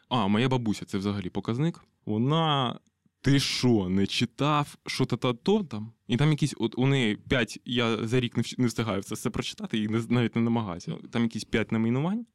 а 0.10 0.28
моя 0.28 0.50
бабуся, 0.50 0.86
це 0.86 0.98
взагалі 0.98 1.30
показник. 1.30 1.82
Вона. 2.06 2.80
Ти 3.22 3.40
що, 3.40 3.90
не 3.90 4.08
читав, 4.08 4.78
що 4.88 5.06
то 5.06 5.34
то 5.34 5.64
там? 5.64 5.92
І 6.08 6.18
там 6.18 6.30
якісь, 6.30 6.56
от 6.58 6.78
у 6.78 6.88
неї 6.88 7.16
п'ять, 7.16 7.60
я 7.66 8.08
за 8.08 8.20
рік 8.20 8.58
не 8.58 8.68
встигаю 8.68 9.04
це 9.04 9.16
все 9.16 9.30
прочитати 9.30 9.78
і 9.78 9.88
навіть 9.88 10.36
не 10.36 10.42
намагаюся. 10.42 10.98
Там 11.12 11.24
якісь 11.24 11.44
п'ять 11.44 11.72
найменувань. 11.72 12.26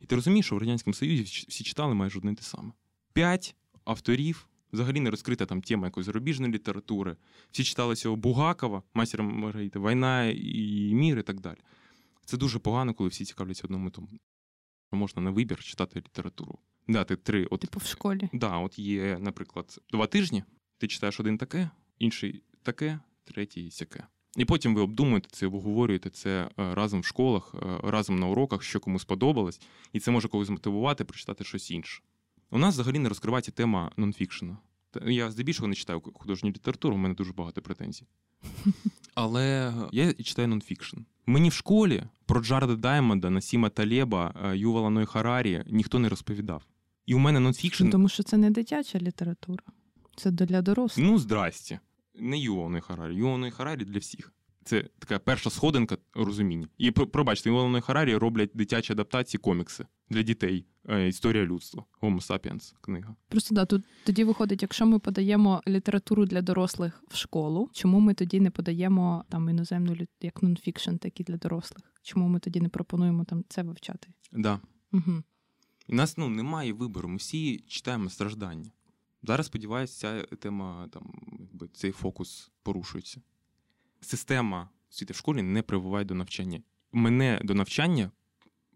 І 0.00 0.06
ти 0.06 0.14
розумієш, 0.14 0.46
що 0.46 0.56
в 0.56 0.58
Радянському 0.58 0.94
Союзі 0.94 1.22
всі 1.22 1.64
читали 1.64 1.94
майже 1.94 2.18
одне 2.18 2.34
те 2.34 2.42
саме. 2.42 2.72
П'ять 3.12 3.56
авторів 3.84 4.48
взагалі 4.72 5.00
не 5.00 5.10
розкрита 5.10 5.46
там 5.46 5.62
тема 5.62 5.86
якоїсь 5.86 6.06
зарубіжної 6.06 6.52
літератури. 6.52 7.16
Всі 7.50 7.64
читали 7.64 7.94
цього 7.94 8.16
Бугакова, 8.16 8.82
Мастера 8.94 9.24
Маргарита, 9.24 9.80
Війна 9.80 10.24
і 10.26 10.90
мір 10.94 11.18
і 11.18 11.22
так 11.22 11.40
далі. 11.40 11.58
Це 12.24 12.36
дуже 12.36 12.58
погано, 12.58 12.94
коли 12.94 13.08
всі 13.08 13.24
цікавляться 13.24 13.62
одному 13.64 13.90
тому. 13.90 14.08
Можна 14.92 15.22
на 15.22 15.30
вибір 15.30 15.64
читати 15.64 15.98
літературу. 15.98 16.58
Дати 16.88 17.16
три. 17.16 17.46
От, 17.50 17.60
Типу 17.60 17.78
в 17.78 17.84
школі. 17.84 18.28
Да, 18.32 18.58
от 18.58 18.78
є, 18.78 19.18
наприклад, 19.20 19.78
два 19.90 20.06
тижні. 20.06 20.44
Ти 20.78 20.86
читаєш 20.88 21.20
один 21.20 21.38
таке, 21.38 21.70
інший 21.98 22.42
таке, 22.62 23.00
третій 23.24 23.70
сяке. 23.70 24.06
І 24.36 24.44
потім 24.44 24.74
ви 24.74 24.80
обдумуєте 24.80 25.28
це, 25.32 25.46
обговорюєте 25.46 26.10
це 26.10 26.48
е, 26.58 26.74
разом 26.74 27.00
в 27.00 27.04
школах, 27.04 27.54
е, 27.54 27.78
разом 27.82 28.18
на 28.18 28.26
уроках, 28.26 28.62
що 28.62 28.80
комусь 28.80 29.02
сподобалось, 29.02 29.60
і 29.92 30.00
це 30.00 30.10
може 30.10 30.28
когось 30.28 30.48
мотивувати 30.48 31.04
прочитати 31.04 31.44
щось 31.44 31.70
інше. 31.70 32.02
У 32.52 32.58
нас 32.58 32.74
взагалі 32.74 32.98
не 32.98 33.08
розкривається 33.08 33.52
тема 33.52 33.90
нонфікшена. 33.96 34.56
Я 35.06 35.30
здебільшого 35.30 35.68
не 35.68 35.74
читаю 35.74 36.02
художню 36.14 36.50
літературу, 36.50 36.94
у 36.94 36.98
мене 36.98 37.14
дуже 37.14 37.32
багато 37.32 37.62
претензій. 37.62 38.06
Але 39.14 39.74
я 39.92 40.12
читаю 40.12 40.48
нонфікшн. 40.48 40.96
Мені 41.26 41.48
в 41.48 41.52
школі 41.52 42.04
про 42.26 42.40
Джареда 42.40 42.76
Даймонда, 42.76 43.30
Насіма 43.30 43.68
Талеба, 43.68 44.34
е, 44.44 44.56
Ювала 44.56 44.90
Ной 44.90 45.06
Харарі 45.06 45.64
ніхто 45.66 45.98
не 45.98 46.08
розповідав. 46.08 46.62
І 47.06 47.14
у 47.14 47.18
мене 47.18 47.40
нонфікшн... 47.40 47.88
Тому 47.88 48.08
що 48.08 48.22
це 48.22 48.36
не 48.36 48.50
дитяча 48.50 48.98
література, 48.98 49.64
це 50.16 50.30
для 50.30 50.62
дорослих. 50.62 51.06
Ну, 51.06 51.18
здрасті. 51.18 51.78
Не 52.14 52.38
Ювал 52.38 52.70
Ной 52.70 52.80
Харарі. 52.80 53.14
Ювал 53.16 53.38
Ной 53.38 53.50
Харарі 53.50 53.84
для 53.84 53.98
всіх. 53.98 54.32
Це 54.64 54.84
така 54.98 55.18
перша 55.18 55.50
сходинка 55.50 55.96
розуміння. 56.14 56.68
І 56.78 56.90
пробачте, 56.90 57.50
Ной 57.50 57.80
Харарі 57.80 58.16
роблять 58.16 58.50
дитячі 58.54 58.92
адаптації 58.92 59.40
комікси 59.40 59.86
для 60.10 60.22
дітей. 60.22 60.66
Е, 60.88 61.08
історія 61.08 61.44
людства, 61.44 61.84
Homo 62.00 62.26
sapiens 62.26 62.74
книга. 62.80 63.16
Просто 63.28 63.54
да, 63.54 63.64
тут 63.64 63.84
тоді 64.04 64.24
виходить, 64.24 64.62
якщо 64.62 64.86
ми 64.86 64.98
подаємо 64.98 65.62
літературу 65.68 66.26
для 66.26 66.42
дорослих 66.42 67.04
в 67.08 67.16
школу, 67.16 67.70
чому 67.72 68.00
ми 68.00 68.14
тоді 68.14 68.40
не 68.40 68.50
подаємо 68.50 69.24
там 69.28 69.48
іноземну 69.48 69.96
як 70.20 70.42
нонфікшн, 70.42 70.96
так 70.96 71.20
і 71.20 71.24
для 71.24 71.36
дорослих? 71.36 71.92
Чому 72.02 72.28
ми 72.28 72.40
тоді 72.40 72.60
не 72.60 72.68
пропонуємо 72.68 73.24
там 73.24 73.44
це 73.48 73.62
вивчати? 73.62 74.08
Да. 74.32 74.60
Угу. 74.92 75.22
І 75.88 75.94
нас 75.94 76.18
ну, 76.18 76.28
немає 76.28 76.72
вибору. 76.72 77.08
Ми 77.08 77.16
всі 77.16 77.58
читаємо 77.58 78.10
страждання. 78.10 78.70
Зараз, 79.22 79.46
сподіваюся, 79.46 80.00
ця 80.00 80.36
тема 80.36 80.88
там, 80.92 81.12
якби 81.40 81.68
цей 81.68 81.92
фокус 81.92 82.50
порушується. 82.62 83.20
Система 84.02 84.68
освіти 84.90 85.12
в 85.12 85.16
школі 85.16 85.42
не 85.42 85.62
прививає 85.62 86.04
до 86.04 86.14
навчання. 86.14 86.60
Мене 86.92 87.40
до 87.44 87.54
навчання 87.54 88.10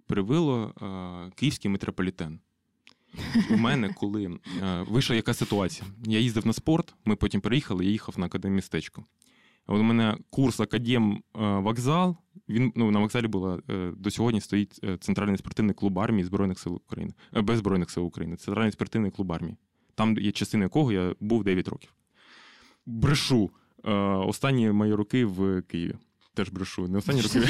привело 0.07 0.75
е, 0.83 1.31
київський 1.35 1.71
метрополітен. 1.71 2.41
У 3.51 3.57
мене, 3.57 3.95
коли 3.95 4.25
е, 4.63 4.83
вийшла 4.89 5.17
яка 5.17 5.35
ситуація, 5.35 5.89
я 6.05 6.19
їздив 6.19 6.47
на 6.47 6.53
спорт, 6.53 6.95
ми 7.05 7.17
потім 7.17 7.41
приїхали, 7.41 7.85
я 7.85 7.91
їхав 7.91 8.19
на 8.19 8.27
академмістечко. 8.27 9.05
У 9.69 9.83
мене 9.83 10.17
курс 10.31 10.61
Академ 10.61 11.13
е, 11.13 11.23
вокзал. 11.59 12.17
Він 12.49 12.73
ну, 12.77 12.91
на 12.91 13.01
вокзалі 13.01 13.27
було 13.27 13.63
до 13.97 14.11
сьогодні 14.11 14.41
стоїть 14.41 14.81
Центральний 15.01 15.39
спортивний 15.39 15.75
клуб 15.75 15.99
армії 15.99 16.25
Збройних 16.25 16.59
сил 16.59 16.75
України, 16.75 17.13
без 17.33 17.59
Збройних 17.59 17.91
сил 17.91 18.07
України, 18.07 18.37
Центральний 18.37 18.73
спортивний 18.73 19.11
клуб 19.11 19.33
армії. 19.33 19.57
Там 19.95 20.19
є 20.19 20.33
частина 20.33 20.65
якого 20.65 20.93
я 20.93 21.15
був 21.21 21.45
9 21.45 21.69
років. 21.69 21.95
Брешу 22.87 23.51
останні 24.27 24.71
мої 24.71 24.95
роки 24.95 25.25
в 25.25 25.63
Києві 25.63 25.95
теж 26.35 26.49
брешу. 26.49 26.89
Не 26.89 26.99
останні 26.99 27.21
роки. 27.21 27.41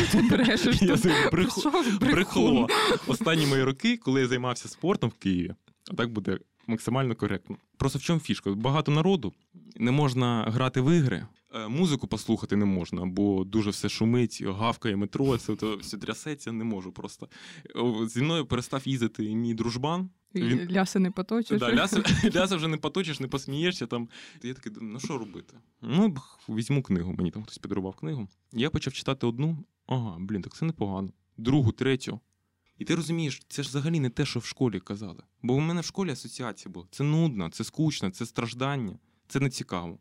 Брехло. 2.01 2.69
Останні 3.07 3.47
мої 3.47 3.65
роки, 3.65 3.97
коли 3.97 4.21
я 4.21 4.27
займався 4.27 4.69
спортом 4.69 5.11
в 5.11 5.15
Києві, 5.15 5.55
а 5.91 5.95
так 5.95 6.13
буде 6.13 6.39
максимально 6.67 7.15
коректно. 7.15 7.57
Просто 7.77 7.99
в 7.99 8.03
чому 8.03 8.21
фішка? 8.21 8.51
Багато 8.51 8.93
народу 8.93 9.33
не 9.77 9.91
можна 9.91 10.45
грати 10.49 10.81
в 10.81 10.97
ігри. 10.97 11.27
Е, 11.55 11.69
музику 11.69 12.07
послухати 12.07 12.57
не 12.57 12.65
можна, 12.65 13.07
бо 13.07 13.45
дуже 13.45 13.71
все 13.71 13.89
шумить, 13.89 14.43
гавкає 14.47 14.97
метро, 14.97 15.39
то 15.39 15.77
все 15.77 15.99
трясеться, 15.99 16.53
не 16.53 16.65
можу 16.65 16.93
просто. 16.93 17.29
Зі 18.07 18.23
мною 18.23 18.47
перестав 18.47 18.89
їздити 18.89 19.35
мій 19.35 19.55
дружбан. 19.55 20.11
Він... 20.43 20.73
Ляси 20.73 20.99
не 20.99 21.11
поточиш. 21.11 21.61
Да, 21.61 21.75
ляси, 21.75 22.03
ляси 22.35 22.57
вже 22.57 22.69
не 22.69 22.77
поточиш, 22.77 23.21
не 23.21 23.29
посмієшся. 23.29 23.87
Там. 23.87 24.09
Я 24.43 24.55
такий, 24.55 24.73
ну 24.81 25.01
що 25.01 25.19
робити? 25.19 25.55
Ну, 25.83 26.17
візьму 26.49 26.83
книгу, 26.83 27.15
мені 27.19 27.31
там 27.31 27.43
хтось 27.43 27.59
подарував 27.59 27.95
книгу. 27.95 28.29
Я 28.53 28.71
почав 28.71 28.93
читати 28.93 29.27
одну, 29.27 29.65
ага, 29.87 30.17
блін, 30.21 30.43
так 30.43 30.55
це 30.57 30.67
непогано. 30.67 31.09
Другу, 31.37 31.73
третю. 31.73 32.21
І 32.79 32.85
ти 32.85 32.95
розумієш, 32.95 33.43
це 33.49 33.63
ж 33.63 33.69
взагалі 33.69 34.01
не 34.01 34.11
те, 34.11 34.25
що 34.25 34.41
в 34.41 34.45
школі 34.45 34.81
казали. 34.81 35.23
Бо 35.43 35.55
у 35.55 35.61
мене 35.61 35.81
в 35.81 35.85
школі 35.85 36.11
асоціація 36.11 36.73
була. 36.73 36.87
Це 36.91 37.05
нудно, 37.05 37.49
це 37.51 37.65
скучно, 37.65 38.11
це 38.11 38.27
страждання, 38.27 38.99
це 39.29 39.41
не 39.41 39.51
цікаво. 39.51 39.99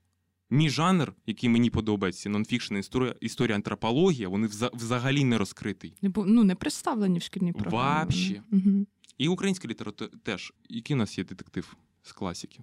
Мій 0.50 0.70
жанр, 0.70 1.14
який 1.26 1.50
мені 1.50 1.70
подобається, 1.70 2.30
нонфікшн, 2.30 2.78
історія 2.78 3.16
історія 3.22 3.56
антропологія, 3.56 4.30
вони 4.30 4.48
взагалі 4.74 5.24
не 5.24 5.38
розкритий. 5.38 5.98
Ну, 6.02 6.44
не 6.44 6.56
представлені 6.56 7.20
в 7.20 7.22
шкільній 7.22 7.54
програмі. 7.54 8.00
Вообще. 8.00 8.44
Угу. 8.52 8.86
І 9.18 9.28
українська 9.28 9.68
література 9.68 10.12
теж. 10.24 10.54
Який 10.70 10.96
у 10.96 11.00
нас 11.00 11.18
є 11.18 11.24
детектив 11.24 11.78
з 12.02 12.12
класики? 12.12 12.60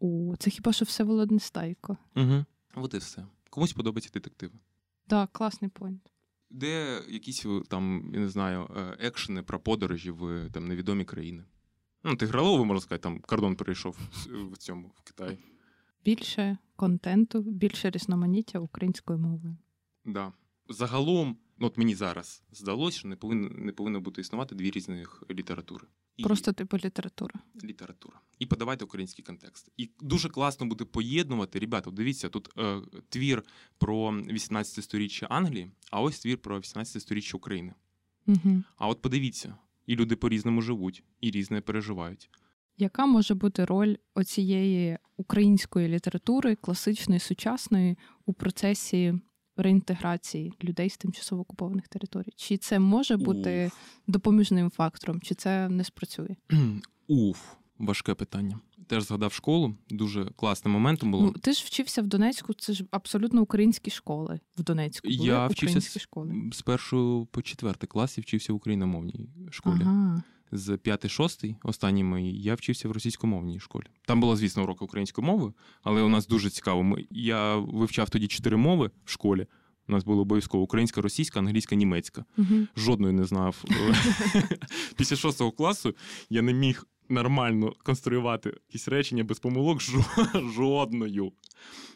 О, 0.00 0.34
це 0.38 0.50
хіба 0.50 0.72
що 0.72 0.84
все 0.84 1.04
Нестайко. 1.04 1.96
Угу. 2.16 2.44
От 2.74 2.94
і 2.94 2.98
все. 2.98 3.26
Комусь 3.50 3.72
подобаються 3.72 4.10
детективи. 4.14 4.52
Так, 5.06 5.32
класний 5.32 5.70
поінт. 5.70 6.02
Де 6.50 7.02
якісь 7.08 7.46
там, 7.68 8.10
я 8.14 8.20
не 8.20 8.28
знаю, 8.28 8.70
е, 8.76 8.96
екшени 9.00 9.42
про 9.42 9.60
подорожі 9.60 10.10
в 10.10 10.50
там 10.52 10.68
невідомі 10.68 11.04
країни. 11.04 11.44
Ну, 12.04 12.16
ти 12.16 12.26
гралово, 12.26 12.64
можна 12.64 12.80
сказати, 12.80 13.02
там 13.02 13.20
кордон 13.20 13.56
перейшов 13.56 13.98
в 14.52 14.56
цьому 14.56 14.92
в 14.96 15.02
Китаї. 15.02 15.38
Більше 16.04 16.58
контенту, 16.76 17.40
більше 17.40 17.90
різноманіття 17.90 18.58
українською 18.58 19.18
мовою. 19.18 19.56
Да. 20.04 20.32
Загалом, 20.68 21.36
ну 21.60 21.66
от 21.66 21.78
мені 21.78 21.94
зараз 21.94 22.42
здалося, 22.52 22.98
що 22.98 23.08
не 23.08 23.16
повинно 23.16 23.48
не 23.48 23.72
повинно 23.72 24.00
бути 24.00 24.20
існувати 24.20 24.54
дві 24.54 24.70
різних 24.70 25.22
літератури. 25.30 25.86
І... 26.16 26.22
Просто 26.22 26.52
типу 26.52 26.76
література. 26.76 27.34
Література. 27.64 28.20
І 28.38 28.46
подавайте 28.46 28.84
український 28.84 29.24
контекст. 29.24 29.70
І 29.76 29.90
дуже 30.00 30.28
класно 30.28 30.66
буде 30.66 30.84
поєднувати. 30.84 31.58
Ребята, 31.58 31.90
дивіться, 31.90 32.28
тут 32.28 32.48
е, 32.58 32.80
твір 33.08 33.42
про 33.78 34.12
18 34.12 34.84
сторіччя 34.84 35.26
Англії, 35.26 35.70
а 35.90 36.00
ось 36.00 36.20
твір 36.20 36.38
про 36.38 36.60
18 36.60 37.02
сторіччя 37.02 37.36
України. 37.36 37.74
Угу. 38.26 38.62
А 38.76 38.88
от 38.88 39.02
подивіться, 39.02 39.54
і 39.86 39.96
люди 39.96 40.16
по-різному 40.16 40.62
живуть, 40.62 41.04
і 41.20 41.30
різне 41.30 41.60
переживають. 41.60 42.30
Яка 42.78 43.06
може 43.06 43.34
бути 43.34 43.64
роль 43.64 43.96
оцієї 44.14 44.98
української 45.16 45.88
літератури, 45.88 46.56
класичної, 46.56 47.20
сучасної, 47.20 47.98
у 48.26 48.32
процесі 48.32 49.14
реінтеграції 49.62 50.52
людей 50.64 50.90
з 50.90 50.96
тимчасово 50.96 51.42
окупованих 51.42 51.88
територій? 51.88 52.32
Чи 52.36 52.56
це 52.56 52.78
може 52.78 53.16
бути 53.16 53.66
Уф. 53.66 53.72
допоміжним 54.06 54.70
фактором, 54.70 55.20
чи 55.20 55.34
це 55.34 55.68
не 55.68 55.84
спрацює? 55.84 56.36
Уф, 57.08 57.38
важке 57.78 58.14
питання. 58.14 58.60
Теж 58.86 59.04
згадав 59.04 59.32
школу, 59.32 59.74
дуже 59.90 60.24
класним 60.24 60.72
моментом 60.72 61.10
було. 61.10 61.22
Ну, 61.22 61.32
Ти 61.32 61.52
ж 61.52 61.64
вчився 61.66 62.02
в 62.02 62.06
Донецьку, 62.06 62.54
це 62.54 62.72
ж 62.72 62.84
абсолютно 62.90 63.42
українські 63.42 63.90
школи 63.90 64.40
в 64.58 64.62
Донецьку. 64.62 65.08
Були 65.08 65.28
Я 65.28 65.46
вчився 65.46 66.00
школи. 66.00 66.50
з 66.52 66.62
першого 66.62 67.26
по 67.26 67.42
четвертий 67.42 67.88
клас 67.88 68.18
і 68.18 68.20
вчився 68.20 68.52
в 68.52 68.56
україномовній 68.56 69.28
школі. 69.50 69.80
Ага 69.82 70.22
з 70.52 70.68
5-6, 70.68 71.54
останній 71.62 72.04
мої, 72.04 72.42
я 72.42 72.54
вчився 72.54 72.88
в 72.88 72.92
російськомовній 72.92 73.60
школі. 73.60 73.86
Там 74.06 74.20
була, 74.20 74.36
звісно, 74.36 74.62
уроки 74.62 74.84
української 74.84 75.26
мови, 75.26 75.52
але 75.82 76.02
у 76.02 76.08
нас 76.08 76.26
дуже 76.26 76.50
цікаво. 76.50 76.82
Ми, 76.82 77.06
Я 77.10 77.56
вивчав 77.56 78.10
тоді 78.10 78.26
чотири 78.26 78.56
мови 78.56 78.90
в 79.04 79.10
школі. 79.10 79.46
У 79.88 79.92
нас 79.92 80.04
було 80.04 80.22
обов'язково 80.22 80.64
українська, 80.64 81.00
російська, 81.00 81.38
англійська, 81.38 81.74
німецька. 81.74 82.24
uh 82.38 82.66
Жодної 82.76 83.14
не 83.14 83.24
знав. 83.24 83.64
Після 84.96 85.16
шостого 85.16 85.52
класу 85.52 85.94
я 86.30 86.42
не 86.42 86.52
міг 86.52 86.86
нормально 87.08 87.72
конструювати 87.82 88.48
якісь 88.48 88.88
речення 88.88 89.24
без 89.24 89.38
помилок 89.38 89.80
жодною. 90.54 91.32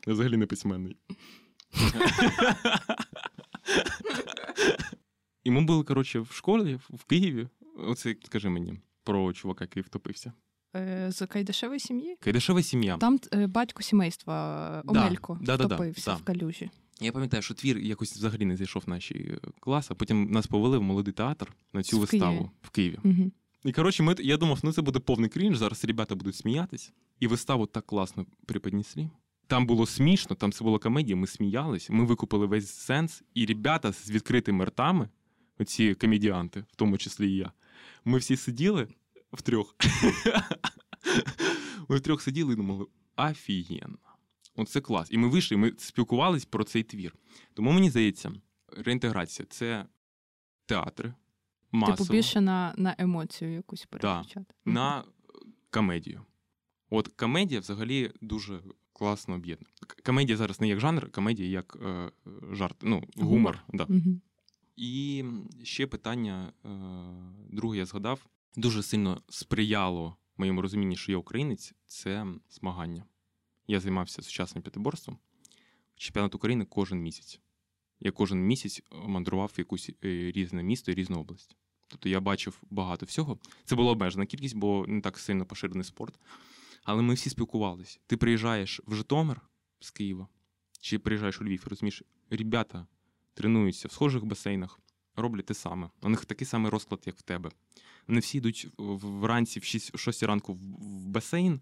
Я 0.06 0.12
взагалі 0.12 0.36
не 0.36 0.46
письменний. 0.46 0.96
І 5.44 5.50
ми 5.50 5.60
були, 5.60 5.84
коротше, 5.84 6.20
в 6.20 6.32
школі 6.32 6.78
в 6.90 7.04
Києві. 7.04 7.48
Оце 7.76 8.16
скажи 8.24 8.48
мені 8.48 8.80
про 9.04 9.32
чувака, 9.32 9.64
який 9.64 9.82
втопився. 9.82 10.32
Е, 10.76 11.12
з 11.12 11.26
Кайдашевої 11.26 11.80
сім'ї? 11.80 12.16
Кайдашева 12.20 12.62
сім'я. 12.62 12.96
Там 12.96 13.20
е, 13.34 13.46
батько 13.46 13.82
сімейства 13.82 14.82
Омелько 14.86 15.38
да, 15.42 15.54
втопився 15.54 16.10
да, 16.10 16.16
в 16.16 16.22
калюжі. 16.22 16.70
Я 17.00 17.12
пам'ятаю, 17.12 17.42
що 17.42 17.54
твір 17.54 17.78
якось 17.78 18.12
взагалі 18.16 18.44
не 18.44 18.56
зайшов 18.56 18.82
в 18.86 18.90
наші 18.90 19.14
е, 19.14 19.48
класи, 19.60 19.88
а 19.90 19.94
потім 19.94 20.30
нас 20.30 20.46
повели 20.46 20.78
в 20.78 20.82
молодий 20.82 21.12
театр 21.12 21.52
на 21.72 21.82
цю 21.82 21.96
в 21.96 22.00
виставу 22.00 22.36
Києві. 22.36 22.50
в 22.62 22.70
Києві. 22.70 22.98
Угу. 23.04 23.30
І 23.64 23.72
коротше, 23.72 24.02
ми, 24.02 24.14
я 24.18 24.36
думав, 24.36 24.60
ну 24.62 24.72
це 24.72 24.82
буде 24.82 24.98
повний 24.98 25.30
крінж, 25.30 25.58
зараз 25.58 25.84
ребята 25.84 26.14
будуть 26.14 26.36
сміятись. 26.36 26.92
І 27.20 27.26
виставу 27.26 27.66
так 27.66 27.86
класно 27.86 28.26
приподнесли. 28.46 29.10
Там 29.46 29.66
було 29.66 29.86
смішно, 29.86 30.36
там 30.36 30.52
це 30.52 30.64
була 30.64 30.78
комедія, 30.78 31.16
ми 31.16 31.26
сміялись, 31.26 31.90
ми 31.90 32.04
викупили 32.04 32.46
весь 32.46 32.70
сенс, 32.70 33.22
і 33.34 33.46
ребята 33.46 33.92
з 33.92 34.10
відкритими 34.10 34.64
ртами, 34.64 35.08
оці 35.58 35.94
комедіанти, 35.94 36.64
в 36.72 36.76
тому 36.76 36.98
числі 36.98 37.30
і 37.30 37.36
я, 37.36 37.52
ми 38.04 38.18
всі 38.18 38.36
сиділи 38.36 38.88
втрьох. 39.32 39.76
Ми 41.88 41.96
втрьох 41.96 42.22
сиділи 42.22 42.52
і 42.52 42.56
думали, 42.56 42.86
офігенно. 43.16 43.98
Оце 44.56 44.80
клас. 44.80 45.08
І 45.10 45.18
ми 45.18 45.28
вийшли, 45.28 45.56
ми 45.56 45.72
спілкувалися 45.78 46.46
про 46.50 46.64
цей 46.64 46.82
твір. 46.82 47.14
Тому 47.54 47.72
мені 47.72 47.90
здається, 47.90 48.32
реінтеграція 48.76 49.46
це 49.50 49.86
театри. 50.66 51.14
масово. 51.72 51.96
Типу 51.96 52.12
більше 52.12 52.40
на 52.40 52.74
на 52.76 52.94
емоцію 52.98 53.52
якусь 53.52 53.86
переключати. 53.86 54.54
Да, 54.66 54.72
на 54.72 55.04
комедію. 55.70 56.22
От 56.90 57.08
комедія 57.08 57.60
взагалі 57.60 58.12
дуже 58.20 58.60
класно 58.92 59.34
об'єднана. 59.34 59.70
Комедія 60.04 60.36
зараз 60.36 60.60
не 60.60 60.68
як 60.68 60.80
жанр, 60.80 61.10
комедія 61.10 61.48
як 61.48 61.76
е, 61.82 62.10
жарт, 62.52 62.76
ну, 62.82 63.02
гумор. 63.16 63.28
гумор. 63.28 63.64
Да. 63.72 63.84
Угу. 63.84 64.20
І 64.76 65.24
ще 65.62 65.86
питання, 65.86 66.52
е, 66.64 66.68
друге, 67.50 67.78
я 67.78 67.86
згадав, 67.86 68.26
дуже 68.56 68.82
сильно 68.82 69.22
сприяло 69.28 70.16
моєму 70.36 70.62
розумінні, 70.62 70.96
що 70.96 71.12
я 71.12 71.18
українець, 71.18 71.74
це 71.86 72.26
змагання. 72.50 73.04
Я 73.66 73.80
займався 73.80 74.22
сучасним 74.22 74.62
п'ятиборством. 74.62 75.18
Чемпіонат 75.96 76.34
України 76.34 76.64
кожен 76.64 76.98
місяць. 76.98 77.40
Я 78.00 78.12
кожен 78.12 78.46
місяць 78.46 78.82
мандрував 78.92 79.52
в 79.54 79.58
якусь 79.58 79.90
е, 80.04 80.32
різне 80.32 80.62
місто 80.62 80.92
і 80.92 80.94
різну 80.94 81.20
область. 81.20 81.56
Тобто 81.88 82.08
я 82.08 82.20
бачив 82.20 82.62
багато 82.70 83.06
всього. 83.06 83.38
Це 83.64 83.76
була 83.76 83.92
обмежена 83.92 84.26
кількість, 84.26 84.56
бо 84.56 84.84
не 84.88 85.00
так 85.00 85.18
сильно 85.18 85.46
поширений 85.46 85.84
спорт. 85.84 86.18
Але 86.84 87.02
ми 87.02 87.14
всі 87.14 87.30
спілкувалися. 87.30 88.00
Ти 88.06 88.16
приїжджаєш 88.16 88.80
в 88.86 88.94
Житомир 88.94 89.40
з 89.80 89.90
Києва, 89.90 90.28
чи 90.80 90.98
приїжджаєш 90.98 91.40
у 91.40 91.44
Львів, 91.44 91.66
розумієш, 91.66 92.02
ребята, 92.30 92.86
тренуються 93.34 93.88
в 93.88 93.92
схожих 93.92 94.24
басейнах, 94.24 94.80
роблять 95.16 95.46
те 95.46 95.54
саме. 95.54 95.90
У 96.02 96.08
них 96.08 96.24
такий 96.24 96.46
самий 96.46 96.70
розклад, 96.70 97.02
як 97.06 97.16
в 97.16 97.22
тебе. 97.22 97.50
Вони 98.08 98.20
всі 98.20 98.38
йдуть 98.38 98.68
вранці 98.78 99.60
в 99.60 99.64
6, 99.64 99.98
6 99.98 100.22
ранку 100.22 100.52
в 100.52 101.08
басейн. 101.08 101.60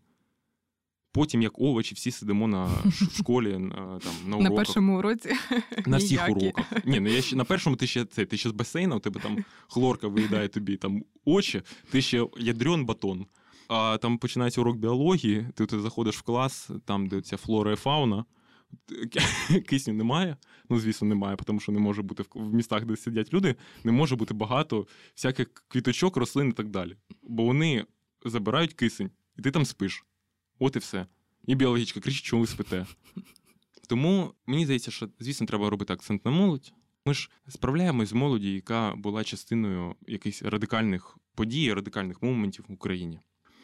Потім, 1.14 1.42
як 1.42 1.58
овочі, 1.58 1.94
всі 1.94 2.10
сидимо 2.10 2.48
на 2.48 2.68
школі 3.16 3.58
на, 3.58 3.76
там, 3.98 4.12
на 4.26 4.36
уроках. 4.36 4.50
На 4.50 4.56
першому 4.56 4.98
уроці. 4.98 5.32
На 5.86 5.96
всіх 5.96 6.28
уроках. 6.28 6.72
Ні, 6.84 7.00
ну 7.00 7.08
я 7.08 7.22
ще 7.22 7.36
на 7.36 7.44
першому 7.44 7.76
ти 7.76 7.86
ще 7.86 8.04
це, 8.04 8.26
ти 8.26 8.36
ще 8.36 8.48
з 8.48 8.52
басейна, 8.52 8.96
у 8.96 9.00
тебе 9.00 9.20
там 9.20 9.44
хлорка 9.68 10.08
виїдає 10.08 10.48
тобі 10.48 10.76
там 10.76 11.04
очі, 11.24 11.62
ти 11.90 12.02
ще 12.02 12.26
ядрен 12.38 12.84
батон. 12.84 13.26
А 13.68 13.98
там 13.98 14.18
починається 14.18 14.60
урок 14.60 14.76
біології, 14.76 15.46
ти, 15.54 15.66
ти 15.66 15.80
заходиш 15.80 16.16
в 16.18 16.22
клас, 16.22 16.70
там, 16.84 17.06
де 17.06 17.20
ця 17.20 17.36
флора 17.36 17.72
і 17.72 17.76
фауна. 17.76 18.24
кисню 19.68 19.94
немає. 19.94 20.36
Ну, 20.68 20.80
звісно, 20.80 21.08
немає, 21.08 21.36
тому 21.44 21.60
що 21.60 21.72
не 21.72 21.78
може 21.78 22.02
бути 22.02 22.24
в 22.34 22.54
містах, 22.54 22.84
де 22.84 22.96
сидять 22.96 23.34
люди, 23.34 23.54
не 23.84 23.92
може 23.92 24.16
бути 24.16 24.34
багато 24.34 24.86
всяких 25.14 25.48
квіточок, 25.68 26.16
рослин 26.16 26.48
і 26.48 26.52
так 26.52 26.68
далі. 26.68 26.96
Бо 27.22 27.44
вони 27.44 27.86
забирають 28.24 28.74
кисень, 28.74 29.10
і 29.38 29.42
ти 29.42 29.50
там 29.50 29.64
спиш. 29.64 30.04
От 30.58 30.76
і 30.76 30.78
все. 30.78 31.06
І 31.46 31.54
біологічка 31.54 32.00
кричить, 32.00 32.24
чому 32.24 32.40
ви 32.40 32.46
спите. 32.46 32.86
Тому 33.88 34.34
мені 34.46 34.64
здається, 34.64 34.90
що, 34.90 35.08
звісно, 35.20 35.46
треба 35.46 35.70
робити 35.70 35.92
акцент 35.92 36.24
на 36.24 36.30
молодь. 36.30 36.72
Ми 37.06 37.14
ж 37.14 37.30
справляємось 37.48 38.08
з 38.08 38.12
молоді, 38.12 38.54
яка 38.54 38.94
була 38.96 39.24
частиною 39.24 39.94
якихось 40.06 40.42
радикальних 40.42 41.18
подій, 41.34 41.72
радикальних 41.72 42.22
моментів 42.22 42.64
в 42.68 42.72
Україні. 42.72 43.20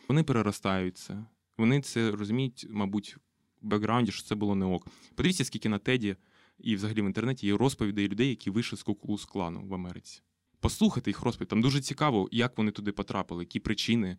Вони 0.09 0.23
переростаються. 0.23 1.27
Вони 1.59 1.81
це 1.81 2.11
розуміють, 2.11 2.67
мабуть, 2.71 3.17
бекграунді, 3.63 4.13
що 4.13 4.23
це 4.23 4.35
було 4.35 4.55
не 4.55 4.67
ок. 4.67 4.87
Подивіться, 5.15 5.45
скільки 5.45 5.69
на 5.69 5.79
теді 5.79 6.17
і 6.59 6.77
взагалі 6.77 7.03
в 7.03 7.05
інтернеті 7.05 7.47
є 7.47 7.57
розповідей 7.57 8.09
людей, 8.09 8.29
які 8.29 8.51
вийшли 8.51 8.79
з 8.79 8.83
куклус 8.83 9.25
клану 9.25 9.67
в 9.67 9.75
Америці. 9.75 10.23
послухати 10.61 11.11
їх 11.11 11.23
розповідь. 11.23 11.49
Там 11.49 11.63
дуже 11.63 11.81
цікаво, 11.81 12.29
як 12.33 12.59
вони 12.59 12.71
туди 12.71 12.93
потрапили, 12.93 13.43
які 13.43 13.61
причини, 13.61 14.17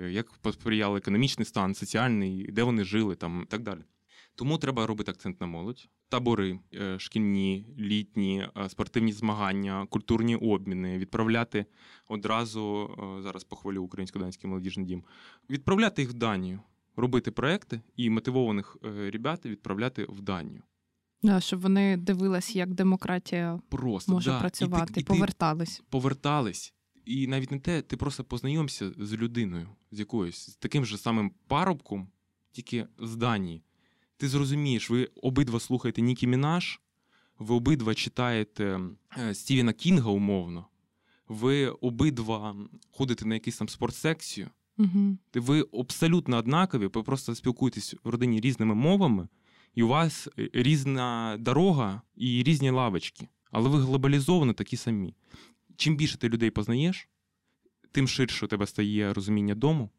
е, 0.00 0.10
як 0.10 0.32
посприяли 0.32 0.98
економічний 0.98 1.46
стан, 1.46 1.74
соціальний, 1.74 2.46
де 2.52 2.62
вони 2.62 2.84
жили, 2.84 3.14
там 3.14 3.42
і 3.42 3.46
так 3.46 3.62
далі. 3.62 3.80
Тому 4.34 4.58
треба 4.58 4.86
робити 4.86 5.10
акцент 5.10 5.40
на 5.40 5.46
молодь, 5.46 5.88
табори, 6.08 6.58
е, 6.74 6.98
шкільні, 6.98 7.66
літні, 7.78 8.48
е, 8.56 8.68
спортивні 8.68 9.12
змагання, 9.12 9.86
культурні 9.90 10.36
обміни, 10.36 10.98
відправляти 10.98 11.66
одразу 12.08 12.90
зараз 13.22 13.44
похвалю 13.44 13.82
Українсько-Данський 13.82 14.50
молодіжний 14.50 14.86
дім, 14.86 15.04
відправляти 15.50 16.02
їх 16.02 16.10
в 16.10 16.14
Данію, 16.14 16.60
робити 16.96 17.30
проекти 17.30 17.80
і 17.96 18.10
мотивованих 18.10 18.76
ребят 18.82 19.46
відправляти 19.46 20.06
в 20.08 20.20
Данію. 20.20 20.62
Да, 21.22 21.40
щоб 21.40 21.60
вони 21.60 21.96
дивились, 21.96 22.56
як 22.56 22.74
демократія 22.74 23.60
просто, 23.68 24.12
може 24.12 24.30
да. 24.30 24.40
працювати, 24.40 24.92
і, 24.96 25.00
і 25.00 25.04
повертались. 25.04 25.82
Повертались. 25.90 26.74
І 27.04 27.26
навіть 27.26 27.50
не 27.50 27.58
те, 27.58 27.82
ти 27.82 27.96
просто 27.96 28.24
познайомся 28.24 28.92
з 28.98 29.12
людиною, 29.12 29.68
з 29.92 29.98
якоюсь, 29.98 30.50
з 30.50 30.56
таким 30.56 30.84
же 30.84 30.98
самим 30.98 31.32
парубком, 31.46 32.08
тільки 32.52 32.86
з 32.98 33.16
Данії. 33.16 33.62
Ти 34.16 34.28
зрозумієш, 34.28 34.90
ви 34.90 35.08
обидва 35.22 35.60
слухаєте 35.60 36.02
Нікі 36.02 36.26
Мінаш, 36.26 36.80
ви 37.38 37.54
обидва 37.54 37.94
читаєте 37.94 38.80
е, 39.18 39.34
Стівена 39.34 39.72
Кінга 39.72 40.10
умовно, 40.10 40.66
ви 41.28 41.68
обидва 41.68 42.56
ходите 42.90 43.24
на 43.24 43.34
якусь 43.34 43.56
там 43.56 43.68
спортсекцію, 43.68 44.50
угу. 44.78 45.18
ви 45.34 45.64
абсолютно 45.72 46.36
однакові, 46.36 46.86
ви 46.86 47.02
просто 47.02 47.34
спілкуєтесь 47.34 47.94
в 48.04 48.08
родині 48.08 48.40
різними 48.40 48.74
мовами 48.74 49.28
і 49.74 49.82
у 49.82 49.88
вас 49.88 50.28
е, 50.38 50.50
різна 50.52 51.36
дорога 51.40 52.02
і 52.16 52.42
різні 52.42 52.70
лавочки, 52.70 53.28
але 53.50 53.68
ви 53.68 53.80
глобалізовані 53.80 54.52
такі 54.52 54.76
самі. 54.76 55.14
Чим 55.76 55.96
більше 55.96 56.18
ти 56.18 56.28
людей 56.28 56.50
познаєш, 56.50 57.08
тим 57.92 58.08
ширше 58.08 58.46
у 58.46 58.48
тебе 58.48 58.66
стає 58.66 59.12
розуміння 59.12 59.54
дому, 59.54 59.90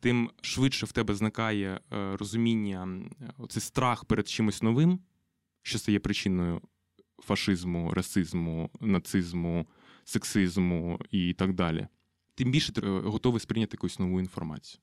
тим 0.00 0.30
швидше 0.40 0.86
в 0.86 0.92
тебе 0.92 1.14
зникає 1.14 1.80
е, 1.92 2.16
розуміння, 2.16 2.88
оцей 3.38 3.62
страх 3.62 4.04
перед 4.04 4.28
чимось 4.28 4.62
новим, 4.62 5.00
що 5.62 5.78
стає 5.78 5.98
причиною 5.98 6.60
фашизму, 7.18 7.90
расизму, 7.94 8.70
нацизму, 8.80 9.66
сексизму 10.04 11.00
і 11.10 11.34
так 11.34 11.54
далі. 11.54 11.88
Тим 12.40 12.50
більше 12.50 12.72
ти 12.72 12.80
е, 12.80 13.00
готовий 13.00 13.40
сприйняти 13.40 13.74
якусь 13.74 13.98
нову 13.98 14.20
інформацію. 14.20 14.82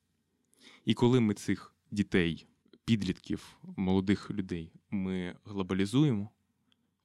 І 0.84 0.94
коли 0.94 1.20
ми 1.20 1.34
цих 1.34 1.74
дітей 1.90 2.46
підлітків, 2.84 3.58
молодих 3.76 4.30
людей 4.30 4.72
ми 4.90 5.36
глобалізуємо, 5.44 6.30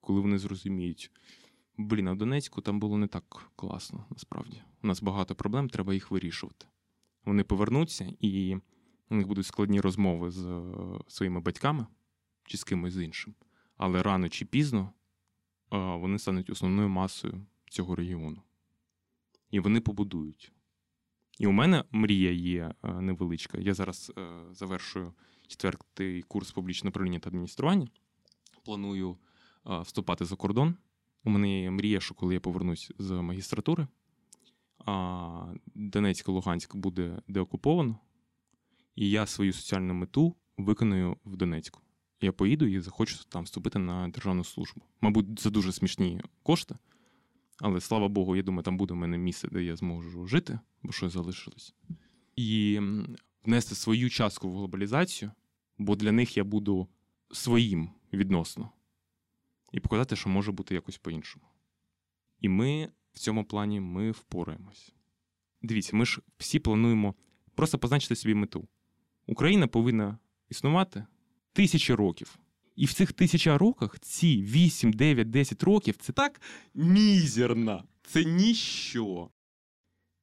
коли 0.02 0.22
вони 0.22 0.38
зрозуміють, 0.38 1.12
блін, 1.78 2.08
а 2.08 2.14
в 2.14 2.18
Донецьку 2.18 2.62
там 2.62 2.80
було 2.80 2.98
не 2.98 3.08
так 3.08 3.52
класно, 3.56 4.06
насправді. 4.10 4.62
У 4.84 4.88
нас 4.88 5.02
багато 5.02 5.36
проблем, 5.36 5.70
треба 5.70 5.94
їх 5.94 6.12
вирішувати. 6.12 6.66
Вони 7.26 7.44
повернуться 7.44 8.14
і 8.20 8.56
у 9.10 9.16
них 9.16 9.28
будуть 9.28 9.46
складні 9.46 9.82
розмови 9.82 10.32
з 10.32 10.46
е, 10.46 10.64
своїми 11.08 11.40
батьками 11.40 11.88
чи 12.44 12.58
з 12.58 12.64
кимось 12.64 12.96
іншим. 12.96 13.36
Але 13.78 14.04
рано 14.04 14.30
чи 14.30 14.46
пізно 14.46 14.92
вони 15.72 16.20
стануть 16.20 16.50
основною 16.50 16.90
масою 16.90 17.46
цього 17.70 17.96
регіону. 17.96 18.42
І 19.54 19.60
вони 19.60 19.82
побудують. 19.82 20.52
І 21.40 21.48
у 21.48 21.52
мене 21.52 21.84
мрія 21.92 22.32
є 22.32 22.74
е, 22.84 23.02
невеличка. 23.02 23.58
Я 23.58 23.74
зараз 23.74 24.12
е, 24.18 24.28
завершую 24.52 25.14
четвертий 25.48 26.22
курс 26.22 26.52
публічного 26.52 26.90
управління 26.90 27.20
та 27.20 27.30
адміністрування. 27.30 27.88
Планую 28.66 29.18
вступати 29.66 30.26
за 30.26 30.36
кордон. 30.36 30.76
У 31.24 31.30
мене 31.30 31.62
є 31.62 31.72
мрія, 31.72 32.00
що 32.00 32.16
коли 32.16 32.34
я 32.34 32.40
повернусь 32.40 32.92
з 33.00 33.12
магістратури, 33.12 33.88
Донецьк 35.76 36.28
Луганськ 36.28 36.76
буде 36.76 37.22
деокуповано, 37.28 38.00
і 38.96 39.10
я 39.10 39.26
свою 39.26 39.54
соціальну 39.54 39.94
мету 39.94 40.36
виконую 40.58 41.18
в 41.26 41.36
Донецьку. 41.36 41.82
Я 42.22 42.32
поїду 42.32 42.66
і 42.66 42.80
захочу 42.80 43.16
там 43.30 43.44
вступити 43.44 43.80
на 43.80 44.08
державну 44.08 44.44
службу. 44.44 44.82
Мабуть, 45.02 45.40
це 45.40 45.50
дуже 45.50 45.72
смішні 45.72 46.22
кошти, 46.44 46.76
але 47.60 47.82
слава 47.82 48.08
Богу, 48.08 48.36
я 48.36 48.44
думаю, 48.44 48.64
там 48.64 48.78
буде 48.78 48.94
в 48.94 48.98
мене 48.98 49.18
місце, 49.18 49.48
де 49.52 49.64
я 49.64 49.76
зможу 49.76 50.28
жити, 50.28 50.60
бо 50.84 50.92
щось 50.92 51.14
залишилось. 51.14 51.76
І 52.36 52.80
внести 53.46 53.76
свою 53.76 54.10
частку 54.10 54.50
в 54.50 54.54
глобалізацію, 54.54 55.32
бо 55.78 55.96
для 55.96 56.12
них 56.12 56.38
я 56.38 56.44
буду 56.44 56.88
своїм 57.32 57.90
відносно. 58.14 58.70
І 59.72 59.80
показати, 59.80 60.16
що 60.16 60.30
може 60.30 60.52
бути 60.52 60.76
якось 60.76 60.98
по-іншому. 60.98 61.46
І 62.42 62.50
ми 62.50 62.90
в 63.14 63.20
цьому 63.20 63.46
плані 63.46 63.80
ми 63.80 64.12
впораємось. 64.12 64.94
Дивіться, 65.62 65.96
ми 65.96 66.06
ж 66.06 66.22
всі 66.38 66.60
плануємо 66.60 67.16
просто 67.56 67.80
позначити 67.80 68.16
собі 68.16 68.36
мету. 68.36 68.68
Україна 69.28 69.68
повинна 69.68 70.18
існувати 70.50 71.06
тисячі 71.54 71.94
років. 71.94 72.40
І 72.76 72.86
в 72.86 72.94
цих 72.94 73.14
тисяча 73.14 73.58
роках 73.58 74.00
ці 74.00 74.42
8, 74.42 74.94
9, 74.94 75.30
10 75.30 75.64
років 75.64 75.96
це 75.98 76.14
так 76.14 76.42
мізерно. 76.74 77.84
Це 78.04 78.24
ніщо. 78.24 79.30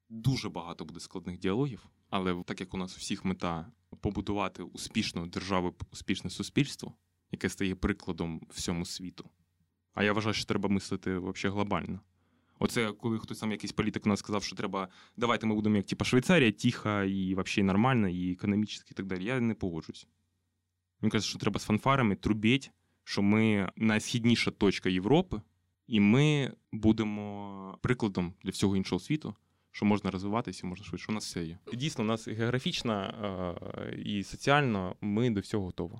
Дуже 0.09 0.49
багато 0.49 0.85
буде 0.85 0.99
складних 0.99 1.39
діалогів. 1.39 1.89
Але 2.09 2.43
так 2.45 2.59
як 2.59 2.73
у 2.73 2.77
нас 2.77 2.95
у 2.95 2.99
всіх 2.99 3.25
мета 3.25 3.71
побудувати 4.01 4.63
успішну 4.63 5.27
державу, 5.27 5.75
успішне 5.91 6.29
суспільство, 6.29 6.93
яке 7.31 7.49
стає 7.49 7.75
прикладом 7.75 8.41
всьому 8.49 8.85
світу. 8.85 9.29
А 9.93 10.03
я 10.03 10.13
вважаю, 10.13 10.33
що 10.33 10.45
треба 10.45 10.69
мислити 10.69 11.17
взагалі 11.17 11.55
глобально. 11.55 11.99
Оце 12.59 12.91
коли 12.91 13.19
хтось 13.19 13.39
там 13.39 13.51
якийсь 13.51 13.71
політик 13.71 14.05
у 14.05 14.09
нас 14.09 14.19
сказав, 14.19 14.43
що 14.43 14.55
треба 14.55 14.87
давайте 15.17 15.47
ми 15.47 15.55
будемо 15.55 15.75
як 15.75 15.85
типа 15.85 16.05
Швейцарія, 16.05 16.51
тиха 16.51 17.03
і 17.03 17.35
взагалі 17.35 17.63
нормально, 17.63 18.09
і 18.09 18.31
економічно, 18.31 18.85
і 18.91 18.93
так 18.93 19.05
далі. 19.05 19.23
Я 19.23 19.39
не 19.39 19.53
погоджусь. 19.53 20.07
Мені 21.01 21.11
кажуть, 21.11 21.29
що 21.29 21.39
треба 21.39 21.59
з 21.59 21.63
фанфарами 21.63 22.15
трубіть, 22.15 22.71
що 23.03 23.21
ми 23.21 23.71
найсхідніша 23.75 24.51
точка 24.51 24.89
Європи, 24.89 25.41
і 25.87 25.99
ми 25.99 26.53
будемо 26.71 27.77
прикладом 27.81 28.33
для 28.43 28.51
всього 28.51 28.75
іншого 28.75 28.99
світу 28.99 29.35
що 29.71 29.85
можна 29.85 30.11
розвиватися, 30.11 30.67
можна 30.67 30.85
швидше. 30.85 31.05
У 31.09 31.15
нас 31.15 31.25
все 31.25 31.43
є. 31.43 31.57
Дійсно, 31.73 32.03
у 32.03 32.07
нас 32.07 32.27
географічно 32.27 32.93
е, 32.93 33.95
і 33.95 34.23
соціально 34.23 34.95
ми 35.01 35.29
до 35.29 35.39
всього 35.39 35.65
готові. 35.65 35.93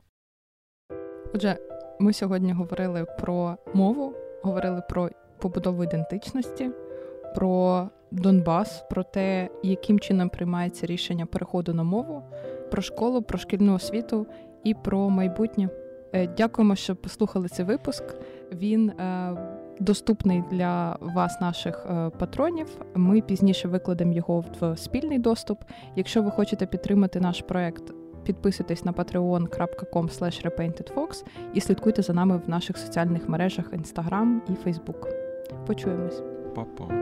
Отже, 1.34 1.58
ми 2.00 2.14
сьогодні 2.14 2.54
говорили 2.54 3.06
про 3.20 3.58
мову, 3.74 4.14
говорили 4.44 4.82
про 4.90 5.10
побудову 5.40 5.84
ідентичності, 5.84 6.70
про 7.36 7.90
Донбас, 8.12 8.84
про 8.90 9.04
те, 9.04 9.50
яким 9.64 10.00
чином 10.00 10.30
приймається 10.30 10.86
рішення 10.86 11.26
переходу 11.26 11.74
на 11.74 11.84
мову, 11.84 12.24
про 12.72 12.82
школу, 12.82 13.22
про 13.22 13.38
шкільну 13.38 13.74
освіту 13.74 14.28
і 14.64 14.74
про 14.74 15.10
майбутнє. 15.10 15.70
Е, 16.14 16.28
дякуємо, 16.28 16.76
що 16.76 16.96
послухали 16.96 17.48
цей 17.48 17.66
випуск. 17.66 18.04
Він 18.52 18.90
е, 18.90 19.38
доступний 19.80 20.44
для 20.52 20.98
вас, 21.02 21.42
наших 21.42 21.86
е, 21.90 22.10
патронів. 22.10 22.68
Ми 22.96 23.22
пізніше 23.22 23.68
викладемо 23.68 24.14
його 24.14 24.46
в 24.62 24.78
спільний 24.78 25.20
доступ. 25.20 25.60
Якщо 25.96 26.24
ви 26.24 26.32
хочете 26.32 26.66
підтримати 26.66 27.20
наш 27.20 27.42
проект, 27.42 27.84
підписуйтесь 28.24 28.86
на 28.86 28.92
patreon.com 28.92 30.10
repaintedfox 30.46 31.26
і 31.54 31.62
слідкуйте 31.62 32.02
за 32.02 32.14
нами 32.14 32.38
в 32.38 32.50
наших 32.50 32.78
соціальних 32.78 33.30
мережах 33.30 33.74
Instagram 33.74 34.40
і 34.50 34.70
Facebook. 34.70 35.08
Почуємось. 35.68 36.24
Па-па. 36.56 37.01